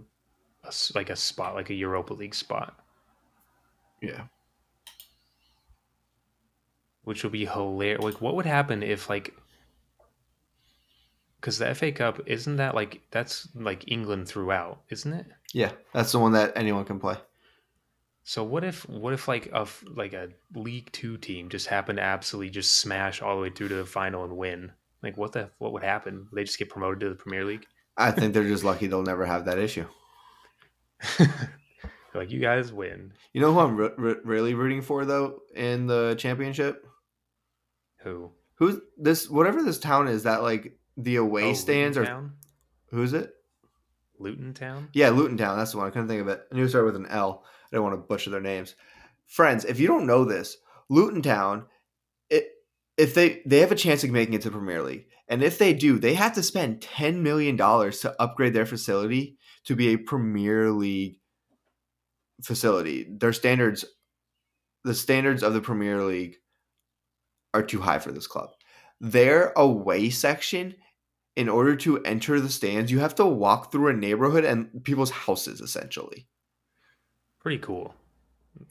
a 0.65 0.73
like 0.95 1.11
a 1.11 1.17
spot, 1.17 1.55
like 1.55 1.71
a 1.71 1.75
Europa 1.75 2.15
League 2.15 2.35
spot, 2.35 2.79
Yeah. 4.03 4.25
which 7.05 7.23
would 7.23 7.33
be 7.33 7.47
hilarious. 7.47 8.03
Like, 8.03 8.21
what 8.21 8.35
would 8.35 8.47
happen 8.47 8.83
if 8.83 9.09
like, 9.09 9.33
because 11.41 11.59
the 11.59 11.73
FA 11.75 11.93
Cup 11.93 12.21
isn't 12.27 12.57
that 12.57 12.75
like 12.75 13.01
that's 13.11 13.49
like 13.55 13.85
England 13.91 14.27
throughout, 14.29 14.83
isn't 14.91 15.13
it? 15.13 15.27
Yeah. 15.53 15.73
That's 15.93 16.13
the 16.13 16.19
one 16.19 16.33
that 16.33 16.53
anyone 16.57 16.85
can 16.85 16.99
play. 16.99 17.17
So 18.25 18.43
what 18.43 18.65
if 18.65 18.89
what 18.89 19.13
if 19.13 19.29
like 19.29 19.49
a 19.53 19.69
like 19.95 20.13
a 20.13 20.31
League 20.55 20.91
Two 20.91 21.17
team 21.17 21.49
just 21.49 21.69
happened 21.69 21.99
to 21.99 22.03
absolutely 22.03 22.51
just 22.51 22.79
smash 22.79 23.23
all 23.23 23.37
the 23.37 23.43
way 23.43 23.51
through 23.51 23.69
to 23.69 23.77
the 23.77 23.87
final 23.87 24.25
and 24.25 24.37
win? 24.37 24.73
Like 25.01 25.17
what 25.17 25.33
the 25.33 25.51
what 25.59 25.73
would 25.73 25.85
happen? 25.85 26.27
Would 26.31 26.37
they 26.41 26.45
just 26.45 26.59
get 26.59 26.69
promoted 26.71 26.99
to 27.01 27.09
the 27.11 27.15
Premier 27.15 27.45
League? 27.45 27.67
I 27.97 28.11
think 28.11 28.35
they're 28.35 28.45
just 28.45 28.65
lucky 28.65 28.87
they'll 28.87 29.03
never 29.03 29.25
have 29.27 29.47
that 29.47 29.59
issue. 29.59 29.87
like 32.15 32.31
you 32.31 32.41
guys 32.41 32.73
win. 32.73 33.13
You 33.33 33.41
know 33.41 33.53
who 33.53 33.61
I'm 33.61 33.77
re- 33.77 33.91
re- 33.97 34.21
really 34.25 34.55
rooting 34.55 34.83
for 34.83 35.05
though 35.05 35.41
in 35.55 35.87
the 35.87 36.15
championship? 36.19 36.85
Who? 38.01 38.33
Who's 38.55 38.77
this? 38.97 39.29
Whatever 39.29 39.63
this 39.63 39.79
town 39.79 40.09
is, 40.09 40.23
that 40.23 40.43
like 40.43 40.79
the 40.97 41.17
away 41.17 41.51
Oh, 41.51 41.55
stands 41.55 41.97
Luton 41.97 42.13
are. 42.13 42.15
Town? 42.17 42.33
Who's 42.91 43.13
it? 43.13 43.33
Luton 44.19 44.55
Town. 44.55 44.89
Yeah, 44.95 45.11
Luton 45.11 45.37
Town. 45.37 45.59
That's 45.59 45.73
the 45.73 45.79
one. 45.79 45.87
I 45.87 45.91
couldn't 45.91 46.09
think 46.09 46.23
of 46.23 46.29
it. 46.29 46.43
I 46.51 46.55
knew 46.55 46.65
it 46.65 46.69
started 46.71 46.87
with 46.87 46.97
an 46.97 47.07
L. 47.11 47.45
I 47.71 47.77
don't 47.77 47.85
want 47.85 47.95
to 47.95 47.99
butcher 48.07 48.31
their 48.31 48.41
names. 48.41 48.75
Friends, 49.27 49.65
if 49.65 49.79
you 49.79 49.87
don't 49.89 50.07
know 50.07 50.25
this, 50.25 50.57
Luton 50.89 51.21
Town, 51.21 51.67
it, 52.31 52.49
if 52.97 53.15
they 53.15 53.43
they 53.47 53.61
have 53.61 53.73
a 53.73 53.77
chance 53.77 54.05
of 54.05 54.11
making 54.11 54.35
it 54.35 54.43
to 54.43 54.51
Premier 54.51 54.83
League, 54.83 55.07
and 55.29 55.43
if 55.43 55.59
they 55.59 55.75
do, 55.75 55.99
they 55.99 56.15
have 56.15 56.35
to 56.35 56.43
spend 56.43 56.81
ten 56.81 57.23
million 57.23 57.57
dollars 57.57 58.01
to 58.01 58.21
upgrade 58.21 58.55
their 58.55 58.67
facility 58.67 59.39
to 59.65 59.77
be 59.77 59.89
a 59.89 59.99
Premier 59.99 60.71
League 60.71 61.21
facility. 62.43 63.07
Their 63.09 63.33
standards, 63.33 63.85
the 64.85 64.95
standards 64.95 65.43
of 65.43 65.55
the 65.55 65.61
Premier 65.61 66.03
League, 66.03 66.37
are 67.53 67.63
too 67.63 67.81
high 67.81 67.99
for 67.99 68.13
this 68.13 68.27
club. 68.27 68.51
Their 69.01 69.53
away 69.57 70.11
section 70.11 70.75
in 71.37 71.51
order 71.51 71.77
to 71.77 72.03
enter 72.03 72.41
the 72.41 72.49
stands, 72.49 72.91
you 72.91 72.99
have 73.01 73.15
to 73.17 73.27
walk 73.27 73.71
through 73.71 73.89
a 73.89 73.93
neighborhood 73.93 74.45
and 74.45 74.83
people's 74.85 75.11
houses 75.11 75.61
essentially. 75.61 76.27
Pretty 77.41 77.59
cool. 77.59 77.95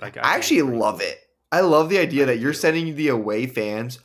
Like 0.02 0.18
I, 0.18 0.22
it's 0.22 0.30
actually 0.30 0.64
love 0.64 1.00
it. 1.00 1.20
I 1.52 1.62
love 1.62 1.90
the 1.90 2.00
idea 2.00 2.24
I 2.24 2.26
that 2.28 2.40
you're 2.40 2.54
sending 2.54 2.96
the 2.96 3.10
away 3.10 3.46
fans 3.46 4.00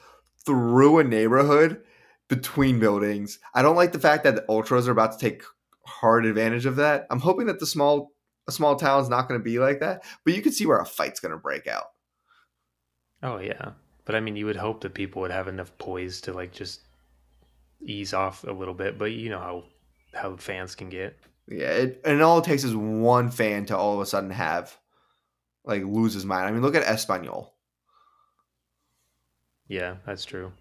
through 0.45 0.99
a 0.99 1.05
neighborhood 1.05 1.83
between 2.29 2.79
buildings. 2.79 3.39
I 3.55 3.63
don't 3.63 3.77
like 3.77 3.93
the 3.93 3.99
fact 3.99 4.25
that 4.25 4.37
the 4.37 4.45
ultras 4.49 4.89
are 4.89 4.93
about 4.93 5.13
to 5.13 5.19
take 5.19 5.43
hard 5.85 6.25
advantage 6.25 6.67
of 6.67 6.77
that. 6.77 7.07
I'm 7.11 7.21
hoping 7.21 7.47
that 7.47 7.61
the 7.61 7.67
small 7.67 8.13
a 8.49 8.53
small 8.53 8.77
town's 8.77 9.09
not 9.09 9.29
going 9.29 9.39
to 9.39 9.45
be 9.45 9.59
like 9.59 9.81
that, 9.81 10.03
but 10.25 10.35
you 10.35 10.43
can 10.43 10.53
see 10.53 10.67
where 10.67 10.79
a 10.79 10.87
fight's 10.87 11.21
going 11.21 11.33
to 11.33 11.39
break 11.39 11.67
out. 11.67 11.85
Oh 13.23 13.39
yeah, 13.39 13.73
but 14.05 14.15
I 14.15 14.21
mean, 14.21 14.37
you 14.37 14.47
would 14.47 14.57
hope 14.57 14.81
that 14.81 14.95
people 14.95 15.23
would 15.23 15.31
have 15.31 15.49
enough 15.49 15.77
poise 15.79 16.21
to 16.23 16.33
like 16.33 16.53
just 16.53 16.81
ease 17.83 18.15
off 18.15 18.45
a 18.45 18.53
little 18.53 18.75
bit. 18.75 18.99
But 18.99 19.13
you 19.13 19.29
know 19.29 19.39
how 19.39 19.65
how 20.15 20.37
fans 20.37 20.75
can 20.75 20.89
get. 20.89 21.19
Yeah, 21.47 21.71
it, 21.71 22.01
and 22.05 22.23
all 22.23 22.39
it 22.39 22.45
takes 22.45 22.65
is 22.65 22.75
one 22.75 23.31
fan 23.31 23.67
to 23.67 23.77
all 23.77 23.95
of 23.95 24.01
a 24.01 24.07
sudden 24.07 24.31
have 24.31 24.77
like 25.65 25.83
lose 25.85 26.15
his 26.15 26.25
mind. 26.25 26.47
I 26.47 26.51
mean, 26.51 26.63
look 26.63 26.75
at 26.75 26.85
Espanyol. 26.85 27.51
Yeah, 29.71 29.95
that's 30.05 30.25
true. 30.25 30.53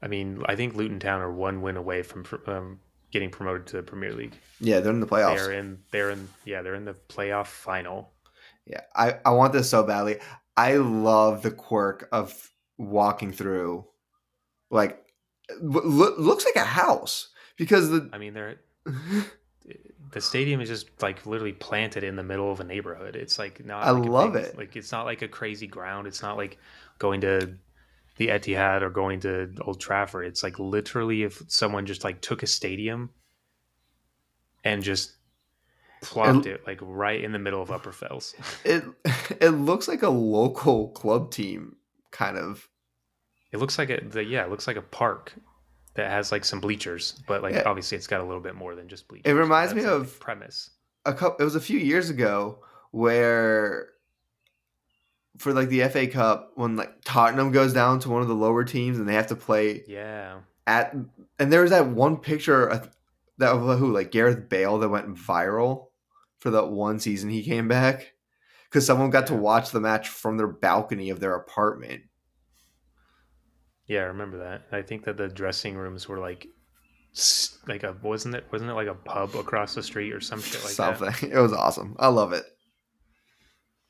I 0.00 0.08
mean, 0.08 0.42
I 0.46 0.56
think 0.56 0.74
Luton 0.74 0.98
Town 0.98 1.20
are 1.20 1.30
one 1.30 1.60
win 1.60 1.76
away 1.76 2.02
from 2.02 2.24
um, 2.46 2.80
getting 3.10 3.28
promoted 3.28 3.66
to 3.68 3.76
the 3.76 3.82
Premier 3.82 4.14
League. 4.14 4.32
Yeah, 4.58 4.80
they're 4.80 4.90
in 4.90 5.00
the 5.00 5.06
playoffs. 5.06 5.36
They're 5.36 5.52
in. 5.52 5.78
They're 5.90 6.10
in. 6.10 6.28
Yeah, 6.46 6.62
they're 6.62 6.74
in 6.74 6.86
the 6.86 6.96
playoff 7.10 7.48
final. 7.48 8.10
Yeah, 8.66 8.80
I, 8.96 9.18
I 9.26 9.32
want 9.32 9.52
this 9.52 9.68
so 9.68 9.82
badly. 9.82 10.16
I 10.56 10.76
love 10.76 11.42
the 11.42 11.50
quirk 11.50 12.08
of 12.10 12.50
walking 12.78 13.32
through, 13.32 13.84
like, 14.70 15.04
lo- 15.60 15.82
lo- 15.84 16.14
looks 16.16 16.46
like 16.46 16.56
a 16.56 16.66
house 16.66 17.28
because 17.58 17.90
the 17.90 18.08
I 18.14 18.18
mean, 18.18 18.32
they're 18.32 18.60
the 20.12 20.20
stadium 20.20 20.60
is 20.62 20.70
just 20.70 21.02
like 21.02 21.26
literally 21.26 21.52
planted 21.52 22.02
in 22.02 22.16
the 22.16 22.22
middle 22.22 22.50
of 22.50 22.60
a 22.60 22.64
neighborhood. 22.64 23.14
It's 23.14 23.38
like 23.38 23.64
not. 23.64 23.84
I 23.84 23.90
like 23.90 24.08
love 24.08 24.36
it. 24.36 24.56
Like 24.56 24.74
it's 24.74 24.90
not 24.90 25.04
like 25.04 25.20
a 25.20 25.28
crazy 25.28 25.66
ground. 25.66 26.06
It's 26.06 26.22
not 26.22 26.36
like 26.36 26.58
going 26.98 27.20
to 27.22 27.54
the 28.16 28.28
Etihad 28.28 28.82
or 28.82 28.90
going 28.90 29.20
to 29.20 29.52
Old 29.62 29.80
Trafford. 29.80 30.26
It's 30.26 30.42
like 30.42 30.58
literally 30.58 31.22
if 31.22 31.42
someone 31.48 31.86
just 31.86 32.04
like 32.04 32.20
took 32.20 32.42
a 32.42 32.46
stadium 32.46 33.10
and 34.64 34.82
just 34.82 35.12
plopped 36.02 36.46
it 36.46 36.66
like 36.66 36.78
right 36.82 37.22
in 37.22 37.32
the 37.32 37.38
middle 37.38 37.62
of 37.62 37.70
Upper 37.70 37.92
Fells. 37.92 38.34
it 38.64 38.84
it 39.40 39.50
looks 39.50 39.88
like 39.88 40.02
a 40.02 40.08
local 40.10 40.88
club 40.90 41.30
team 41.30 41.76
kind 42.10 42.36
of. 42.36 42.68
It 43.52 43.58
looks 43.58 43.78
like 43.78 43.90
a 43.90 44.00
the, 44.02 44.24
yeah, 44.24 44.44
it 44.44 44.50
looks 44.50 44.66
like 44.66 44.76
a 44.76 44.82
park 44.82 45.32
that 45.94 46.10
has 46.10 46.32
like 46.32 46.44
some 46.44 46.60
bleachers, 46.60 47.20
but 47.26 47.42
like 47.42 47.54
Yeah. 47.54 47.64
obviously 47.66 47.96
it's 47.98 48.06
got 48.06 48.20
a 48.20 48.24
little 48.24 48.40
bit 48.40 48.54
more 48.54 48.74
than 48.74 48.88
just 48.88 49.08
bleachers. 49.08 49.30
It 49.30 49.34
reminds 49.34 49.74
me 49.74 49.82
like, 49.82 49.90
of- 49.92 50.20
premise. 50.20 50.70
A 51.04 51.12
couple. 51.12 51.36
It 51.40 51.44
was 51.44 51.56
a 51.56 51.60
few 51.60 51.78
years 51.78 52.10
ago 52.10 52.60
where. 52.92 53.88
For 55.38 55.52
like 55.52 55.68
the 55.70 55.88
FA 55.88 56.06
Cup, 56.06 56.52
when 56.56 56.76
like 56.76 56.92
Tottenham 57.04 57.52
goes 57.52 57.72
down 57.72 57.98
to 58.00 58.10
one 58.10 58.22
of 58.22 58.28
the 58.28 58.34
lower 58.34 58.64
teams 58.64 58.98
and 58.98 59.08
they 59.08 59.14
have 59.14 59.28
to 59.28 59.36
play 59.36 59.82
Yeah. 59.88 60.40
at 60.66 60.94
and 61.38 61.52
there 61.52 61.62
was 61.62 61.70
that 61.70 61.88
one 61.88 62.18
picture 62.18 62.70
uh, 62.70 62.86
that 63.38 63.52
of 63.52 63.78
who 63.78 63.92
like 63.92 64.10
Gareth 64.12 64.48
Bale 64.48 64.78
that 64.78 64.88
went 64.90 65.14
viral 65.16 65.86
for 66.38 66.50
that 66.50 66.68
one 66.68 67.00
season 67.00 67.30
he 67.30 67.42
came 67.42 67.66
back 67.66 68.12
because 68.68 68.84
someone 68.86 69.10
got 69.10 69.26
to 69.28 69.34
watch 69.34 69.70
the 69.70 69.80
match 69.80 70.08
from 70.08 70.36
their 70.36 70.48
balcony 70.48 71.08
of 71.10 71.18
their 71.20 71.34
apartment. 71.34 72.02
Yeah, 73.86 74.00
I 74.00 74.04
remember 74.04 74.38
that. 74.38 74.62
I 74.70 74.82
think 74.82 75.04
that 75.04 75.16
the 75.16 75.28
dressing 75.28 75.76
rooms 75.76 76.08
were 76.08 76.18
like, 76.18 76.46
like 77.66 77.82
a 77.82 77.96
wasn't 78.02 78.34
it 78.34 78.46
wasn't 78.52 78.70
it 78.70 78.74
like 78.74 78.86
a 78.88 78.94
pub 78.94 79.34
across 79.34 79.74
the 79.74 79.82
street 79.82 80.12
or 80.12 80.20
some 80.20 80.40
shit 80.40 80.62
like 80.64 80.74
that? 80.76 80.98
Something. 80.98 81.30
It 81.32 81.38
was 81.38 81.52
awesome. 81.52 81.96
I 81.98 82.08
love 82.08 82.32
it. 82.32 82.44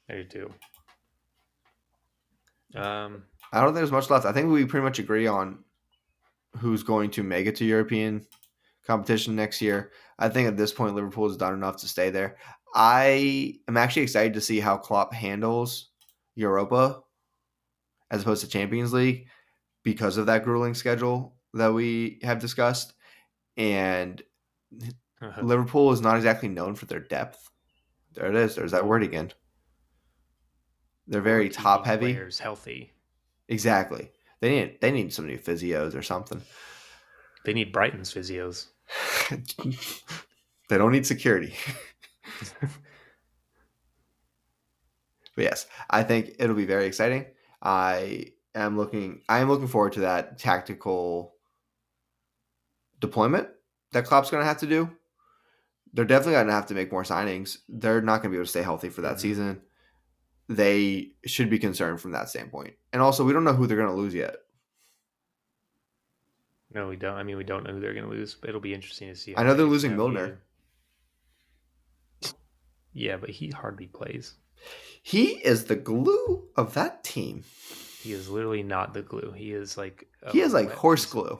I 0.08 0.14
do 0.14 0.24
too. 0.24 0.54
Um, 2.74 3.24
I 3.52 3.58
don't 3.58 3.68
think 3.68 3.76
there's 3.76 3.92
much 3.92 4.10
left. 4.10 4.26
I 4.26 4.32
think 4.32 4.50
we 4.50 4.64
pretty 4.64 4.84
much 4.84 4.98
agree 4.98 5.26
on 5.26 5.58
who's 6.56 6.82
going 6.82 7.10
to 7.12 7.22
make 7.22 7.46
it 7.46 7.56
to 7.56 7.64
European 7.64 8.26
competition 8.86 9.36
next 9.36 9.60
year. 9.60 9.92
I 10.18 10.28
think 10.28 10.48
at 10.48 10.56
this 10.56 10.72
point 10.72 10.94
Liverpool 10.94 11.28
has 11.28 11.36
done 11.36 11.54
enough 11.54 11.78
to 11.78 11.88
stay 11.88 12.10
there. 12.10 12.36
I 12.74 13.56
am 13.68 13.76
actually 13.76 14.02
excited 14.02 14.34
to 14.34 14.40
see 14.40 14.60
how 14.60 14.76
Klopp 14.76 15.12
handles 15.12 15.90
Europa 16.34 17.00
as 18.10 18.22
opposed 18.22 18.42
to 18.42 18.48
Champions 18.48 18.92
League 18.92 19.28
because 19.82 20.16
of 20.16 20.26
that 20.26 20.44
grueling 20.44 20.74
schedule 20.74 21.34
that 21.54 21.72
we 21.72 22.18
have 22.22 22.38
discussed. 22.38 22.94
And 23.56 24.22
Liverpool 25.42 25.92
is 25.92 26.00
not 26.00 26.16
exactly 26.16 26.48
known 26.48 26.74
for 26.74 26.86
their 26.86 27.00
depth. 27.00 27.50
There 28.14 28.28
it 28.28 28.36
is. 28.36 28.54
There's 28.54 28.72
that 28.72 28.86
word 28.86 29.02
again. 29.02 29.32
They're 31.06 31.20
very 31.20 31.48
top 31.48 31.86
heavy. 31.86 32.14
Players 32.14 32.38
healthy. 32.38 32.92
Exactly. 33.48 34.10
They 34.40 34.50
need 34.50 34.80
they 34.80 34.90
need 34.90 35.12
some 35.12 35.26
new 35.26 35.38
physios 35.38 35.94
or 35.94 36.02
something. 36.02 36.42
They 37.44 37.52
need 37.52 37.72
Brighton's 37.72 38.12
physios. 38.12 38.66
they 40.68 40.78
don't 40.78 40.92
need 40.92 41.06
security. 41.06 41.54
but 42.60 42.70
yes, 45.44 45.66
I 45.90 46.02
think 46.02 46.36
it'll 46.38 46.56
be 46.56 46.66
very 46.66 46.86
exciting. 46.86 47.26
I 47.60 48.32
am 48.54 48.76
looking 48.76 49.22
I 49.28 49.40
am 49.40 49.48
looking 49.48 49.68
forward 49.68 49.92
to 49.94 50.00
that 50.00 50.38
tactical 50.38 51.34
deployment 53.00 53.48
that 53.92 54.04
Klopp's 54.04 54.30
going 54.30 54.42
to 54.42 54.48
have 54.48 54.58
to 54.58 54.66
do. 54.66 54.90
They're 55.92 56.04
definitely 56.04 56.34
going 56.34 56.46
to 56.46 56.52
have 56.52 56.66
to 56.66 56.74
make 56.74 56.90
more 56.90 57.02
signings. 57.02 57.58
They're 57.68 58.00
not 58.00 58.22
going 58.22 58.24
to 58.24 58.28
be 58.30 58.36
able 58.36 58.46
to 58.46 58.50
stay 58.50 58.62
healthy 58.62 58.88
for 58.88 59.02
that 59.02 59.16
Mhm. 59.16 59.20
season. 59.20 59.62
They 60.56 61.12
should 61.26 61.48
be 61.50 61.58
concerned 61.58 62.00
from 62.00 62.12
that 62.12 62.28
standpoint. 62.28 62.74
And 62.92 63.00
also, 63.00 63.24
we 63.24 63.32
don't 63.32 63.44
know 63.44 63.52
who 63.54 63.66
they're 63.66 63.76
going 63.76 63.88
to 63.88 63.94
lose 63.94 64.14
yet. 64.14 64.36
No, 66.74 66.88
we 66.88 66.96
don't. 66.96 67.14
I 67.16 67.22
mean, 67.22 67.36
we 67.36 67.44
don't 67.44 67.64
know 67.64 67.72
who 67.72 67.80
they're 67.80 67.92
going 67.94 68.06
to 68.06 68.10
lose, 68.10 68.34
but 68.34 68.48
it'll 68.48 68.60
be 68.60 68.74
interesting 68.74 69.08
to 69.08 69.14
see. 69.16 69.34
I 69.36 69.42
know 69.44 69.54
they're 69.54 69.66
losing 69.66 69.96
Milner. 69.96 70.38
he- 72.20 72.28
Yeah, 72.92 73.16
but 73.18 73.30
he 73.30 73.50
hardly 73.50 73.86
plays. 73.86 74.34
He 75.02 75.32
is 75.44 75.64
the 75.64 75.76
glue 75.76 76.48
of 76.56 76.74
that 76.74 77.02
team. 77.04 77.44
He 78.02 78.12
is 78.12 78.28
literally 78.28 78.62
not 78.62 78.94
the 78.94 79.02
glue. 79.02 79.32
He 79.36 79.52
is 79.52 79.76
like 79.76 80.06
He 80.32 80.40
is 80.40 80.52
like 80.52 80.70
horse 80.72 81.04
piece 81.04 81.14
of- 81.14 81.20
glue. 81.26 81.38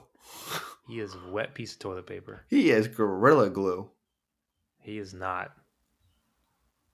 He 0.88 1.00
is 1.00 1.14
a 1.14 1.30
wet 1.30 1.54
piece 1.54 1.72
of 1.74 1.78
toilet 1.78 2.06
paper. 2.06 2.44
He 2.48 2.70
is 2.70 2.88
gorilla 2.88 3.48
glue. 3.50 3.90
He 4.80 4.98
is 4.98 5.14
not. 5.14 5.56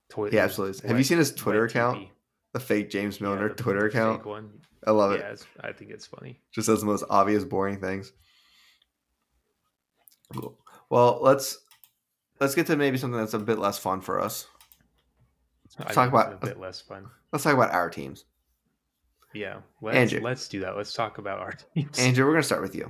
Toilet. 0.09 0.33
He 0.33 0.39
absolutely 0.39 0.77
is. 0.77 0.81
Have 0.81 0.97
you 0.97 1.03
seen 1.03 1.17
his 1.19 1.33
Twitter 1.33 1.63
account? 1.65 2.07
The 2.53 2.59
fake 2.59 2.89
James 2.89 3.21
Milner 3.21 3.49
Twitter 3.49 3.85
account. 3.85 4.25
one. 4.25 4.49
I 4.87 4.91
love 4.91 5.11
it. 5.11 5.19
Yeah, 5.19 5.31
it's, 5.31 5.45
I 5.61 5.71
think 5.71 5.91
it's 5.91 6.05
funny. 6.07 6.39
Just 6.51 6.65
says 6.67 6.79
the 6.79 6.85
most 6.85 7.03
obvious, 7.09 7.43
boring 7.43 7.79
things. 7.79 8.11
Cool. 10.33 10.57
Well, 10.89 11.19
let's 11.21 11.57
let's 12.39 12.55
get 12.55 12.67
to 12.67 12.75
maybe 12.75 12.97
something 12.97 13.19
that's 13.19 13.33
a 13.33 13.39
bit 13.39 13.59
less 13.59 13.77
fun 13.77 14.01
for 14.01 14.19
us. 14.19 14.47
I 15.77 15.93
talk 15.93 16.09
about- 16.09 16.33
a 16.33 16.37
bit 16.37 16.59
less 16.59 16.81
fun. 16.81 17.09
Let's 17.31 17.43
talk 17.43 17.53
about 17.53 17.71
our 17.71 17.89
teams. 17.89 18.25
Yeah, 19.33 19.59
let's 19.81 19.95
Andrew. 19.95 20.21
let's 20.21 20.47
do 20.47 20.61
that. 20.61 20.75
Let's 20.75 20.93
talk 20.93 21.19
about 21.19 21.39
our 21.39 21.51
teams. 21.75 21.99
Andrew, 21.99 22.25
we're 22.25 22.31
gonna 22.33 22.43
start 22.43 22.61
with 22.63 22.73
you. 22.75 22.85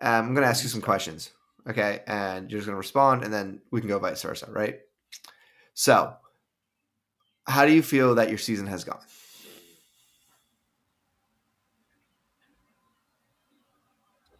Um, 0.00 0.26
I'm 0.28 0.34
gonna 0.34 0.46
ask 0.46 0.62
you 0.62 0.70
some 0.70 0.80
questions, 0.80 1.32
okay? 1.68 2.00
And 2.06 2.50
you're 2.50 2.58
just 2.60 2.66
gonna 2.66 2.78
respond, 2.78 3.22
and 3.24 3.32
then 3.32 3.60
we 3.70 3.80
can 3.80 3.88
go 3.88 3.98
vice 3.98 4.22
versa, 4.22 4.50
right? 4.50 4.80
So, 5.74 6.14
how 7.46 7.66
do 7.66 7.72
you 7.72 7.82
feel 7.82 8.14
that 8.14 8.28
your 8.28 8.38
season 8.38 8.66
has 8.66 8.84
gone? 8.84 9.00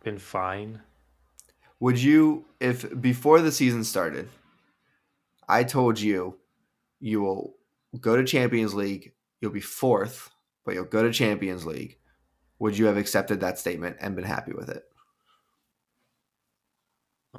Been 0.02 0.18
fine. 0.18 0.82
Would 1.80 1.98
you, 1.98 2.44
if 2.60 3.00
before 3.00 3.40
the 3.40 3.52
season 3.52 3.84
started, 3.84 4.28
I 5.48 5.64
told 5.64 6.00
you 6.00 6.36
you 7.00 7.20
will 7.20 7.56
go 8.00 8.16
to 8.16 8.24
Champions 8.24 8.74
League, 8.74 9.12
you'll 9.40 9.50
be 9.50 9.60
fourth, 9.60 10.30
but 10.64 10.74
you'll 10.74 10.84
go 10.84 11.02
to 11.02 11.12
Champions 11.12 11.66
League, 11.66 11.98
would 12.58 12.76
you 12.76 12.86
have 12.86 12.96
accepted 12.96 13.40
that 13.40 13.58
statement 13.58 13.96
and 14.00 14.14
been 14.14 14.24
happy 14.24 14.52
with 14.52 14.68
it? 14.68 14.84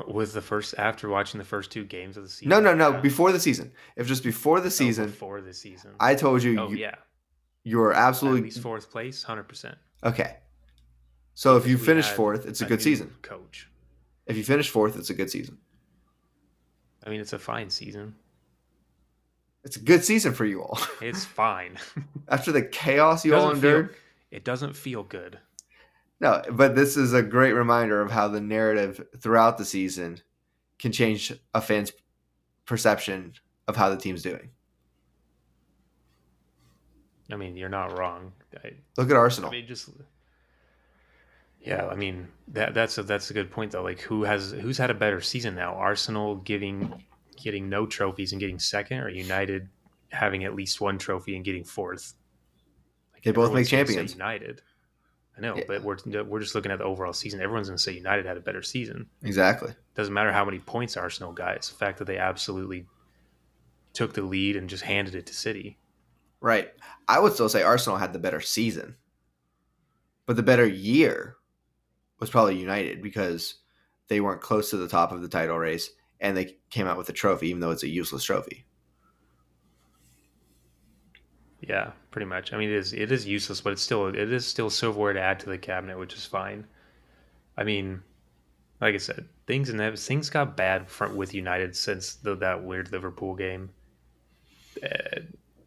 Was 0.08 0.34
the 0.34 0.41
first 0.41 0.76
after 0.78 1.08
watching 1.08 1.38
the 1.38 1.46
first 1.46 1.72
two 1.72 1.86
games 1.86 2.18
of 2.18 2.24
the 2.24 2.30
season? 2.30 2.50
No, 2.50 2.60
no, 2.60 2.74
no. 2.76 2.93
Before 3.00 3.32
the 3.32 3.39
season, 3.39 3.72
if 3.96 4.08
just 4.08 4.24
before 4.24 4.60
the 4.60 4.66
Oh, 4.68 4.70
season, 4.70 5.06
before 5.06 5.39
the 5.41 5.54
season. 5.54 5.91
I 6.00 6.16
told 6.16 6.43
you 6.43 6.60
oh 6.60 6.70
you, 6.70 6.78
yeah, 6.78 6.96
you 7.64 7.89
at 7.91 7.96
absolutely 7.96 8.41
least 8.41 8.60
fourth 8.62 8.91
place, 8.91 9.24
hundred 9.24 9.48
percent. 9.48 9.78
okay. 10.04 10.38
So 11.34 11.58
if 11.58 11.66
you 11.68 11.78
finish 11.78 12.08
fourth, 12.08 12.46
it's 12.46 12.62
a 12.62 12.66
a 12.66 12.68
good 12.68 12.82
season. 12.82 13.14
Coach. 13.22 13.70
If 14.26 14.38
you 14.38 14.43
finish 14.43 14.70
fourth, 14.70 14.98
it's 14.98 15.10
a 15.10 15.14
good 15.14 15.30
season. 15.30 15.58
I 17.06 17.10
mean, 17.10 17.20
it's 17.22 17.34
a 17.34 17.39
fine 17.39 17.70
season. 17.70 18.16
It's 19.64 19.76
a 19.78 19.82
good 19.82 20.04
season 20.04 20.34
for 20.34 20.46
you 20.46 20.62
all. 20.62 20.80
It's 21.02 21.26
fine. 21.26 21.78
After 22.28 22.52
the 22.52 22.62
chaos 22.62 23.26
you 23.26 23.36
all 23.36 23.48
Doesn't 23.50 23.62
feel- 23.62 23.70
endured. 23.72 23.96
it 24.32 24.43
doesn't 24.43 24.76
feel 24.76 25.04
good. 25.04 25.39
No, 26.20 26.41
but 26.51 26.76
this 26.76 26.95
is 26.95 27.13
a 27.13 27.22
great 27.22 27.53
reminder 27.53 28.01
of 28.01 28.11
how 28.11 28.28
the 28.28 28.39
narrative 28.39 29.05
throughout 29.20 29.57
the 29.57 29.66
season 29.66 30.22
can 30.80 30.91
change 30.91 31.34
a 31.53 31.61
fan's 31.61 31.91
perception 32.66 33.34
of 33.68 33.76
how 33.76 33.89
the 33.89 33.97
team's 33.97 34.24
doing. 34.24 34.49
I 37.32 37.36
mean, 37.36 37.57
you're 37.57 37.70
not 37.70 37.97
wrong. 37.97 38.34
I, 38.63 38.74
Look 38.97 39.09
at 39.09 39.16
Arsenal. 39.16 39.49
I 39.49 39.53
mean, 39.53 39.68
just 39.68 39.89
yeah. 41.59 41.88
I 41.88 41.95
mean, 41.95 42.28
that 42.49 42.74
that's 42.74 42.97
a 42.97 43.03
that's 43.03 43.32
a 43.32 43.34
good 43.34 43.51
point 43.51 43.72
though. 43.72 43.84
Like, 43.84 43.99
who 43.99 44.24
has 44.24 44.51
who's 44.51 44.78
had 44.78 44.91
a 44.91 44.93
better 44.93 45.20
season 45.22 45.55
now? 45.55 45.74
Arsenal 45.74 46.36
giving 46.38 47.03
getting 47.36 47.68
no 47.68 47.86
trophies 47.86 48.32
and 48.32 48.39
getting 48.39 48.59
second, 48.59 48.99
or 48.99 49.09
United 49.09 49.68
having 50.09 50.43
at 50.45 50.55
least 50.55 50.80
one 50.80 50.97
trophy 50.97 51.36
and 51.36 51.43
getting 51.43 51.63
fourth? 51.63 52.13
Like, 53.13 53.24
They 53.24 53.32
both 53.32 53.51
make 53.51 53.66
everyone's 53.66 53.72
gonna 53.72 53.88
say 53.88 53.93
champions. 53.93 54.13
United. 54.13 54.61
I 55.38 55.41
know, 55.41 55.55
Yeah. 55.57 55.63
but 55.67 55.83
we're 55.83 55.97
we're 56.23 56.39
just 56.39 56.55
looking 56.55 56.71
at 56.71 56.79
the 56.79 56.86
overall 56.86 57.11
season. 57.13 57.41
Everyone's 57.41 57.67
going 57.67 57.77
to 57.77 57.83
say 57.83 57.91
United 57.93 58.25
had 58.25 58.38
a 58.38 58.41
better 58.41 58.61
season. 58.61 59.07
exactly. 59.23 59.73
Doesn't 59.95 60.13
matter 60.13 60.31
how 60.31 60.45
many 60.45 60.59
points 60.59 60.95
Arsenal 60.97 61.33
got. 61.33 61.55
It's 61.55 61.69
the 61.69 61.75
fact 61.75 61.97
that 61.99 62.05
they 62.05 62.17
absolutely 62.17 62.86
took 63.93 64.13
the 64.13 64.21
lead 64.21 64.55
and 64.55 64.69
just 64.69 64.83
handed 64.83 65.15
it 65.15 65.25
to 65.27 65.33
City. 65.33 65.77
Right. 66.41 66.69
I 67.07 67.19
would 67.19 67.33
still 67.33 67.49
say 67.49 67.63
Arsenal 67.63 67.97
had 67.97 68.13
the 68.13 68.19
better 68.19 68.41
season. 68.41 68.95
But 70.25 70.36
the 70.36 70.43
better 70.43 70.65
year 70.65 71.36
was 72.19 72.29
probably 72.29 72.57
United 72.57 73.01
because 73.01 73.55
they 74.07 74.21
weren't 74.21 74.41
close 74.41 74.69
to 74.69 74.77
the 74.77 74.88
top 74.88 75.11
of 75.11 75.21
the 75.21 75.27
title 75.27 75.57
race 75.57 75.89
and 76.19 76.36
they 76.36 76.57
came 76.69 76.88
out 76.88 76.97
with 76.97 77.09
a 77.09 77.13
trophy, 77.13 77.47
even 77.49 77.59
though 77.59 77.71
it's 77.71 77.83
a 77.83 77.88
useless 77.89 78.23
trophy. 78.23 78.65
Yeah, 81.68 81.91
pretty 82.11 82.26
much. 82.26 82.53
I 82.53 82.57
mean, 82.57 82.70
it 82.70 82.76
is 82.76 82.93
it 82.93 83.11
is 83.11 83.26
useless, 83.26 83.61
but 83.61 83.74
it's 83.74 83.82
still 83.82 84.07
it 84.07 84.16
is 84.32 84.45
still 84.45 84.70
silverware 84.70 85.13
to 85.13 85.20
add 85.20 85.39
to 85.41 85.49
the 85.49 85.57
cabinet, 85.57 85.97
which 85.97 86.13
is 86.13 86.26
fine. 86.26 86.66
I 87.57 87.63
mean, 87.63 88.03
like 88.82 88.93
I 88.93 88.97
said, 88.97 89.28
things 89.47 89.70
and 89.70 89.99
things 89.99 90.30
got 90.30 90.57
bad 90.57 90.89
front 90.89 91.16
with 91.16 91.34
United 91.34 91.76
since 91.76 92.16
the, 92.16 92.36
that 92.36 92.63
weird 92.63 92.91
Liverpool 92.91 93.36
game, 93.36 93.70
uh, 94.84 95.22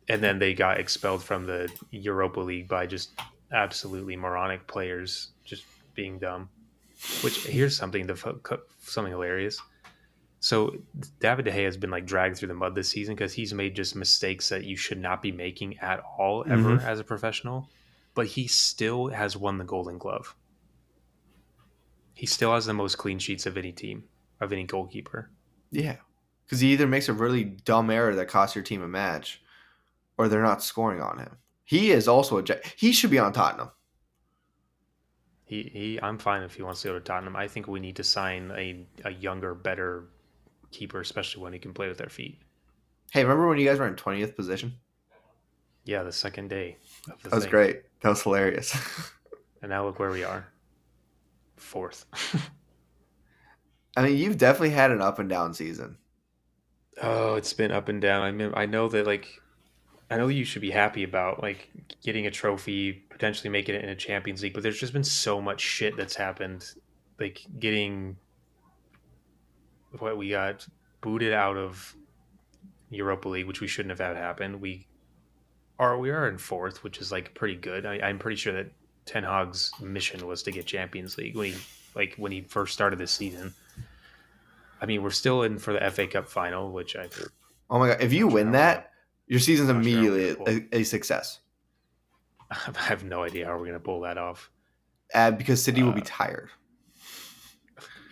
and 0.09 0.23
then 0.23 0.39
they 0.39 0.55
got 0.55 0.79
expelled 0.79 1.23
from 1.23 1.47
the 1.47 1.71
Europa 1.91 2.41
League 2.41 2.69
by 2.69 2.87
just 2.87 3.19
absolutely 3.51 4.17
moronic 4.17 4.67
players 4.67 5.31
just 5.45 5.65
being 5.95 6.19
dumb. 6.19 6.49
Which 7.23 7.45
here's 7.45 7.77
something 7.77 8.07
to 8.09 8.17
fo- 8.17 8.41
something 8.83 9.13
hilarious. 9.13 9.61
So 10.41 10.77
David 11.19 11.45
De 11.47 11.51
Gea 11.51 11.65
has 11.65 11.77
been 11.77 11.91
like 11.91 12.07
dragged 12.07 12.37
through 12.37 12.49
the 12.49 12.55
mud 12.55 12.75
this 12.75 12.89
season 12.89 13.15
because 13.15 13.33
he's 13.33 13.53
made 13.53 13.75
just 13.75 13.97
mistakes 13.97 14.49
that 14.51 14.65
you 14.65 14.77
should 14.77 14.99
not 14.99 15.21
be 15.21 15.33
making 15.33 15.79
at 15.79 16.01
all 16.17 16.45
ever 16.49 16.77
Mhm. 16.79 16.83
as 16.85 17.01
a 17.01 17.05
professional. 17.05 17.69
But 18.15 18.27
he 18.29 18.47
still 18.47 19.09
has 19.09 19.37
won 19.37 19.59
the 19.59 19.65
Golden 19.65 19.99
Glove. 19.99 20.35
He 22.15 22.27
still 22.27 22.53
has 22.55 22.67
the 22.67 22.75
most 22.75 22.99
clean 22.99 23.19
sheets 23.19 23.47
of 23.47 23.57
any 23.57 23.73
team, 23.73 24.05
of 24.41 24.53
any 24.53 24.65
goalkeeper. 24.65 25.31
Yeah. 25.71 25.97
Because 26.45 26.61
he 26.61 26.73
either 26.73 26.87
makes 26.87 27.09
a 27.09 27.13
really 27.13 27.45
dumb 27.45 27.91
error 27.91 28.15
that 28.15 28.29
costs 28.29 28.57
your 28.57 28.65
team 28.65 28.83
a 28.83 28.89
match 28.89 29.43
or 30.17 30.29
they're 30.29 30.43
not 30.43 30.63
scoring 30.63 31.01
on 31.01 31.19
him. 31.19 31.37
He 31.65 31.91
is 31.91 32.09
also 32.09 32.39
a. 32.39 32.45
He 32.77 32.93
should 32.93 33.11
be 33.11 33.19
on 33.19 33.33
Tottenham. 33.33 33.71
He, 35.45 35.63
he 35.65 36.01
I'm 36.03 36.19
fine 36.19 36.43
if 36.43 36.55
he 36.55 36.63
wants 36.63 36.83
to 36.83 36.89
go 36.89 36.95
to 36.95 37.01
Tottenham. 37.01 37.37
I 37.37 37.49
think 37.49 37.69
we 37.69 37.81
need 37.81 37.97
to 37.97 38.05
sign 38.05 38.51
a, 38.57 38.87
a 39.05 39.11
younger, 39.11 39.55
better 39.55 40.09
keeper, 40.71 41.01
especially 41.01 41.43
when 41.43 41.53
he 41.53 41.59
can 41.59 41.73
play 41.75 41.89
with 41.89 41.99
their 41.99 42.09
feet. 42.09 42.39
Hey, 43.11 43.23
remember 43.23 43.49
when 43.49 43.59
you 43.59 43.67
guys 43.67 43.79
were 43.79 43.87
in 43.89 43.95
20th 43.95 44.37
position? 44.37 44.75
Yeah, 45.85 46.03
the 46.03 46.13
second 46.13 46.49
day 46.51 46.77
of 47.11 47.23
the 47.23 47.31
That 47.31 47.37
was 47.37 47.45
thing. 47.45 47.51
great. 47.51 47.83
That 48.01 48.11
was 48.11 48.23
hilarious. 48.23 48.77
And 49.61 49.71
now 49.71 49.85
look 49.85 49.99
where 49.99 50.13
we 50.13 50.23
are. 50.23 50.47
Fourth. 51.57 52.07
I 53.97 54.05
mean, 54.05 54.17
you've 54.17 54.39
definitely 54.39 54.71
had 54.71 54.93
an 54.93 55.03
up 55.03 55.19
and 55.19 55.29
down 55.29 55.53
season. 55.53 55.99
Oh, 57.03 57.35
it's 57.35 57.53
been 57.53 57.73
up 57.73 57.89
and 57.89 58.01
down. 58.01 58.23
I 58.23 58.31
mean, 58.31 58.53
I 58.55 58.67
know 58.67 58.89
that 58.89 59.05
like, 59.05 59.41
I 60.13 60.17
know 60.17 60.29
you 60.29 60.45
should 60.45 60.63
be 60.63 60.71
happy 60.71 61.03
about 61.03 61.43
like 61.43 61.69
getting 62.05 62.27
a 62.29 62.31
trophy, 62.31 62.93
potentially 62.93 63.51
making 63.51 63.75
it 63.75 63.83
in 63.83 63.91
a 63.91 63.97
Champions 63.97 64.45
League, 64.45 64.55
but 64.55 64.63
there's 64.63 64.79
just 64.79 64.93
been 64.93 65.03
so 65.03 65.41
much 65.41 65.61
shit 65.61 65.97
that's 65.97 66.15
happened. 66.15 66.65
Like 67.19 67.45
getting 67.59 68.17
what 69.99 70.17
we 70.17 70.31
got 70.31 70.67
booted 71.01 71.33
out 71.33 71.57
of 71.57 71.95
Europa 72.91 73.29
League, 73.29 73.47
which 73.47 73.61
we 73.61 73.67
shouldn't 73.67 73.91
have 73.91 74.07
had 74.07 74.17
happen. 74.17 74.61
We 74.61 74.87
are 75.79 75.99
we 75.99 76.11
are 76.11 76.29
in 76.29 76.39
fourth, 76.39 76.83
which 76.83 76.99
is 76.99 77.13
like 77.13 77.35
pretty 77.35 77.57
good. 77.57 77.87
I, 77.87 78.01
I'm 78.01 78.19
pretty 78.19 78.37
sure 78.37 78.53
that 78.53 78.71
Ten 79.07 79.23
Hag's 79.25 79.73
mission 79.81 80.27
was 80.27 80.43
to 80.45 80.51
get 80.51 80.67
Champions 80.67 81.17
League 81.17 81.37
when 81.37 81.53
he 81.53 81.59
like 81.95 82.15
when 82.17 82.33
he 82.33 82.43
first 82.43 82.75
started 82.75 82.99
this 82.99 83.13
season. 83.13 83.55
I 84.81 84.87
mean, 84.87 85.03
we're 85.03 85.11
still 85.11 85.43
in 85.43 85.59
for 85.59 85.73
the 85.73 85.91
FA 85.91 86.07
Cup 86.07 86.29
final, 86.29 86.71
which 86.71 86.97
I 86.97 87.09
Oh 87.71 87.79
my 87.79 87.89
god! 87.89 88.01
If 88.01 88.13
you 88.13 88.21
sure 88.21 88.35
win 88.35 88.53
that, 88.53 88.93
your 89.27 89.41
season's 89.41 89.69
sure 89.69 89.75
how 89.75 89.81
immediately 89.81 90.35
we're 90.35 90.69
a, 90.73 90.79
a 90.81 90.83
success. 90.85 91.41
I 92.51 92.81
have 92.83 93.05
no 93.05 93.23
idea 93.23 93.47
how 93.47 93.59
we're 93.59 93.67
gonna 93.67 93.81
pull 93.81 94.01
that 94.03 94.19
off. 94.19 94.51
Uh, 95.15 95.31
because 95.31 95.63
City 95.63 95.83
will 95.83 95.93
be 95.93 96.03
Uh, 96.03 96.07
tired. 96.07 96.51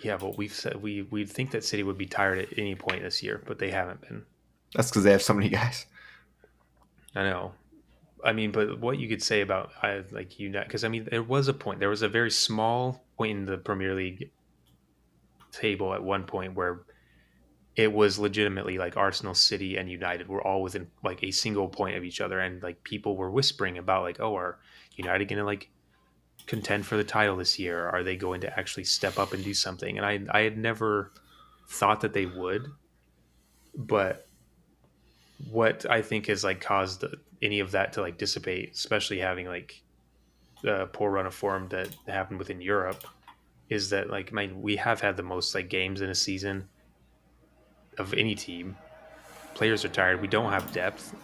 Yeah, 0.06 0.18
but 0.18 0.38
we've 0.38 0.54
said 0.54 0.80
we 0.80 1.02
we'd 1.02 1.28
think 1.28 1.50
that 1.50 1.64
City 1.64 1.82
would 1.82 1.98
be 1.98 2.06
tired 2.06 2.38
at 2.38 2.56
any 2.56 2.76
point 2.76 3.02
this 3.02 3.24
year, 3.24 3.42
but 3.44 3.58
they 3.58 3.72
haven't 3.72 4.02
been. 4.02 4.24
That's 4.72 4.88
because 4.88 5.02
they 5.02 5.10
have 5.10 5.20
so 5.20 5.34
many 5.34 5.48
guys. 5.48 5.84
I 7.16 7.24
know. 7.24 7.54
I 8.22 8.32
mean, 8.32 8.52
but 8.52 8.78
what 8.78 8.98
you 8.98 9.08
could 9.08 9.20
say 9.20 9.40
about 9.40 9.72
I 9.82 10.04
like 10.12 10.38
you 10.38 10.52
because 10.52 10.84
I 10.84 10.88
mean 10.88 11.08
there 11.10 11.24
was 11.24 11.48
a 11.48 11.52
point. 11.52 11.80
There 11.80 11.88
was 11.88 12.02
a 12.02 12.08
very 12.08 12.30
small 12.30 13.04
point 13.18 13.36
in 13.36 13.46
the 13.46 13.58
Premier 13.58 13.96
League 13.96 14.30
table 15.50 15.92
at 15.92 16.04
one 16.04 16.22
point 16.22 16.54
where 16.54 16.82
it 17.74 17.92
was 17.92 18.16
legitimately 18.16 18.78
like 18.78 18.96
Arsenal, 18.96 19.34
City, 19.34 19.76
and 19.76 19.90
United 19.90 20.28
were 20.28 20.46
all 20.46 20.62
within 20.62 20.86
like 21.02 21.24
a 21.24 21.32
single 21.32 21.66
point 21.66 21.96
of 21.96 22.04
each 22.04 22.20
other, 22.20 22.38
and 22.38 22.62
like 22.62 22.84
people 22.84 23.16
were 23.16 23.32
whispering 23.32 23.76
about 23.76 24.04
like, 24.04 24.20
oh, 24.20 24.36
are 24.36 24.60
United 24.94 25.26
going 25.26 25.40
to 25.40 25.44
like 25.44 25.68
contend 26.46 26.86
for 26.86 26.96
the 26.96 27.04
title 27.04 27.36
this 27.36 27.58
year? 27.58 27.88
Are 27.88 28.02
they 28.02 28.16
going 28.16 28.40
to 28.42 28.58
actually 28.58 28.84
step 28.84 29.18
up 29.18 29.32
and 29.32 29.44
do 29.44 29.54
something? 29.54 29.96
And 29.98 30.06
I 30.06 30.20
I 30.30 30.42
had 30.42 30.56
never 30.56 31.12
thought 31.68 32.00
that 32.02 32.12
they 32.12 32.26
would, 32.26 32.70
but 33.74 34.26
what 35.50 35.84
I 35.90 36.02
think 36.02 36.26
has 36.26 36.44
like 36.44 36.60
caused 36.60 37.04
any 37.42 37.60
of 37.60 37.72
that 37.72 37.92
to 37.94 38.00
like 38.00 38.18
dissipate, 38.18 38.72
especially 38.72 39.18
having 39.18 39.46
like 39.46 39.82
the 40.62 40.88
poor 40.92 41.10
run 41.10 41.26
of 41.26 41.34
form 41.34 41.68
that 41.68 41.88
happened 42.06 42.38
within 42.38 42.60
Europe, 42.60 43.04
is 43.68 43.90
that 43.90 44.08
like 44.08 44.32
I 44.32 44.34
mean 44.34 44.62
we 44.62 44.76
have 44.76 45.00
had 45.00 45.16
the 45.16 45.22
most 45.22 45.54
like 45.54 45.68
games 45.68 46.00
in 46.00 46.10
a 46.10 46.14
season 46.14 46.68
of 47.98 48.14
any 48.14 48.34
team. 48.34 48.76
Players 49.54 49.84
are 49.84 49.88
tired. 49.88 50.20
We 50.20 50.28
don't 50.28 50.52
have 50.52 50.72
depth, 50.72 51.14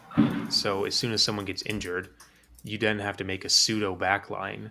so 0.49 0.85
as 0.85 0.95
soon 0.95 1.13
as 1.13 1.23
someone 1.23 1.45
gets 1.45 1.63
injured, 1.63 2.09
you 2.65 2.79
then 2.79 2.99
have 2.99 3.17
to 3.19 3.25
make 3.25 3.45
a 3.45 3.49
pseudo 3.51 3.95
backline 3.95 4.71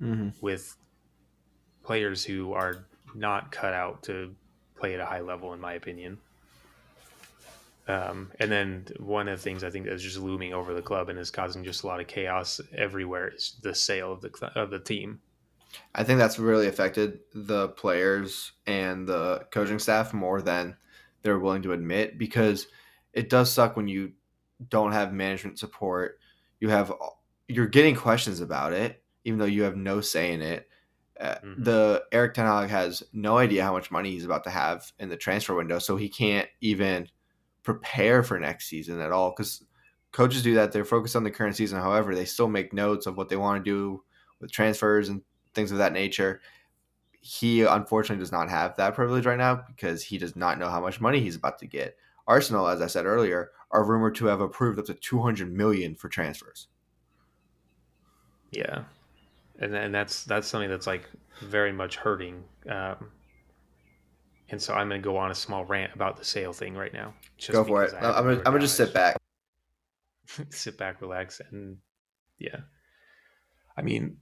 Mm-hmm. 0.00 0.28
with 0.42 0.76
players 1.82 2.22
who 2.22 2.52
are 2.52 2.84
not 3.14 3.50
cut 3.50 3.72
out 3.72 4.02
to 4.02 4.34
play 4.78 4.92
at 4.92 5.00
a 5.00 5.06
high 5.06 5.20
level, 5.20 5.54
in 5.54 5.60
my 5.60 5.72
opinion. 5.72 6.18
Um, 7.88 8.32
and 8.40 8.50
then 8.50 8.86
one 8.98 9.28
of 9.28 9.38
the 9.38 9.42
things 9.42 9.62
I 9.62 9.70
think 9.70 9.86
that's 9.86 10.02
just 10.02 10.18
looming 10.18 10.52
over 10.52 10.74
the 10.74 10.82
club 10.82 11.08
and 11.08 11.18
is 11.18 11.30
causing 11.30 11.64
just 11.64 11.84
a 11.84 11.86
lot 11.86 12.00
of 12.00 12.08
chaos 12.08 12.60
everywhere 12.76 13.28
is 13.28 13.56
the 13.62 13.74
sale 13.74 14.12
of 14.12 14.20
the 14.20 14.52
of 14.56 14.70
the 14.70 14.80
team. 14.80 15.20
I 15.94 16.02
think 16.02 16.18
that's 16.18 16.38
really 16.38 16.66
affected 16.66 17.20
the 17.32 17.68
players 17.68 18.52
and 18.66 19.06
the 19.06 19.46
coaching 19.52 19.78
staff 19.78 20.12
more 20.12 20.42
than 20.42 20.76
they're 21.22 21.38
willing 21.38 21.62
to 21.62 21.72
admit 21.72 22.18
because 22.18 22.66
it 23.12 23.30
does 23.30 23.52
suck 23.52 23.76
when 23.76 23.88
you 23.88 24.12
don't 24.68 24.92
have 24.92 25.12
management 25.12 25.58
support. 25.58 26.18
You 26.60 26.70
have 26.70 26.92
you're 27.46 27.66
getting 27.66 27.94
questions 27.94 28.40
about 28.40 28.72
it 28.72 29.02
even 29.26 29.40
though 29.40 29.44
you 29.44 29.64
have 29.64 29.76
no 29.76 30.00
say 30.00 30.32
in 30.32 30.40
it. 30.40 30.68
Uh, 31.20 31.34
mm-hmm. 31.34 31.64
The 31.64 32.04
Erik 32.12 32.34
Ten 32.34 32.46
Hag 32.46 32.70
has 32.70 33.02
no 33.12 33.38
idea 33.38 33.64
how 33.64 33.72
much 33.72 33.90
money 33.90 34.12
he's 34.12 34.24
about 34.24 34.44
to 34.44 34.50
have 34.50 34.92
in 35.00 35.08
the 35.08 35.16
transfer 35.16 35.54
window, 35.54 35.80
so 35.80 35.96
he 35.96 36.08
can't 36.08 36.48
even 36.60 37.08
prepare 37.64 38.22
for 38.22 38.38
next 38.38 38.68
season 38.68 39.00
at 39.00 39.10
all 39.10 39.32
because 39.36 39.64
coaches 40.12 40.42
do 40.42 40.54
that. 40.54 40.70
They're 40.70 40.84
focused 40.84 41.16
on 41.16 41.24
the 41.24 41.30
current 41.30 41.56
season. 41.56 41.80
However, 41.80 42.14
they 42.14 42.24
still 42.24 42.48
make 42.48 42.72
notes 42.72 43.06
of 43.06 43.16
what 43.16 43.28
they 43.28 43.36
want 43.36 43.64
to 43.64 43.70
do 43.70 44.04
with 44.40 44.52
transfers 44.52 45.08
and 45.08 45.22
things 45.54 45.72
of 45.72 45.78
that 45.78 45.92
nature. 45.92 46.40
He 47.20 47.62
unfortunately 47.62 48.22
does 48.22 48.30
not 48.30 48.48
have 48.48 48.76
that 48.76 48.94
privilege 48.94 49.26
right 49.26 49.38
now 49.38 49.64
because 49.66 50.04
he 50.04 50.18
does 50.18 50.36
not 50.36 50.60
know 50.60 50.68
how 50.68 50.80
much 50.80 51.00
money 51.00 51.18
he's 51.18 51.34
about 51.34 51.58
to 51.58 51.66
get. 51.66 51.96
Arsenal, 52.28 52.68
as 52.68 52.80
I 52.80 52.86
said 52.86 53.06
earlier, 53.06 53.50
are 53.72 53.84
rumored 53.84 54.14
to 54.16 54.26
have 54.26 54.40
approved 54.40 54.78
up 54.78 54.84
to 54.84 54.94
200 54.94 55.52
million 55.52 55.96
for 55.96 56.08
transfers. 56.08 56.68
Yeah, 58.52 58.84
and 59.58 59.74
and 59.74 59.94
that's 59.94 60.24
that's 60.24 60.46
something 60.46 60.70
that's 60.70 60.86
like 60.86 61.08
very 61.40 61.72
much 61.72 61.96
hurting. 61.96 62.44
Um, 62.68 63.10
and 64.48 64.60
so 64.62 64.74
I'm 64.74 64.88
going 64.88 65.00
to 65.00 65.04
go 65.04 65.16
on 65.16 65.30
a 65.30 65.34
small 65.34 65.64
rant 65.64 65.94
about 65.94 66.16
the 66.16 66.24
sale 66.24 66.52
thing 66.52 66.74
right 66.74 66.92
now. 66.92 67.14
go 67.48 67.64
for 67.64 67.84
it. 67.84 67.94
I'm 67.94 68.24
gonna, 68.24 68.36
I'm 68.38 68.44
gonna 68.44 68.60
just 68.60 68.76
sit 68.76 68.94
back, 68.94 69.16
sit 70.50 70.78
back, 70.78 71.00
relax, 71.00 71.40
and 71.50 71.78
yeah. 72.38 72.60
I 73.76 73.82
mean, 73.82 74.18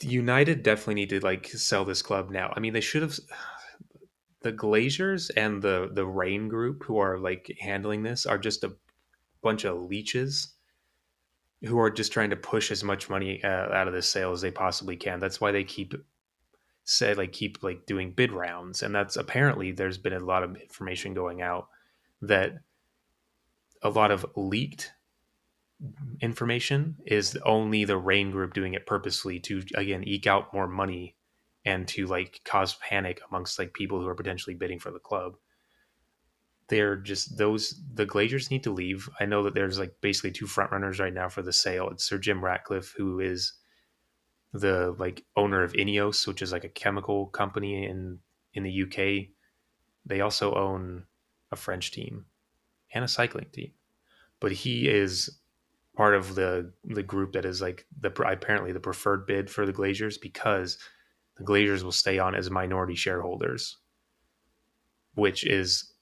United 0.00 0.62
definitely 0.62 0.94
need 0.94 1.10
to 1.10 1.20
like 1.20 1.46
sell 1.46 1.84
this 1.84 2.02
club 2.02 2.30
now. 2.30 2.52
I 2.56 2.60
mean, 2.60 2.72
they 2.72 2.80
should 2.80 3.02
have. 3.02 3.18
The 4.42 4.52
Glazers 4.52 5.32
and 5.36 5.60
the 5.60 5.90
the 5.92 6.06
Raine 6.06 6.46
Group, 6.46 6.84
who 6.84 6.98
are 6.98 7.18
like 7.18 7.52
handling 7.58 8.04
this, 8.04 8.24
are 8.24 8.38
just 8.38 8.62
a 8.62 8.76
bunch 9.42 9.64
of 9.64 9.82
leeches 9.82 10.54
who 11.64 11.78
are 11.78 11.90
just 11.90 12.12
trying 12.12 12.30
to 12.30 12.36
push 12.36 12.70
as 12.70 12.84
much 12.84 13.10
money 13.10 13.42
uh, 13.42 13.72
out 13.72 13.88
of 13.88 13.94
the 13.94 14.02
sale 14.02 14.32
as 14.32 14.40
they 14.40 14.50
possibly 14.50 14.96
can. 14.96 15.18
That's 15.18 15.40
why 15.40 15.52
they 15.52 15.64
keep 15.64 15.94
say 16.84 17.14
like 17.14 17.32
keep 17.32 17.62
like 17.62 17.86
doing 17.86 18.12
bid 18.12 18.32
rounds, 18.32 18.82
and 18.82 18.94
that's 18.94 19.16
apparently 19.16 19.72
there's 19.72 19.98
been 19.98 20.12
a 20.12 20.20
lot 20.20 20.42
of 20.42 20.56
information 20.56 21.14
going 21.14 21.42
out 21.42 21.68
that 22.22 22.58
a 23.82 23.90
lot 23.90 24.10
of 24.10 24.26
leaked 24.34 24.92
information 26.20 26.96
is 27.06 27.38
only 27.44 27.84
the 27.84 27.96
Raine 27.96 28.30
group 28.30 28.52
doing 28.52 28.74
it 28.74 28.86
purposely 28.86 29.38
to 29.38 29.62
again 29.74 30.02
eke 30.04 30.26
out 30.26 30.52
more 30.52 30.66
money 30.66 31.14
and 31.64 31.86
to 31.86 32.06
like 32.06 32.40
cause 32.44 32.74
panic 32.76 33.20
amongst 33.28 33.58
like 33.58 33.72
people 33.74 34.00
who 34.00 34.08
are 34.08 34.14
potentially 34.14 34.54
bidding 34.54 34.80
for 34.80 34.90
the 34.90 34.98
club 34.98 35.36
they're 36.68 36.96
just 36.96 37.38
those 37.38 37.80
the 37.94 38.06
Glazers 38.06 38.50
need 38.50 38.62
to 38.64 38.72
leave. 38.72 39.08
I 39.18 39.24
know 39.24 39.42
that 39.44 39.54
there's 39.54 39.78
like 39.78 39.94
basically 40.00 40.32
two 40.32 40.46
front 40.46 40.70
runners 40.70 41.00
right 41.00 41.12
now 41.12 41.28
for 41.28 41.42
the 41.42 41.52
sale. 41.52 41.88
It's 41.90 42.04
Sir 42.04 42.18
Jim 42.18 42.44
Ratcliffe, 42.44 42.94
who 42.96 43.20
is 43.20 43.54
the 44.52 44.94
like 44.98 45.24
owner 45.36 45.62
of 45.62 45.72
Ineos, 45.72 46.26
which 46.26 46.42
is 46.42 46.52
like 46.52 46.64
a 46.64 46.68
chemical 46.68 47.26
company 47.26 47.86
in 47.86 48.18
in 48.52 48.62
the 48.62 48.82
UK. 48.82 49.28
They 50.04 50.20
also 50.20 50.54
own 50.54 51.04
a 51.50 51.56
French 51.56 51.90
team 51.90 52.26
and 52.92 53.04
a 53.04 53.08
cycling 53.08 53.46
team, 53.52 53.72
but 54.40 54.52
he 54.52 54.88
is 54.88 55.38
part 55.96 56.14
of 56.14 56.34
the 56.34 56.72
the 56.84 57.02
group 57.02 57.32
that 57.32 57.46
is 57.46 57.62
like 57.62 57.86
the 57.98 58.12
apparently 58.22 58.72
the 58.72 58.80
preferred 58.80 59.26
bid 59.26 59.50
for 59.50 59.64
the 59.64 59.72
Glazers 59.72 60.20
because 60.20 60.78
the 61.36 61.44
Glazers 61.44 61.82
will 61.82 61.92
stay 61.92 62.18
on 62.18 62.34
as 62.34 62.50
minority 62.50 62.94
shareholders, 62.94 63.78
which 65.14 65.46
is 65.46 65.94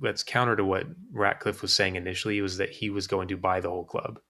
that's 0.00 0.22
counter 0.22 0.56
to 0.56 0.64
what 0.64 0.86
Ratcliffe 1.12 1.62
was 1.62 1.72
saying 1.74 1.96
initially 1.96 2.40
was 2.40 2.56
that 2.58 2.70
he 2.70 2.90
was 2.90 3.06
going 3.06 3.28
to 3.28 3.36
buy 3.36 3.60
the 3.60 3.70
whole 3.70 3.84
club, 3.84 4.20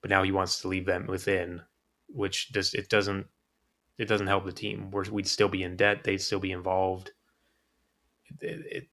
but 0.00 0.10
now 0.10 0.22
he 0.22 0.32
wants 0.32 0.60
to 0.60 0.68
leave 0.68 0.86
them 0.86 1.06
within, 1.06 1.62
which 2.08 2.52
just 2.52 2.74
it 2.74 2.88
doesn't 2.88 3.26
it 3.98 4.06
doesn't 4.06 4.28
help 4.28 4.44
the 4.44 4.52
team. 4.52 4.90
we 4.90 5.08
would 5.10 5.26
still 5.26 5.48
be 5.48 5.62
in 5.62 5.76
debt. 5.76 6.04
They'd 6.04 6.18
still 6.22 6.38
be 6.38 6.52
involved. 6.52 7.10
It, 8.40 8.66
it, 8.70 8.88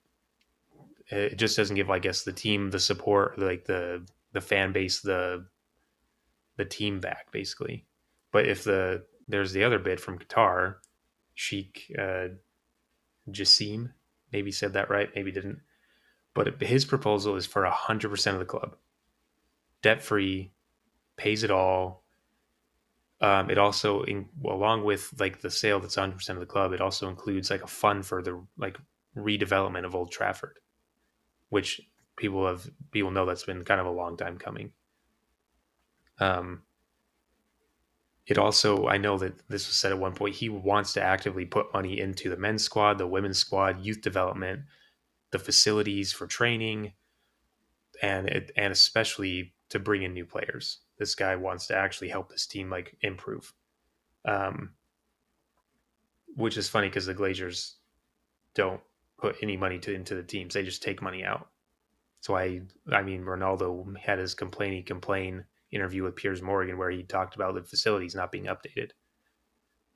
it 1.08 1.36
just 1.38 1.56
doesn't 1.56 1.76
give, 1.76 1.92
I 1.92 2.00
guess, 2.00 2.24
the 2.24 2.34
team 2.34 2.72
the 2.72 2.80
support, 2.80 3.38
like 3.38 3.66
the 3.66 4.06
the 4.34 4.42
fan 4.42 4.72
base, 4.72 5.02
the 5.02 5.46
the 6.58 6.66
team 6.66 7.00
back 7.00 7.32
basically. 7.32 7.86
But 8.32 8.48
if 8.48 8.64
the 8.64 9.06
there's 9.28 9.54
the 9.54 9.64
other 9.64 9.80
bid 9.80 10.00
from 10.00 10.20
Qatar, 10.20 10.76
Sheikh 11.36 11.92
uh, 11.98 12.30
Jassim, 13.30 13.92
maybe 14.32 14.52
said 14.52 14.74
that 14.74 14.90
right, 14.90 15.10
maybe 15.16 15.32
didn't 15.32 15.60
but 16.36 16.62
his 16.62 16.86
proposal 16.86 17.36
is 17.38 17.48
for 17.48 17.64
100% 17.64 18.34
of 18.34 18.40
the 18.40 18.46
club. 18.46 18.76
Debt 19.82 20.04
free 20.04 20.52
pays 21.18 21.44
it 21.44 21.50
all. 21.50 22.04
Um, 23.22 23.50
it 23.50 23.58
also 23.58 24.04
in, 24.04 24.28
along 24.46 24.84
with 24.84 25.14
like 25.18 25.40
the 25.42 25.50
sale 25.50 25.80
that's 25.80 25.96
100% 25.96 26.30
of 26.30 26.40
the 26.40 26.46
club 26.46 26.74
it 26.74 26.82
also 26.82 27.08
includes 27.08 27.50
like 27.50 27.64
a 27.64 27.68
fund 27.68 28.06
for 28.06 28.22
the 28.22 28.46
like 28.58 28.78
redevelopment 29.16 29.86
of 29.86 29.96
old 29.96 30.12
trafford 30.12 30.60
which 31.48 31.80
people 32.18 32.46
have 32.46 32.70
people 32.92 33.12
know 33.12 33.26
that's 33.26 33.46
been 33.46 33.64
kind 33.64 33.80
of 33.80 33.88
a 33.88 33.92
long 33.92 34.18
time 34.18 34.38
coming. 34.38 34.74
Um 36.20 36.64
it 38.28 38.38
also 38.38 38.88
i 38.88 38.98
know 38.98 39.18
that 39.18 39.34
this 39.50 39.68
was 39.68 39.78
said 39.78 39.92
at 39.92 40.00
one 40.00 40.14
point 40.14 40.36
he 40.36 40.50
wants 40.50 40.94
to 40.94 41.02
actively 41.02 41.46
put 41.46 41.74
money 41.74 42.00
into 42.00 42.30
the 42.30 42.38
men's 42.38 42.64
squad 42.64 42.98
the 42.98 43.08
women's 43.08 43.38
squad 43.38 43.84
youth 43.86 44.02
development 44.02 44.62
the 45.36 45.44
facilities 45.44 46.14
for 46.14 46.28
training, 46.28 46.94
and 48.02 48.30
it, 48.30 48.52
and 48.56 48.72
especially 48.72 49.54
to 49.68 49.80
bring 49.80 50.04
in 50.04 50.14
new 50.14 50.26
players. 50.26 50.80
This 50.98 51.14
guy 51.14 51.36
wants 51.36 51.68
to 51.68 51.76
actually 51.76 52.08
help 52.08 52.30
this 52.30 52.48
team 52.48 52.70
like 52.70 52.96
improve. 53.02 53.54
Um, 54.24 54.76
which 56.38 56.56
is 56.56 56.70
funny 56.70 56.88
because 56.88 57.06
the 57.06 57.14
Glazers 57.14 57.74
don't 58.54 58.80
put 59.18 59.36
any 59.42 59.58
money 59.58 59.78
to 59.80 59.94
into 59.94 60.16
the 60.16 60.24
teams; 60.24 60.54
they 60.54 60.64
just 60.64 60.82
take 60.82 61.02
money 61.02 61.26
out. 61.26 61.50
So 62.22 62.38
I, 62.38 62.62
I 62.90 63.02
mean, 63.02 63.24
Ronaldo 63.24 63.98
had 63.98 64.20
his 64.20 64.36
complainy 64.36 64.86
complain 64.86 65.44
interview 65.70 66.04
with 66.04 66.16
Piers 66.16 66.42
Morgan 66.42 66.78
where 66.78 66.92
he 66.92 67.04
talked 67.04 67.36
about 67.36 67.56
the 67.56 67.64
facilities 67.64 68.16
not 68.16 68.32
being 68.32 68.46
updated. 68.46 68.92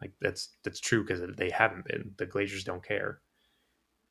Like 0.01 0.11
that's 0.19 0.49
that's 0.65 0.81
true 0.81 1.05
because 1.05 1.21
they 1.37 1.49
haven't 1.49 1.85
been. 1.85 2.11
The 2.17 2.27
Glazers 2.27 2.65
don't 2.65 2.85
care. 2.85 3.21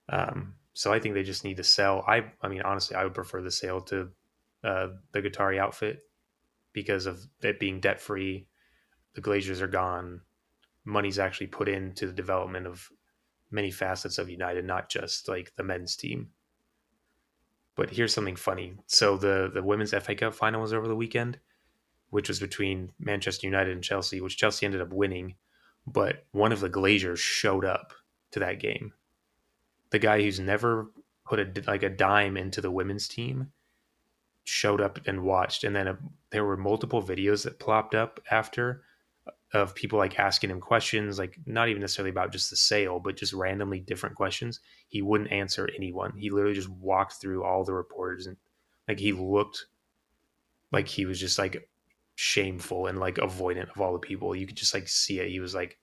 Um, 0.08 0.54
so 0.78 0.92
I 0.92 1.00
think 1.00 1.14
they 1.14 1.24
just 1.24 1.42
need 1.42 1.56
to 1.56 1.64
sell. 1.64 2.04
I 2.06 2.26
I 2.40 2.46
mean 2.46 2.62
honestly, 2.62 2.94
I 2.94 3.02
would 3.02 3.12
prefer 3.12 3.42
the 3.42 3.50
sale 3.50 3.80
to 3.80 4.10
uh, 4.62 4.86
the 5.10 5.20
Qatari 5.20 5.58
outfit 5.58 6.04
because 6.72 7.06
of 7.06 7.26
it 7.42 7.58
being 7.58 7.80
debt 7.80 8.00
free. 8.00 8.46
The 9.14 9.20
Glazers 9.20 9.60
are 9.60 9.66
gone. 9.66 10.20
Money's 10.84 11.18
actually 11.18 11.48
put 11.48 11.68
into 11.68 12.06
the 12.06 12.12
development 12.12 12.68
of 12.68 12.90
many 13.50 13.72
facets 13.72 14.18
of 14.18 14.30
United, 14.30 14.64
not 14.64 14.88
just 14.88 15.26
like 15.26 15.52
the 15.56 15.64
men's 15.64 15.96
team. 15.96 16.28
But 17.74 17.90
here's 17.90 18.14
something 18.14 18.36
funny. 18.36 18.74
So 18.86 19.16
the 19.16 19.50
the 19.52 19.64
women's 19.64 19.90
FA 19.90 20.14
Cup 20.14 20.32
final 20.32 20.60
was 20.60 20.72
over 20.72 20.86
the 20.86 20.94
weekend, 20.94 21.40
which 22.10 22.28
was 22.28 22.38
between 22.38 22.92
Manchester 23.00 23.48
United 23.48 23.72
and 23.72 23.82
Chelsea, 23.82 24.20
which 24.20 24.36
Chelsea 24.36 24.64
ended 24.64 24.80
up 24.80 24.92
winning. 24.92 25.34
But 25.88 26.24
one 26.30 26.52
of 26.52 26.60
the 26.60 26.70
Glazers 26.70 27.18
showed 27.18 27.64
up 27.64 27.94
to 28.30 28.38
that 28.38 28.60
game 28.60 28.92
the 29.90 29.98
guy 29.98 30.22
who's 30.22 30.40
never 30.40 30.90
put 31.24 31.38
a 31.38 31.62
like 31.66 31.82
a 31.82 31.90
dime 31.90 32.36
into 32.36 32.60
the 32.60 32.70
women's 32.70 33.08
team 33.08 33.52
showed 34.44 34.80
up 34.80 34.98
and 35.06 35.22
watched 35.22 35.64
and 35.64 35.76
then 35.76 35.86
a, 35.86 35.98
there 36.30 36.44
were 36.44 36.56
multiple 36.56 37.02
videos 37.02 37.44
that 37.44 37.58
plopped 37.58 37.94
up 37.94 38.20
after 38.30 38.82
of 39.52 39.74
people 39.74 39.98
like 39.98 40.18
asking 40.18 40.50
him 40.50 40.60
questions 40.60 41.18
like 41.18 41.38
not 41.46 41.68
even 41.68 41.80
necessarily 41.80 42.10
about 42.10 42.32
just 42.32 42.50
the 42.50 42.56
sale 42.56 43.00
but 43.00 43.16
just 43.16 43.32
randomly 43.32 43.80
different 43.80 44.14
questions. 44.14 44.60
He 44.88 45.00
wouldn't 45.00 45.32
answer 45.32 45.68
anyone. 45.74 46.12
He 46.16 46.30
literally 46.30 46.54
just 46.54 46.68
walked 46.68 47.14
through 47.14 47.44
all 47.44 47.64
the 47.64 47.72
reporters 47.72 48.26
and 48.26 48.36
like 48.86 48.98
he 48.98 49.12
looked 49.12 49.66
like 50.70 50.86
he 50.86 51.06
was 51.06 51.18
just 51.18 51.38
like 51.38 51.68
shameful 52.14 52.86
and 52.86 52.98
like 52.98 53.16
avoidant 53.16 53.70
of 53.70 53.80
all 53.80 53.92
the 53.94 53.98
people. 53.98 54.36
You 54.36 54.46
could 54.46 54.56
just 54.56 54.74
like 54.74 54.88
see 54.88 55.18
it. 55.20 55.30
He 55.30 55.40
was 55.40 55.54
like 55.54 55.78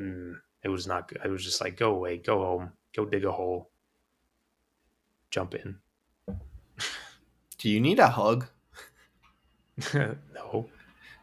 mm, 0.00 0.34
it 0.62 0.68
was 0.68 0.86
not 0.86 1.08
good. 1.08 1.20
It 1.24 1.28
was 1.28 1.44
just 1.44 1.60
like, 1.60 1.76
go 1.76 1.94
away, 1.94 2.18
go 2.18 2.38
home, 2.38 2.72
go 2.94 3.04
dig 3.04 3.24
a 3.24 3.32
hole, 3.32 3.70
jump 5.30 5.54
in. 5.54 5.78
Do 7.58 7.68
you 7.68 7.80
need 7.80 7.98
a 7.98 8.08
hug? 8.08 8.46
no. 9.94 10.68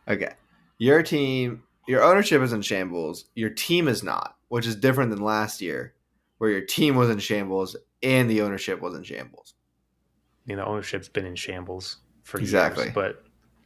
Okay. 0.08 0.34
Your 0.78 1.04
team, 1.04 1.64
your 1.88 2.04
ownership 2.04 2.42
is 2.42 2.54
in 2.54 2.62
shambles. 2.62 3.26
Your 3.36 3.50
team 3.50 3.88
is 3.88 4.04
not, 4.04 4.38
which 4.48 4.66
is 4.66 4.76
different 4.76 5.12
than 5.12 5.22
last 5.22 5.62
year 5.62 5.94
where 6.38 6.50
your 6.50 6.62
team 6.62 6.96
was 6.96 7.10
in 7.10 7.20
shambles 7.20 7.76
and 8.02 8.30
the 8.30 8.42
ownership 8.42 8.82
was 8.82 8.96
in 8.96 9.04
shambles. 9.04 9.54
You 10.46 10.56
know, 10.56 10.66
ownership's 10.66 11.10
been 11.10 11.26
in 11.26 11.36
shambles 11.36 11.98
for 12.24 12.40
Exactly. 12.40 12.86
years, 12.86 12.96
but 12.96 13.24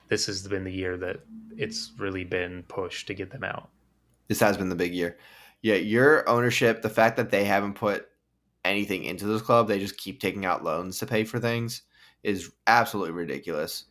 this 0.10 0.26
has 0.26 0.46
been 0.48 0.64
the 0.64 0.74
year 0.74 0.98
that 0.98 1.18
it's 1.56 1.92
really 1.98 2.24
been 2.24 2.64
pushed 2.64 3.08
to 3.08 3.14
get 3.14 3.30
them 3.30 3.44
out. 3.44 3.70
This 4.28 4.40
has 4.40 4.58
been 4.58 4.70
the 4.70 4.76
big 4.76 4.94
year. 4.94 5.18
Yeah, 5.64 5.76
your 5.76 6.28
ownership, 6.30 6.82
the 6.82 6.89
fact 6.89 7.18
that 7.18 7.32
they 7.32 7.45
haven't 7.45 7.76
put 7.76 8.07
anything 8.66 9.05
into 9.05 9.26
this 9.26 9.41
club, 9.41 9.68
they 9.68 9.80
just 9.80 9.97
keep 9.97 10.20
taking 10.20 10.45
out 10.45 10.64
loans 10.64 10.99
to 10.99 11.05
pay 11.05 11.24
for 11.24 11.39
things 11.39 11.84
is 12.22 12.51
absolutely 12.68 13.14
ridiculous. 13.14 13.86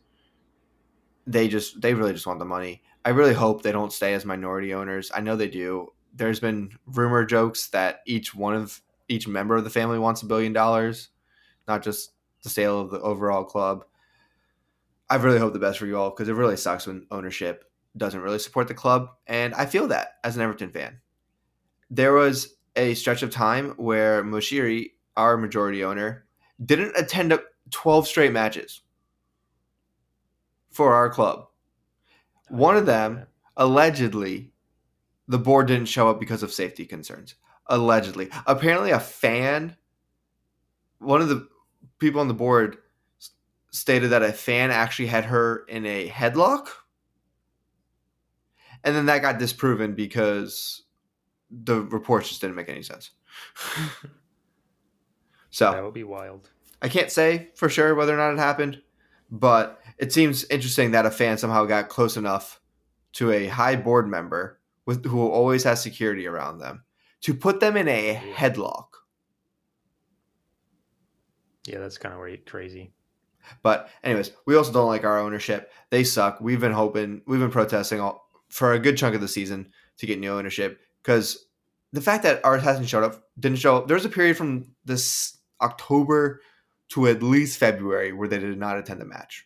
They 1.25 1.47
just 1.47 1.81
they 1.81 1.93
really 1.93 2.13
just 2.13 2.27
want 2.27 2.39
the 2.39 2.45
money. 2.45 2.83
I 3.05 3.09
really 3.09 3.33
hope 3.33 3.63
they 3.63 3.71
don't 3.71 3.91
stay 3.91 4.13
as 4.13 4.23
minority 4.23 4.73
owners. 4.73 5.11
I 5.13 5.21
know 5.21 5.35
they 5.35 5.47
do. 5.47 5.93
There's 6.13 6.39
been 6.39 6.71
rumor 6.85 7.25
jokes 7.25 7.69
that 7.69 8.01
each 8.05 8.35
one 8.35 8.55
of 8.55 8.81
each 9.07 9.27
member 9.27 9.55
of 9.55 9.63
the 9.63 9.69
family 9.69 9.99
wants 9.99 10.21
a 10.21 10.27
billion 10.27 10.53
dollars, 10.53 11.09
not 11.67 11.81
just 11.83 12.11
the 12.43 12.49
sale 12.49 12.79
of 12.81 12.91
the 12.91 13.01
overall 13.01 13.43
club. 13.43 13.83
I 15.09 15.15
really 15.15 15.39
hope 15.39 15.53
the 15.53 15.59
best 15.59 15.79
for 15.79 15.87
you 15.87 15.97
all 15.97 16.11
because 16.11 16.29
it 16.29 16.35
really 16.35 16.57
sucks 16.57 16.85
when 16.85 17.07
ownership 17.09 17.65
doesn't 17.97 18.21
really 18.21 18.39
support 18.39 18.67
the 18.67 18.73
club, 18.73 19.09
and 19.25 19.53
I 19.55 19.65
feel 19.65 19.87
that 19.87 20.15
as 20.23 20.35
an 20.35 20.41
Everton 20.43 20.71
fan. 20.71 20.99
There 21.93 22.13
was 22.13 22.55
a 22.75 22.95
stretch 22.95 23.21
of 23.21 23.29
time 23.29 23.75
where 23.77 24.23
Moshiri, 24.23 24.93
our 25.15 25.37
majority 25.37 25.83
owner, 25.83 26.25
didn't 26.65 26.97
attend 26.97 27.31
up 27.31 27.43
12 27.69 28.07
straight 28.07 28.31
matches 28.31 28.81
for 30.71 30.95
our 30.95 31.07
club. 31.11 31.45
One 32.49 32.75
of 32.75 32.87
them, 32.87 33.27
allegedly, 33.55 34.53
the 35.27 35.37
board 35.37 35.67
didn't 35.67 35.85
show 35.85 36.09
up 36.09 36.19
because 36.19 36.41
of 36.41 36.51
safety 36.51 36.87
concerns. 36.87 37.35
Allegedly. 37.67 38.29
Apparently, 38.47 38.89
a 38.89 38.99
fan, 38.99 39.77
one 40.97 41.21
of 41.21 41.29
the 41.29 41.47
people 41.99 42.21
on 42.21 42.27
the 42.27 42.33
board 42.33 42.77
stated 43.69 44.07
that 44.07 44.23
a 44.23 44.33
fan 44.33 44.71
actually 44.71 45.09
had 45.09 45.25
her 45.25 45.63
in 45.67 45.85
a 45.85 46.09
headlock. 46.09 46.69
And 48.83 48.95
then 48.95 49.05
that 49.05 49.21
got 49.21 49.37
disproven 49.37 49.93
because 49.93 50.82
the 51.63 51.81
reports 51.81 52.29
just 52.29 52.41
didn't 52.41 52.55
make 52.55 52.69
any 52.69 52.83
sense. 52.83 53.11
so. 55.49 55.71
that 55.71 55.83
would 55.83 55.93
be 55.93 56.03
wild. 56.03 56.49
I 56.81 56.89
can't 56.89 57.11
say 57.11 57.49
for 57.55 57.69
sure 57.69 57.95
whether 57.95 58.13
or 58.13 58.17
not 58.17 58.33
it 58.33 58.39
happened, 58.39 58.81
but 59.31 59.79
it 59.97 60.11
seems 60.11 60.43
interesting 60.45 60.91
that 60.91 61.05
a 61.05 61.11
fan 61.11 61.37
somehow 61.37 61.65
got 61.65 61.89
close 61.89 62.17
enough 62.17 62.59
to 63.13 63.31
a 63.31 63.47
high 63.47 63.75
board 63.75 64.07
member 64.07 64.59
with 64.85 65.05
who 65.05 65.27
always 65.27 65.63
has 65.63 65.81
security 65.81 66.27
around 66.27 66.57
them 66.57 66.83
to 67.21 67.33
put 67.33 67.59
them 67.59 67.77
in 67.77 67.87
a 67.87 68.21
headlock. 68.35 68.87
Yeah, 71.65 71.79
that's 71.79 71.97
kind 71.97 72.13
of 72.13 72.45
crazy. 72.45 72.91
But 73.61 73.89
anyways, 74.03 74.31
we 74.45 74.55
also 74.55 74.73
don't 74.73 74.87
like 74.87 75.05
our 75.05 75.19
ownership. 75.19 75.71
They 75.89 76.03
suck. 76.03 76.41
We've 76.41 76.59
been 76.59 76.73
hoping, 76.73 77.21
we've 77.25 77.39
been 77.39 77.51
protesting 77.51 78.01
all, 78.01 78.27
for 78.49 78.73
a 78.73 78.79
good 78.79 78.97
chunk 78.97 79.15
of 79.15 79.21
the 79.21 79.27
season 79.27 79.71
to 79.97 80.05
get 80.05 80.19
new 80.19 80.31
ownership 80.31 80.79
because 81.03 81.45
the 81.91 82.01
fact 82.01 82.23
that 82.23 82.43
ours 82.43 82.63
hasn't 82.63 82.89
showed 82.89 83.03
up, 83.03 83.23
didn't 83.39 83.59
show 83.59 83.77
up. 83.77 83.87
There 83.87 83.95
was 83.95 84.05
a 84.05 84.09
period 84.09 84.37
from 84.37 84.73
this 84.85 85.37
October 85.61 86.41
to 86.89 87.07
at 87.07 87.21
least 87.21 87.59
February 87.59 88.13
where 88.13 88.27
they 88.27 88.39
did 88.39 88.57
not 88.57 88.77
attend 88.77 89.01
the 89.01 89.05
match. 89.05 89.45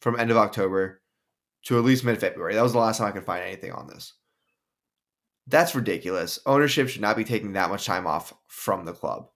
From 0.00 0.18
end 0.18 0.30
of 0.30 0.36
October 0.36 1.00
to 1.64 1.78
at 1.78 1.84
least 1.84 2.04
mid 2.04 2.18
February. 2.20 2.54
That 2.54 2.62
was 2.62 2.72
the 2.72 2.78
last 2.78 2.98
time 2.98 3.08
I 3.08 3.12
could 3.12 3.24
find 3.24 3.42
anything 3.42 3.72
on 3.72 3.88
this. 3.88 4.12
That's 5.48 5.74
ridiculous. 5.74 6.38
Ownership 6.46 6.88
should 6.88 7.00
not 7.00 7.16
be 7.16 7.24
taking 7.24 7.54
that 7.54 7.70
much 7.70 7.86
time 7.86 8.06
off 8.06 8.32
from 8.46 8.84
the 8.84 8.92
club 8.92 9.28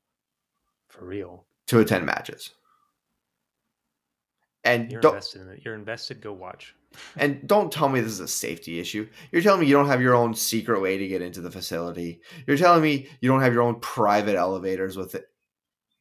For 0.89 1.05
real. 1.05 1.47
to 1.69 1.81
attend 1.81 2.07
matches. 2.07 2.51
And 4.63 4.93
You're 4.93 5.01
invested 5.01 5.41
in 5.43 5.49
it. 5.49 5.63
You're 5.65 5.75
invested. 5.75 6.21
Go 6.21 6.33
watch. 6.33 6.75
And 7.17 7.47
don't 7.47 7.73
tell 7.73 7.89
me 7.89 8.01
this 8.01 8.13
is 8.13 8.21
a 8.21 8.29
safety 8.29 8.79
issue. 8.81 9.09
You're 9.31 9.43
telling 9.43 9.61
me 9.61 9.67
you 9.67 9.75
don't 9.75 9.87
have 9.87 10.03
your 10.03 10.15
own 10.15 10.35
secret 10.35 10.81
way 10.81 10.99
to 10.99 11.09
get 11.09 11.23
into 11.23 11.41
the 11.41 11.51
facility. 11.51 12.21
You're 12.47 12.57
telling 12.57 12.83
me 12.83 13.09
you 13.21 13.29
don't 13.29 13.43
have 13.43 13.53
your 13.53 13.63
own 13.63 13.81
private 13.81 14.37
elevators 14.37 14.97
with 14.97 15.15
it 15.15 15.27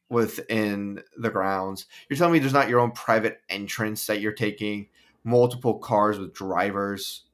within 0.08 1.02
the 1.16 1.30
grounds. 1.30 1.86
You're 2.08 2.16
telling 2.18 2.34
me 2.34 2.38
there's 2.38 2.52
not 2.52 2.68
your 2.68 2.80
own 2.80 2.92
private 2.92 3.40
entrance 3.48 4.06
that 4.06 4.20
you're 4.20 4.32
taking 4.32 4.88
multiple 5.24 5.78
cars 5.78 6.18
with 6.18 6.34
drivers. 6.34 7.24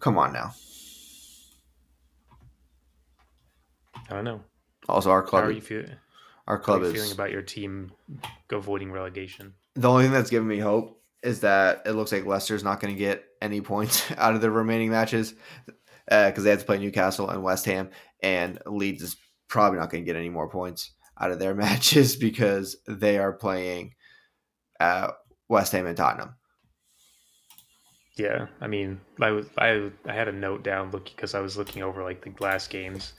Come 0.00 0.18
on 0.18 0.32
now. 0.32 0.54
I 4.08 4.14
don't 4.14 4.24
know. 4.24 4.40
Also, 4.88 5.10
our 5.10 5.22
club. 5.22 5.42
How 5.44 5.48
are 5.48 5.52
you, 5.52 5.60
feel- 5.60 5.84
our 6.46 6.56
how 6.56 6.60
are 6.60 6.64
club 6.64 6.80
you 6.82 6.86
is 6.88 6.92
feeling 6.92 7.12
about 7.12 7.30
your 7.32 7.42
team 7.42 7.92
avoiding 8.50 8.92
relegation? 8.92 9.54
the 9.74 9.88
only 9.90 10.04
thing 10.04 10.12
that's 10.12 10.30
giving 10.30 10.48
me 10.48 10.58
hope 10.58 11.02
is 11.26 11.40
that 11.40 11.82
it 11.84 11.92
looks 11.92 12.12
like 12.12 12.24
Leicester's 12.24 12.62
not 12.62 12.80
going 12.80 12.94
to 12.94 12.98
get 12.98 13.24
any 13.42 13.60
points 13.60 14.10
out 14.16 14.34
of 14.34 14.40
the 14.40 14.50
remaining 14.50 14.90
matches 14.90 15.34
because 16.06 16.44
they 16.44 16.50
have 16.50 16.60
to 16.60 16.64
play 16.64 16.78
Newcastle 16.78 17.28
and 17.28 17.42
West 17.42 17.64
Ham, 17.66 17.90
and 18.22 18.60
Leeds 18.64 19.02
is 19.02 19.16
probably 19.48 19.78
not 19.78 19.90
going 19.90 20.04
to 20.04 20.06
get 20.06 20.16
any 20.16 20.28
more 20.28 20.48
points 20.48 20.92
out 21.20 21.32
of 21.32 21.38
their 21.40 21.54
matches 21.66 22.14
because 22.16 22.76
they 22.86 23.18
are 23.18 23.32
playing 23.32 23.94
uh, 24.78 25.10
West 25.48 25.72
Ham 25.72 25.86
and 25.86 25.96
Tottenham. 25.96 26.36
Yeah, 28.16 28.46
I 28.60 28.68
mean, 28.68 29.00
I 29.20 29.30
was 29.32 29.46
I 29.58 29.90
I 30.06 30.12
had 30.12 30.28
a 30.28 30.32
note 30.32 30.62
down 30.62 30.90
looking 30.90 31.12
because 31.16 31.34
I 31.34 31.40
was 31.40 31.58
looking 31.58 31.82
over 31.82 32.02
like 32.02 32.22
the 32.24 32.32
last 32.42 32.70
games 32.70 33.12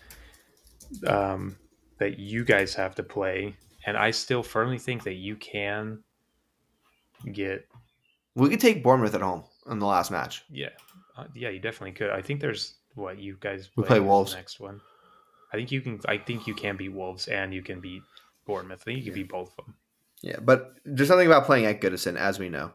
um, 1.06 1.58
that 2.00 2.18
you 2.18 2.44
guys 2.44 2.74
have 2.74 2.96
to 2.96 3.04
play, 3.04 3.54
and 3.86 3.96
I 3.96 4.12
still 4.12 4.42
firmly 4.42 4.80
think 4.80 5.04
that 5.04 5.16
you 5.16 5.36
can 5.36 6.04
get 7.32 7.68
We 8.38 8.50
could 8.50 8.60
take 8.60 8.84
Bournemouth 8.84 9.16
at 9.16 9.22
home 9.22 9.44
in 9.70 9.80
the 9.80 9.86
last 9.86 10.12
match. 10.12 10.44
yeah 10.50 10.70
uh, 11.18 11.26
yeah 11.34 11.50
you 11.50 11.60
definitely 11.60 11.94
could. 11.94 12.12
I 12.12 12.22
think 12.22 12.40
there's 12.40 12.76
what 12.94 13.20
you 13.20 13.38
guys 13.40 13.70
We 13.76 13.84
play 13.84 14.00
Wolves. 14.00 14.34
next 14.34 14.60
one. 14.60 14.80
I 15.52 15.58
think 15.58 15.72
you 15.72 15.82
can. 15.82 16.00
I 16.08 16.18
think 16.18 16.48
you 16.48 16.54
can 16.54 16.78
beat 16.78 16.94
Wolves 16.94 17.28
and 17.28 17.54
you 17.54 17.64
can 17.64 17.80
beat 17.80 18.04
Bournemouth. 18.46 18.82
I 18.82 18.84
think 18.86 19.00
you 19.00 19.06
can 19.06 19.14
beat 19.14 19.30
both 19.30 19.50
of 19.58 19.66
them. 19.66 19.76
Yeah, 20.22 20.38
but 20.42 20.74
there's 20.86 21.10
something 21.10 21.28
about 21.28 21.46
playing 21.46 21.66
at 21.66 21.82
Goodison, 21.82 22.18
as 22.18 22.40
we 22.40 22.50
know. 22.50 22.72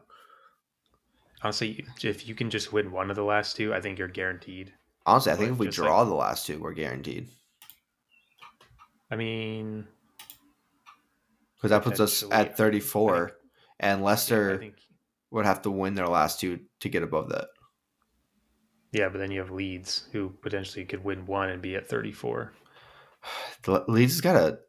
Honestly, 1.41 1.85
if 2.01 2.27
you 2.27 2.35
can 2.35 2.49
just 2.49 2.71
win 2.71 2.91
one 2.91 3.09
of 3.09 3.15
the 3.15 3.23
last 3.23 3.57
two, 3.57 3.73
I 3.73 3.81
think 3.81 3.99
you're 3.99 4.07
guaranteed. 4.07 4.73
Honestly, 5.05 5.33
I 5.33 5.35
think 5.35 5.51
if 5.51 5.57
we 5.57 5.65
just 5.67 5.77
draw 5.77 6.05
the 6.05 6.13
last 6.13 6.47
two, 6.47 6.59
we're 6.59 6.73
guaranteed 6.73 7.29
I 9.11 9.15
mean, 9.17 9.85
because 11.57 11.69
that 11.69 11.83
puts 11.83 11.99
us 11.99 12.23
at 12.31 12.57
34, 12.57 13.33
and 13.79 13.99
yeah, 13.99 14.05
Leicester 14.05 14.55
I 14.55 14.57
think 14.57 14.75
would 15.33 15.45
have 15.45 15.61
to 15.63 15.71
win 15.71 15.95
their 15.95 16.07
last 16.07 16.39
two 16.39 16.59
to 16.79 16.89
get 16.89 17.03
above 17.03 17.29
that. 17.29 17.47
Yeah, 18.91 19.09
but 19.09 19.17
then 19.17 19.31
you 19.31 19.39
have 19.39 19.49
Leeds, 19.51 20.07
who 20.11 20.29
potentially 20.41 20.85
could 20.85 21.03
win 21.03 21.25
one 21.25 21.49
and 21.49 21.61
be 21.61 21.75
at 21.75 21.87
34. 21.87 22.53
The 23.63 23.83
Leeds 23.87 24.13
has 24.13 24.21
got 24.21 24.35
a 24.35 24.59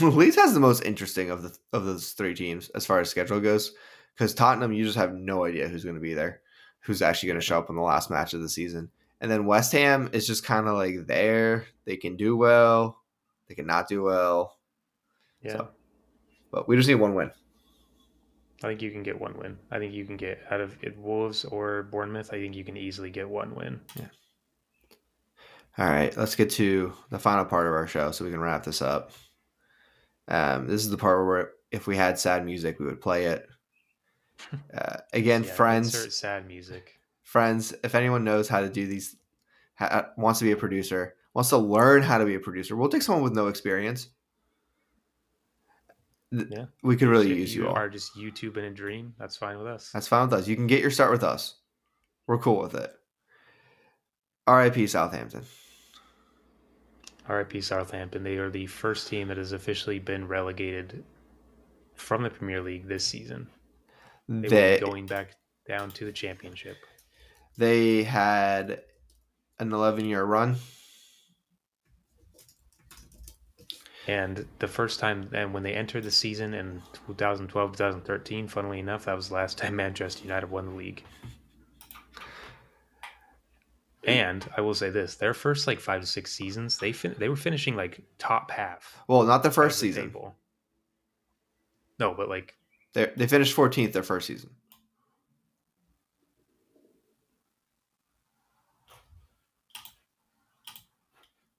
Leeds 0.04 0.36
has 0.36 0.52
the 0.52 0.60
most 0.60 0.84
interesting 0.84 1.30
of 1.30 1.42
the 1.42 1.56
of 1.72 1.84
those 1.86 2.10
three 2.12 2.34
teams 2.34 2.68
as 2.70 2.84
far 2.84 3.00
as 3.00 3.08
schedule 3.08 3.40
goes. 3.40 3.72
Because 4.14 4.34
Tottenham, 4.34 4.72
you 4.72 4.84
just 4.84 4.96
have 4.96 5.14
no 5.14 5.44
idea 5.44 5.68
who's 5.68 5.84
going 5.84 5.94
to 5.94 6.00
be 6.00 6.12
there, 6.12 6.40
who's 6.80 7.02
actually 7.02 7.28
going 7.28 7.40
to 7.40 7.46
show 7.46 7.58
up 7.58 7.70
in 7.70 7.76
the 7.76 7.82
last 7.82 8.10
match 8.10 8.34
of 8.34 8.40
the 8.40 8.48
season. 8.48 8.90
And 9.20 9.30
then 9.30 9.46
West 9.46 9.70
Ham 9.72 10.10
is 10.12 10.26
just 10.26 10.44
kind 10.44 10.66
of 10.66 10.74
like 10.74 11.06
there. 11.06 11.66
They 11.84 11.96
can 11.96 12.16
do 12.16 12.36
well, 12.36 13.00
they 13.48 13.54
can 13.54 13.66
not 13.66 13.88
do 13.88 14.02
well, 14.02 14.58
Yeah, 15.40 15.52
So- 15.52 15.68
but 16.50 16.68
we 16.68 16.76
just 16.76 16.88
need 16.88 16.96
one 16.96 17.14
win. 17.14 17.30
I 18.62 18.68
think 18.68 18.82
you 18.82 18.90
can 18.90 19.02
get 19.04 19.20
one 19.20 19.38
win. 19.38 19.56
I 19.70 19.78
think 19.78 19.92
you 19.94 20.04
can 20.04 20.16
get 20.16 20.40
out 20.50 20.60
of 20.60 20.76
it, 20.82 20.98
Wolves 20.98 21.44
or 21.44 21.84
Bournemouth. 21.84 22.32
I 22.32 22.40
think 22.40 22.56
you 22.56 22.64
can 22.64 22.76
easily 22.76 23.10
get 23.10 23.28
one 23.28 23.54
win. 23.54 23.80
Yeah. 23.96 24.06
All 25.78 25.86
right, 25.88 26.16
let's 26.16 26.34
get 26.34 26.50
to 26.50 26.92
the 27.10 27.20
final 27.20 27.44
part 27.44 27.68
of 27.68 27.72
our 27.72 27.86
show 27.86 28.10
so 28.10 28.24
we 28.24 28.32
can 28.32 28.40
wrap 28.40 28.64
this 28.64 28.82
up. 28.82 29.12
Um, 30.26 30.66
this 30.66 30.82
is 30.82 30.90
the 30.90 30.96
part 30.98 31.24
where 31.24 31.52
if 31.70 31.86
we 31.86 31.96
had 31.96 32.18
sad 32.18 32.44
music, 32.44 32.80
we 32.80 32.86
would 32.86 33.00
play 33.00 33.26
it. 33.26 33.48
Uh, 34.72 34.98
again, 35.12 35.42
Yeah, 35.42 35.52
friends. 35.52 36.14
sad 36.14 36.46
music. 36.46 37.00
friends, 37.24 37.74
if 37.82 37.96
anyone 37.96 38.22
knows 38.22 38.48
how 38.48 38.60
to 38.60 38.68
do 38.68 38.86
these, 38.86 39.16
ha- 39.76 40.10
wants 40.16 40.38
to 40.38 40.44
be 40.44 40.52
a 40.52 40.56
producer, 40.56 41.16
wants 41.34 41.50
to 41.50 41.58
learn 41.58 42.02
how 42.02 42.18
to 42.18 42.24
be 42.24 42.36
a 42.36 42.40
producer, 42.40 42.76
we'll 42.76 42.88
take 42.88 43.02
someone 43.02 43.24
with 43.24 43.32
no 43.34 43.48
experience. 43.48 44.10
Th- 46.32 46.46
Yeah. 46.50 46.66
We 46.82 46.96
could 46.96 47.08
really 47.08 47.28
So 47.30 47.34
use 47.34 47.54
you 47.54 47.68
all. 47.68 47.74
are 47.74 47.88
just 47.88 48.14
YouTube 48.16 48.56
in 48.56 48.64
a 48.64 48.70
dream. 48.70 49.14
That's 49.18 49.36
fine 49.36 49.58
with 49.58 49.66
us. 49.66 49.90
That's 49.92 50.08
fine 50.08 50.28
with 50.28 50.34
us. 50.40 50.48
You 50.48 50.56
can 50.56 50.66
get 50.66 50.80
your 50.82 50.90
start 50.90 51.10
with 51.10 51.24
us. 51.24 51.54
We're 52.26 52.38
cool 52.38 52.60
with 52.60 52.74
it. 52.74 52.92
R.I.P. 54.46 54.86
Southampton. 54.86 55.44
RIP 57.28 57.62
Southampton. 57.62 58.22
They 58.22 58.36
are 58.36 58.48
the 58.50 58.66
first 58.66 59.08
team 59.08 59.28
that 59.28 59.36
has 59.36 59.52
officially 59.52 59.98
been 59.98 60.26
relegated 60.26 61.04
from 61.94 62.22
the 62.22 62.30
Premier 62.30 62.62
League 62.62 62.88
this 62.88 63.04
season. 63.04 63.48
They, 64.28 64.48
They 64.48 64.78
going 64.80 65.06
back 65.06 65.32
down 65.66 65.90
to 65.92 66.04
the 66.06 66.12
Championship. 66.12 66.76
they 67.58 68.02
had 68.04 68.80
an 69.58 69.72
11 69.72 70.06
year 70.06 70.24
run. 70.24 70.56
And 74.08 74.46
the 74.58 74.66
first 74.66 75.00
time, 75.00 75.28
and 75.34 75.52
when 75.52 75.62
they 75.62 75.74
entered 75.74 76.02
the 76.02 76.10
season 76.10 76.54
in 76.54 76.82
2012, 77.06 77.72
2013, 77.72 78.48
funnily 78.48 78.78
enough, 78.80 79.04
that 79.04 79.14
was 79.14 79.28
the 79.28 79.34
last 79.34 79.58
time 79.58 79.76
Manchester 79.76 80.22
United 80.24 80.50
won 80.50 80.66
the 80.66 80.74
league. 80.74 81.04
And 84.04 84.48
I 84.56 84.62
will 84.62 84.74
say 84.74 84.88
this: 84.88 85.16
their 85.16 85.34
first 85.34 85.66
like 85.66 85.78
five 85.78 86.00
to 86.00 86.06
six 86.06 86.32
seasons, 86.32 86.78
they 86.78 86.92
fin- 86.92 87.16
they 87.18 87.28
were 87.28 87.36
finishing 87.36 87.76
like 87.76 88.00
top 88.16 88.50
half. 88.50 88.96
Well, 89.08 89.24
not 89.24 89.42
the 89.42 89.50
first 89.50 89.78
the 89.80 89.88
season. 89.88 90.04
table. 90.04 90.34
No, 91.98 92.14
but 92.14 92.30
like 92.30 92.54
They 92.94 93.10
they 93.16 93.26
finished 93.26 93.54
14th 93.54 93.92
their 93.92 94.02
first 94.02 94.26
season. 94.26 94.50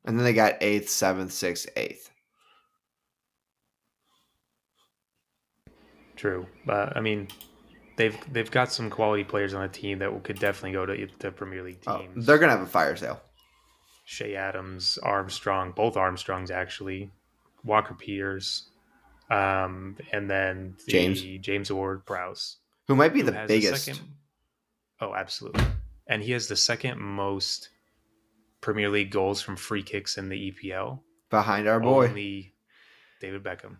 And 0.05 0.17
then 0.17 0.23
they 0.25 0.33
got 0.33 0.55
eighth, 0.61 0.89
seventh, 0.89 1.31
sixth, 1.33 1.69
eighth. 1.75 2.08
True, 6.19 6.45
but 6.65 6.97
I 6.97 6.99
mean, 6.99 7.29
they've 7.95 8.17
they've 8.33 8.51
got 8.51 8.73
some 8.73 8.89
quality 8.89 9.23
players 9.23 9.53
on 9.53 9.61
the 9.61 9.69
team 9.69 9.99
that 9.99 10.23
could 10.25 10.37
definitely 10.37 10.73
go 10.73 10.85
to 10.85 11.07
the 11.19 11.31
Premier 11.31 11.63
League 11.63 11.79
Oh, 11.87 11.99
teams. 11.99 12.25
they're 12.25 12.37
gonna 12.37 12.51
have 12.51 12.61
a 12.61 12.65
fire 12.67 12.97
sale. 12.97 13.21
Che 14.05 14.35
Adams, 14.35 14.97
Armstrong, 15.01 15.71
both 15.71 15.95
Armstrongs 15.95 16.51
actually, 16.51 17.09
Walker 17.63 17.93
Peters, 17.93 18.69
um, 19.31 19.95
and 20.11 20.29
then 20.29 20.75
the 20.85 20.91
James. 20.91 21.21
James 21.39 21.71
Ward 21.71 22.05
Prowse, 22.05 22.57
Who 22.89 22.97
might 22.97 23.13
be 23.13 23.21
who 23.21 23.27
the 23.31 23.45
biggest? 23.47 23.85
second- 23.85 24.01
oh, 24.99 25.13
absolutely, 25.15 25.63
and 26.07 26.21
he 26.21 26.33
has 26.33 26.47
the 26.49 26.55
second 26.57 26.99
most 26.99 27.69
Premier 28.59 28.89
League 28.89 29.11
goals 29.11 29.41
from 29.41 29.55
free 29.55 29.83
kicks 29.83 30.17
in 30.17 30.27
the 30.27 30.51
EPL. 30.51 30.99
behind 31.29 31.65
our 31.67 31.79
boy. 31.79 32.07
Only 32.09 32.55
David 33.21 33.41
Beckham. 33.43 33.77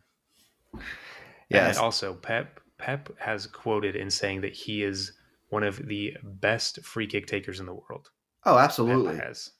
Yes. 1.49 1.75
And 1.75 1.83
also, 1.83 2.13
Pep 2.13 2.59
Pep 2.77 3.09
has 3.19 3.47
quoted 3.47 3.95
in 3.95 4.09
saying 4.09 4.41
that 4.41 4.53
he 4.53 4.83
is 4.83 5.13
one 5.49 5.63
of 5.63 5.87
the 5.87 6.15
best 6.23 6.81
free 6.83 7.07
kick 7.07 7.27
takers 7.27 7.59
in 7.59 7.65
the 7.65 7.73
world. 7.73 8.09
oh, 8.45 8.55
Pep 8.55 8.63
absolutely. 8.65 9.17
has. 9.17 9.51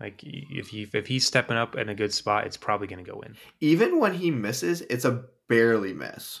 Like 0.00 0.20
if 0.24 0.68
he 0.68 0.88
if 0.92 1.06
he's 1.06 1.26
stepping 1.26 1.56
up 1.56 1.76
in 1.76 1.88
a 1.88 1.94
good 1.94 2.12
spot, 2.12 2.46
it's 2.46 2.56
probably 2.56 2.88
going 2.88 3.04
to 3.04 3.10
go 3.10 3.20
in. 3.20 3.36
Even 3.60 4.00
when 4.00 4.14
he 4.14 4.32
misses, 4.32 4.80
it's 4.82 5.04
a 5.04 5.24
barely 5.48 5.92
miss. 5.92 6.40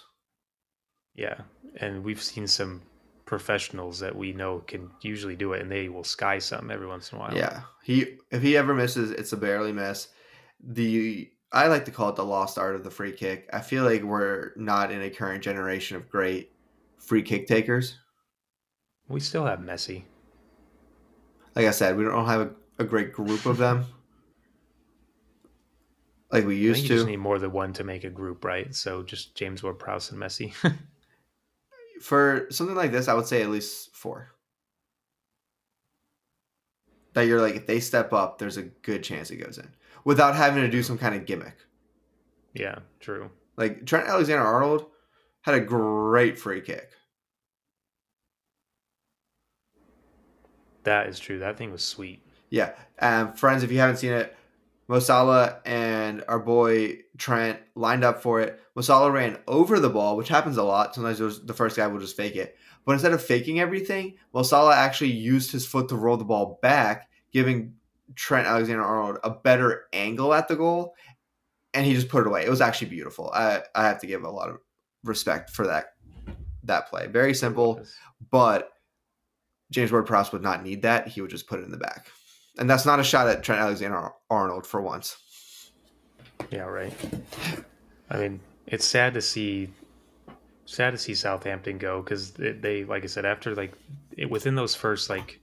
Yeah, 1.14 1.42
and 1.76 2.02
we've 2.02 2.22
seen 2.22 2.48
some 2.48 2.82
professionals 3.24 4.00
that 4.00 4.16
we 4.16 4.32
know 4.32 4.58
can 4.66 4.90
usually 5.00 5.36
do 5.36 5.52
it, 5.52 5.62
and 5.62 5.70
they 5.70 5.88
will 5.88 6.02
sky 6.02 6.40
some 6.40 6.72
every 6.72 6.88
once 6.88 7.12
in 7.12 7.18
a 7.18 7.20
while. 7.20 7.36
Yeah. 7.36 7.60
He 7.84 8.18
if 8.32 8.42
he 8.42 8.56
ever 8.56 8.74
misses, 8.74 9.12
it's 9.12 9.32
a 9.32 9.36
barely 9.36 9.72
miss. 9.72 10.08
The 10.60 11.30
I 11.52 11.66
like 11.68 11.84
to 11.84 11.90
call 11.90 12.08
it 12.08 12.16
the 12.16 12.24
lost 12.24 12.58
art 12.58 12.74
of 12.74 12.84
the 12.84 12.90
free 12.90 13.12
kick. 13.12 13.48
I 13.52 13.60
feel 13.60 13.84
like 13.84 14.02
we're 14.02 14.52
not 14.56 14.90
in 14.90 15.02
a 15.02 15.10
current 15.10 15.44
generation 15.44 15.96
of 15.96 16.08
great 16.08 16.50
free 16.98 17.22
kick 17.22 17.46
takers. 17.46 17.98
we 19.08 19.20
still 19.20 19.44
have 19.44 19.58
Messi. 19.58 20.04
Like 21.54 21.66
I 21.66 21.70
said, 21.72 21.96
we 21.96 22.04
don't 22.04 22.26
have 22.26 22.40
a, 22.40 22.50
a 22.78 22.84
great 22.84 23.12
group 23.12 23.46
of 23.46 23.58
them. 23.58 23.84
Like 26.32 26.46
we 26.46 26.56
used 26.56 26.80
think 26.80 26.88
you 26.88 26.96
just 26.96 27.04
to. 27.04 27.10
need 27.10 27.18
more 27.18 27.38
than 27.38 27.52
one 27.52 27.74
to 27.74 27.84
make 27.84 28.04
a 28.04 28.08
group, 28.08 28.42
right? 28.42 28.74
So 28.74 29.02
just 29.02 29.34
James 29.34 29.62
Ward-Prowse 29.62 30.12
and 30.12 30.18
Messi. 30.18 30.54
For 32.00 32.46
something 32.50 32.74
like 32.74 32.90
this, 32.90 33.06
I 33.06 33.12
would 33.12 33.26
say 33.26 33.42
at 33.42 33.50
least 33.50 33.94
four. 33.94 34.32
That 37.12 37.26
you're 37.26 37.42
like, 37.42 37.54
if 37.54 37.66
they 37.66 37.80
step 37.80 38.14
up, 38.14 38.38
there's 38.38 38.56
a 38.56 38.62
good 38.62 39.02
chance 39.02 39.30
it 39.30 39.36
goes 39.44 39.58
in. 39.58 39.68
Without 40.04 40.34
having 40.34 40.62
to 40.62 40.68
do 40.68 40.82
some 40.82 40.98
kind 40.98 41.14
of 41.14 41.26
gimmick. 41.26 41.56
yeah, 42.54 42.80
true. 43.00 43.30
Like 43.56 43.86
Trent 43.86 44.08
Alexander 44.08 44.44
Arnold 44.44 44.86
had 45.42 45.54
a 45.54 45.60
great 45.60 46.38
free 46.38 46.60
kick. 46.60 46.90
That 50.84 51.08
is 51.08 51.18
true. 51.18 51.38
That 51.38 51.58
thing 51.58 51.70
was 51.70 51.84
sweet. 51.84 52.26
Yeah. 52.50 52.72
Um, 52.98 53.34
friends, 53.34 53.62
if 53.62 53.70
you 53.70 53.78
haven't 53.78 53.98
seen 53.98 54.12
it, 54.12 54.34
Mo 54.88 54.98
Salah 54.98 55.60
and 55.64 56.24
our 56.28 56.38
boy 56.38 56.98
Trent 57.16 57.60
lined 57.74 58.04
up 58.04 58.22
for 58.22 58.40
it. 58.40 58.60
Mo 58.74 58.82
Salah 58.82 59.10
ran 59.10 59.38
over 59.46 59.78
the 59.78 59.88
ball, 59.88 60.16
which 60.16 60.28
happens 60.28 60.56
a 60.56 60.62
lot. 60.62 60.94
Sometimes 60.94 61.18
the 61.40 61.54
first 61.54 61.76
guy 61.76 61.86
will 61.86 62.00
just 62.00 62.16
fake 62.16 62.36
it. 62.36 62.56
But 62.84 62.92
instead 62.92 63.12
of 63.12 63.22
faking 63.22 63.60
everything, 63.60 64.14
Mo 64.34 64.42
Salah 64.42 64.74
actually 64.74 65.12
used 65.12 65.52
his 65.52 65.66
foot 65.66 65.88
to 65.90 65.96
roll 65.96 66.16
the 66.16 66.24
ball 66.24 66.58
back, 66.62 67.08
giving 67.32 67.74
Trent 68.14 68.46
Alexander 68.46 68.84
Arnold 68.84 69.18
a 69.24 69.30
better 69.30 69.84
angle 69.92 70.34
at 70.34 70.48
the 70.48 70.56
goal. 70.56 70.94
And 71.74 71.86
he 71.86 71.94
just 71.94 72.08
put 72.08 72.20
it 72.20 72.26
away. 72.26 72.44
It 72.44 72.50
was 72.50 72.60
actually 72.60 72.88
beautiful. 72.88 73.30
I, 73.32 73.62
I 73.74 73.84
have 73.84 73.98
to 74.00 74.06
give 74.06 74.24
a 74.24 74.30
lot 74.30 74.50
of 74.50 74.58
respect 75.04 75.50
for 75.50 75.66
that 75.66 75.94
that 76.64 76.88
play. 76.88 77.06
Very 77.06 77.34
simple. 77.34 77.82
But 78.30 78.70
James 79.70 79.90
Ward 79.90 80.06
Prowse 80.06 80.32
would 80.32 80.42
not 80.42 80.62
need 80.62 80.82
that. 80.82 81.08
He 81.08 81.20
would 81.20 81.30
just 81.30 81.46
put 81.46 81.60
it 81.60 81.64
in 81.64 81.70
the 81.70 81.78
back. 81.78 82.06
And 82.58 82.68
that's 82.68 82.84
not 82.84 83.00
a 83.00 83.04
shot 83.04 83.28
at 83.28 83.42
Trent 83.42 83.60
Alexander 83.60 84.10
Arnold 84.28 84.66
for 84.66 84.82
once. 84.82 85.16
Yeah, 86.50 86.64
right. 86.64 86.92
I 88.10 88.18
mean, 88.18 88.40
it's 88.66 88.84
sad 88.84 89.14
to 89.14 89.22
see, 89.22 89.70
sad 90.66 90.90
to 90.90 90.98
see 90.98 91.14
Southampton 91.14 91.78
go 91.78 92.02
because 92.02 92.32
they, 92.32 92.84
like 92.84 93.04
I 93.04 93.06
said, 93.06 93.24
after 93.24 93.54
like 93.54 93.72
it, 94.16 94.30
within 94.30 94.54
those 94.54 94.74
first 94.74 95.08
like 95.08 95.40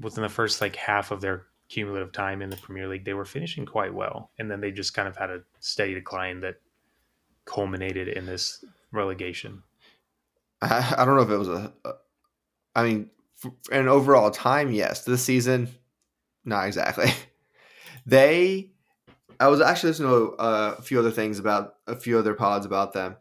within 0.00 0.22
the 0.22 0.28
first 0.28 0.60
like 0.60 0.76
half 0.76 1.10
of 1.10 1.20
their 1.20 1.46
cumulative 1.68 2.12
time 2.12 2.42
in 2.42 2.50
the 2.50 2.56
Premier 2.56 2.88
League, 2.88 3.04
they 3.04 3.14
were 3.14 3.24
finishing 3.24 3.66
quite 3.66 3.92
well, 3.92 4.30
and 4.38 4.50
then 4.50 4.60
they 4.60 4.70
just 4.70 4.94
kind 4.94 5.08
of 5.08 5.16
had 5.16 5.30
a 5.30 5.42
steady 5.60 5.94
decline 5.94 6.40
that 6.40 6.56
culminated 7.44 8.08
in 8.08 8.26
this 8.26 8.64
relegation. 8.92 9.62
I, 10.62 10.94
I 10.98 11.04
don't 11.04 11.16
know 11.16 11.22
if 11.22 11.30
it 11.30 11.36
was 11.36 11.48
a. 11.48 11.72
a 11.84 11.92
I 12.74 12.82
mean, 12.84 13.10
in 13.72 13.88
overall 13.88 14.30
time, 14.30 14.70
yes. 14.70 15.04
This 15.04 15.22
season, 15.22 15.68
not 16.44 16.66
exactly. 16.66 17.10
They, 18.06 18.70
I 19.40 19.48
was 19.48 19.60
actually 19.60 19.90
listening 19.90 20.10
to 20.10 20.34
a 20.38 20.80
few 20.80 21.00
other 21.00 21.10
things 21.10 21.40
about 21.40 21.74
a 21.88 21.96
few 21.96 22.18
other 22.18 22.34
pods 22.34 22.64
about 22.64 22.92
them. 22.92 23.16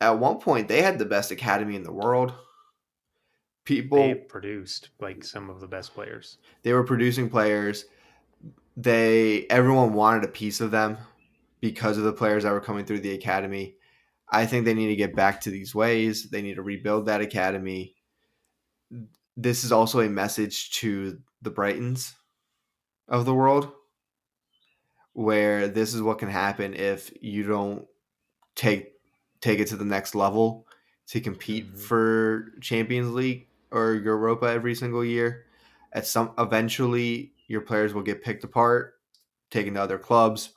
At 0.00 0.20
one 0.20 0.38
point, 0.38 0.68
they 0.68 0.82
had 0.82 1.00
the 1.00 1.04
best 1.04 1.32
academy 1.32 1.74
in 1.74 1.82
the 1.82 1.92
world. 1.92 2.32
People, 3.70 3.98
They 3.98 4.14
produced 4.14 4.88
like 5.00 5.22
some 5.22 5.48
of 5.48 5.60
the 5.60 5.66
best 5.68 5.94
players. 5.94 6.38
they 6.62 6.72
were 6.72 6.82
producing 6.84 7.30
players 7.30 7.84
they 8.76 9.46
everyone 9.48 9.92
wanted 9.92 10.24
a 10.24 10.28
piece 10.28 10.60
of 10.60 10.70
them 10.72 10.96
because 11.60 11.96
of 11.98 12.02
the 12.04 12.12
players 12.12 12.42
that 12.42 12.52
were 12.52 12.60
coming 12.60 12.84
through 12.84 12.98
the 13.00 13.12
academy 13.12 13.76
i 14.30 14.44
think 14.46 14.64
they 14.64 14.74
need 14.74 14.88
to 14.88 14.96
get 14.96 15.14
back 15.14 15.40
to 15.40 15.50
these 15.50 15.72
ways 15.74 16.30
they 16.30 16.42
need 16.42 16.54
to 16.54 16.62
rebuild 16.62 17.06
that 17.06 17.20
academy 17.20 17.94
this 19.36 19.62
is 19.64 19.70
also 19.72 20.00
a 20.00 20.08
message 20.08 20.70
to 20.72 21.20
the 21.42 21.50
brightons 21.50 22.14
of 23.08 23.24
the 23.24 23.34
world 23.34 23.70
where 25.12 25.68
this 25.68 25.94
is 25.94 26.02
what 26.02 26.18
can 26.18 26.28
happen 26.28 26.74
if 26.74 27.12
you 27.20 27.42
don't 27.44 27.86
take 28.54 28.94
take 29.40 29.58
it 29.58 29.68
to 29.68 29.76
the 29.76 29.84
next 29.84 30.14
level 30.14 30.66
to 31.06 31.20
compete 31.20 31.72
Mhm. 31.72 31.78
for 31.78 32.52
champions 32.60 33.10
league 33.10 33.46
or 33.72 33.94
europa 33.94 34.46
every 34.46 34.74
single 34.74 35.04
year. 35.04 35.46
At 35.92 36.06
some 36.06 36.32
eventually 36.38 37.32
your 37.46 37.60
players 37.62 37.94
will 37.94 38.02
get 38.02 38.22
picked 38.22 38.44
apart 38.44 38.94
taken 39.50 39.74
to 39.74 39.82
other 39.82 39.98
clubs. 39.98 40.52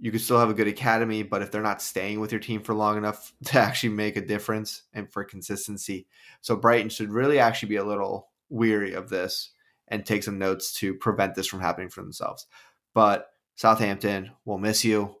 You 0.00 0.10
could 0.10 0.20
still 0.20 0.38
have 0.38 0.50
a 0.50 0.54
good 0.54 0.68
academy 0.68 1.22
but 1.22 1.42
if 1.42 1.50
they're 1.50 1.62
not 1.62 1.82
staying 1.82 2.20
with 2.20 2.32
your 2.32 2.40
team 2.40 2.62
for 2.62 2.74
long 2.74 2.96
enough 2.96 3.32
to 3.46 3.58
actually 3.58 3.90
make 3.90 4.16
a 4.16 4.26
difference 4.26 4.82
and 4.92 5.10
for 5.10 5.24
consistency. 5.24 6.06
So 6.40 6.56
brighton 6.56 6.88
should 6.88 7.10
really 7.10 7.38
actually 7.38 7.70
be 7.70 7.76
a 7.76 7.84
little 7.84 8.28
weary 8.48 8.94
of 8.94 9.08
this 9.08 9.50
and 9.88 10.04
take 10.04 10.22
some 10.22 10.38
notes 10.38 10.72
to 10.74 10.94
prevent 10.94 11.34
this 11.34 11.46
from 11.46 11.60
happening 11.60 11.90
for 11.90 12.02
themselves. 12.02 12.46
But 12.94 13.28
southampton 13.56 14.30
will 14.44 14.58
miss 14.58 14.84
you. 14.84 15.16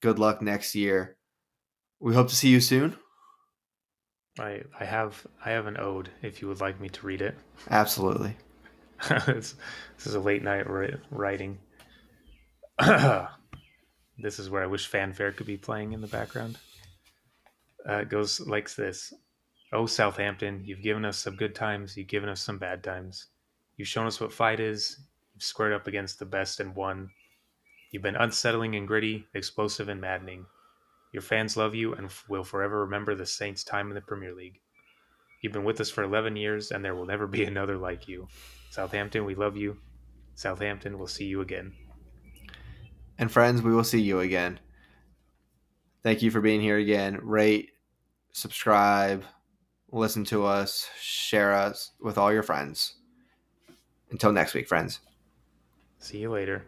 Good 0.00 0.18
luck 0.18 0.40
next 0.40 0.74
year. 0.74 1.16
We 2.00 2.14
hope 2.14 2.28
to 2.28 2.34
see 2.34 2.48
you 2.48 2.60
soon 2.60 2.96
I 4.38 4.62
I 4.78 4.84
have 4.84 5.26
I 5.44 5.50
have 5.50 5.66
an 5.66 5.78
ode 5.78 6.10
if 6.22 6.40
you 6.40 6.48
would 6.48 6.60
like 6.60 6.80
me 6.80 6.88
to 6.88 7.06
read 7.06 7.22
it. 7.22 7.36
absolutely 7.70 8.36
this, 9.26 9.54
this 9.96 10.06
is 10.06 10.14
a 10.14 10.20
late 10.20 10.42
night 10.42 10.68
ri- 10.70 10.96
writing. 11.10 11.58
this 12.78 14.38
is 14.38 14.48
where 14.48 14.62
I 14.62 14.66
wish 14.66 14.86
fanfare 14.86 15.32
could 15.32 15.46
be 15.46 15.56
playing 15.56 15.92
in 15.92 16.00
the 16.00 16.06
background. 16.06 16.56
Uh, 17.88 17.98
it 17.98 18.08
goes 18.08 18.38
like 18.40 18.72
this 18.74 19.12
Oh, 19.72 19.86
Southampton, 19.86 20.62
you've 20.64 20.82
given 20.82 21.04
us 21.04 21.16
some 21.16 21.34
good 21.34 21.54
times, 21.54 21.96
you've 21.96 22.06
given 22.06 22.28
us 22.28 22.42
some 22.42 22.58
bad 22.58 22.84
times. 22.84 23.28
You've 23.76 23.88
shown 23.88 24.06
us 24.06 24.20
what 24.20 24.32
fight 24.32 24.60
is, 24.60 24.98
you've 25.34 25.42
squared 25.42 25.72
up 25.72 25.86
against 25.86 26.18
the 26.18 26.26
best 26.26 26.60
and 26.60 26.74
won. 26.76 27.08
You've 27.90 28.02
been 28.02 28.16
unsettling 28.16 28.76
and 28.76 28.86
gritty, 28.86 29.26
explosive 29.34 29.88
and 29.88 30.00
maddening. 30.00 30.44
Your 31.12 31.22
fans 31.22 31.56
love 31.56 31.74
you 31.74 31.94
and 31.94 32.10
will 32.28 32.44
forever 32.44 32.80
remember 32.80 33.14
the 33.14 33.26
Saints' 33.26 33.64
time 33.64 33.88
in 33.88 33.94
the 33.94 34.00
Premier 34.00 34.34
League. 34.34 34.60
You've 35.42 35.52
been 35.52 35.64
with 35.64 35.80
us 35.80 35.90
for 35.90 36.02
11 36.02 36.36
years, 36.36 36.70
and 36.70 36.84
there 36.84 36.94
will 36.94 37.06
never 37.06 37.26
be 37.26 37.44
another 37.44 37.76
like 37.76 38.08
you. 38.08 38.28
Southampton, 38.70 39.24
we 39.24 39.34
love 39.34 39.56
you. 39.56 39.76
Southampton, 40.34 40.98
we'll 40.98 41.06
see 41.06 41.26
you 41.26 41.42
again. 41.42 41.72
And 43.18 43.30
friends, 43.30 43.60
we 43.60 43.74
will 43.74 43.84
see 43.84 44.00
you 44.00 44.20
again. 44.20 44.58
Thank 46.02 46.22
you 46.22 46.30
for 46.30 46.40
being 46.40 46.60
here 46.60 46.78
again. 46.78 47.20
Rate, 47.22 47.70
subscribe, 48.32 49.24
listen 49.92 50.24
to 50.24 50.44
us, 50.44 50.88
share 50.98 51.52
us 51.52 51.92
with 52.00 52.18
all 52.18 52.32
your 52.32 52.42
friends. 52.42 52.94
Until 54.10 54.32
next 54.32 54.54
week, 54.54 54.66
friends. 54.66 55.00
See 55.98 56.18
you 56.18 56.30
later. 56.30 56.64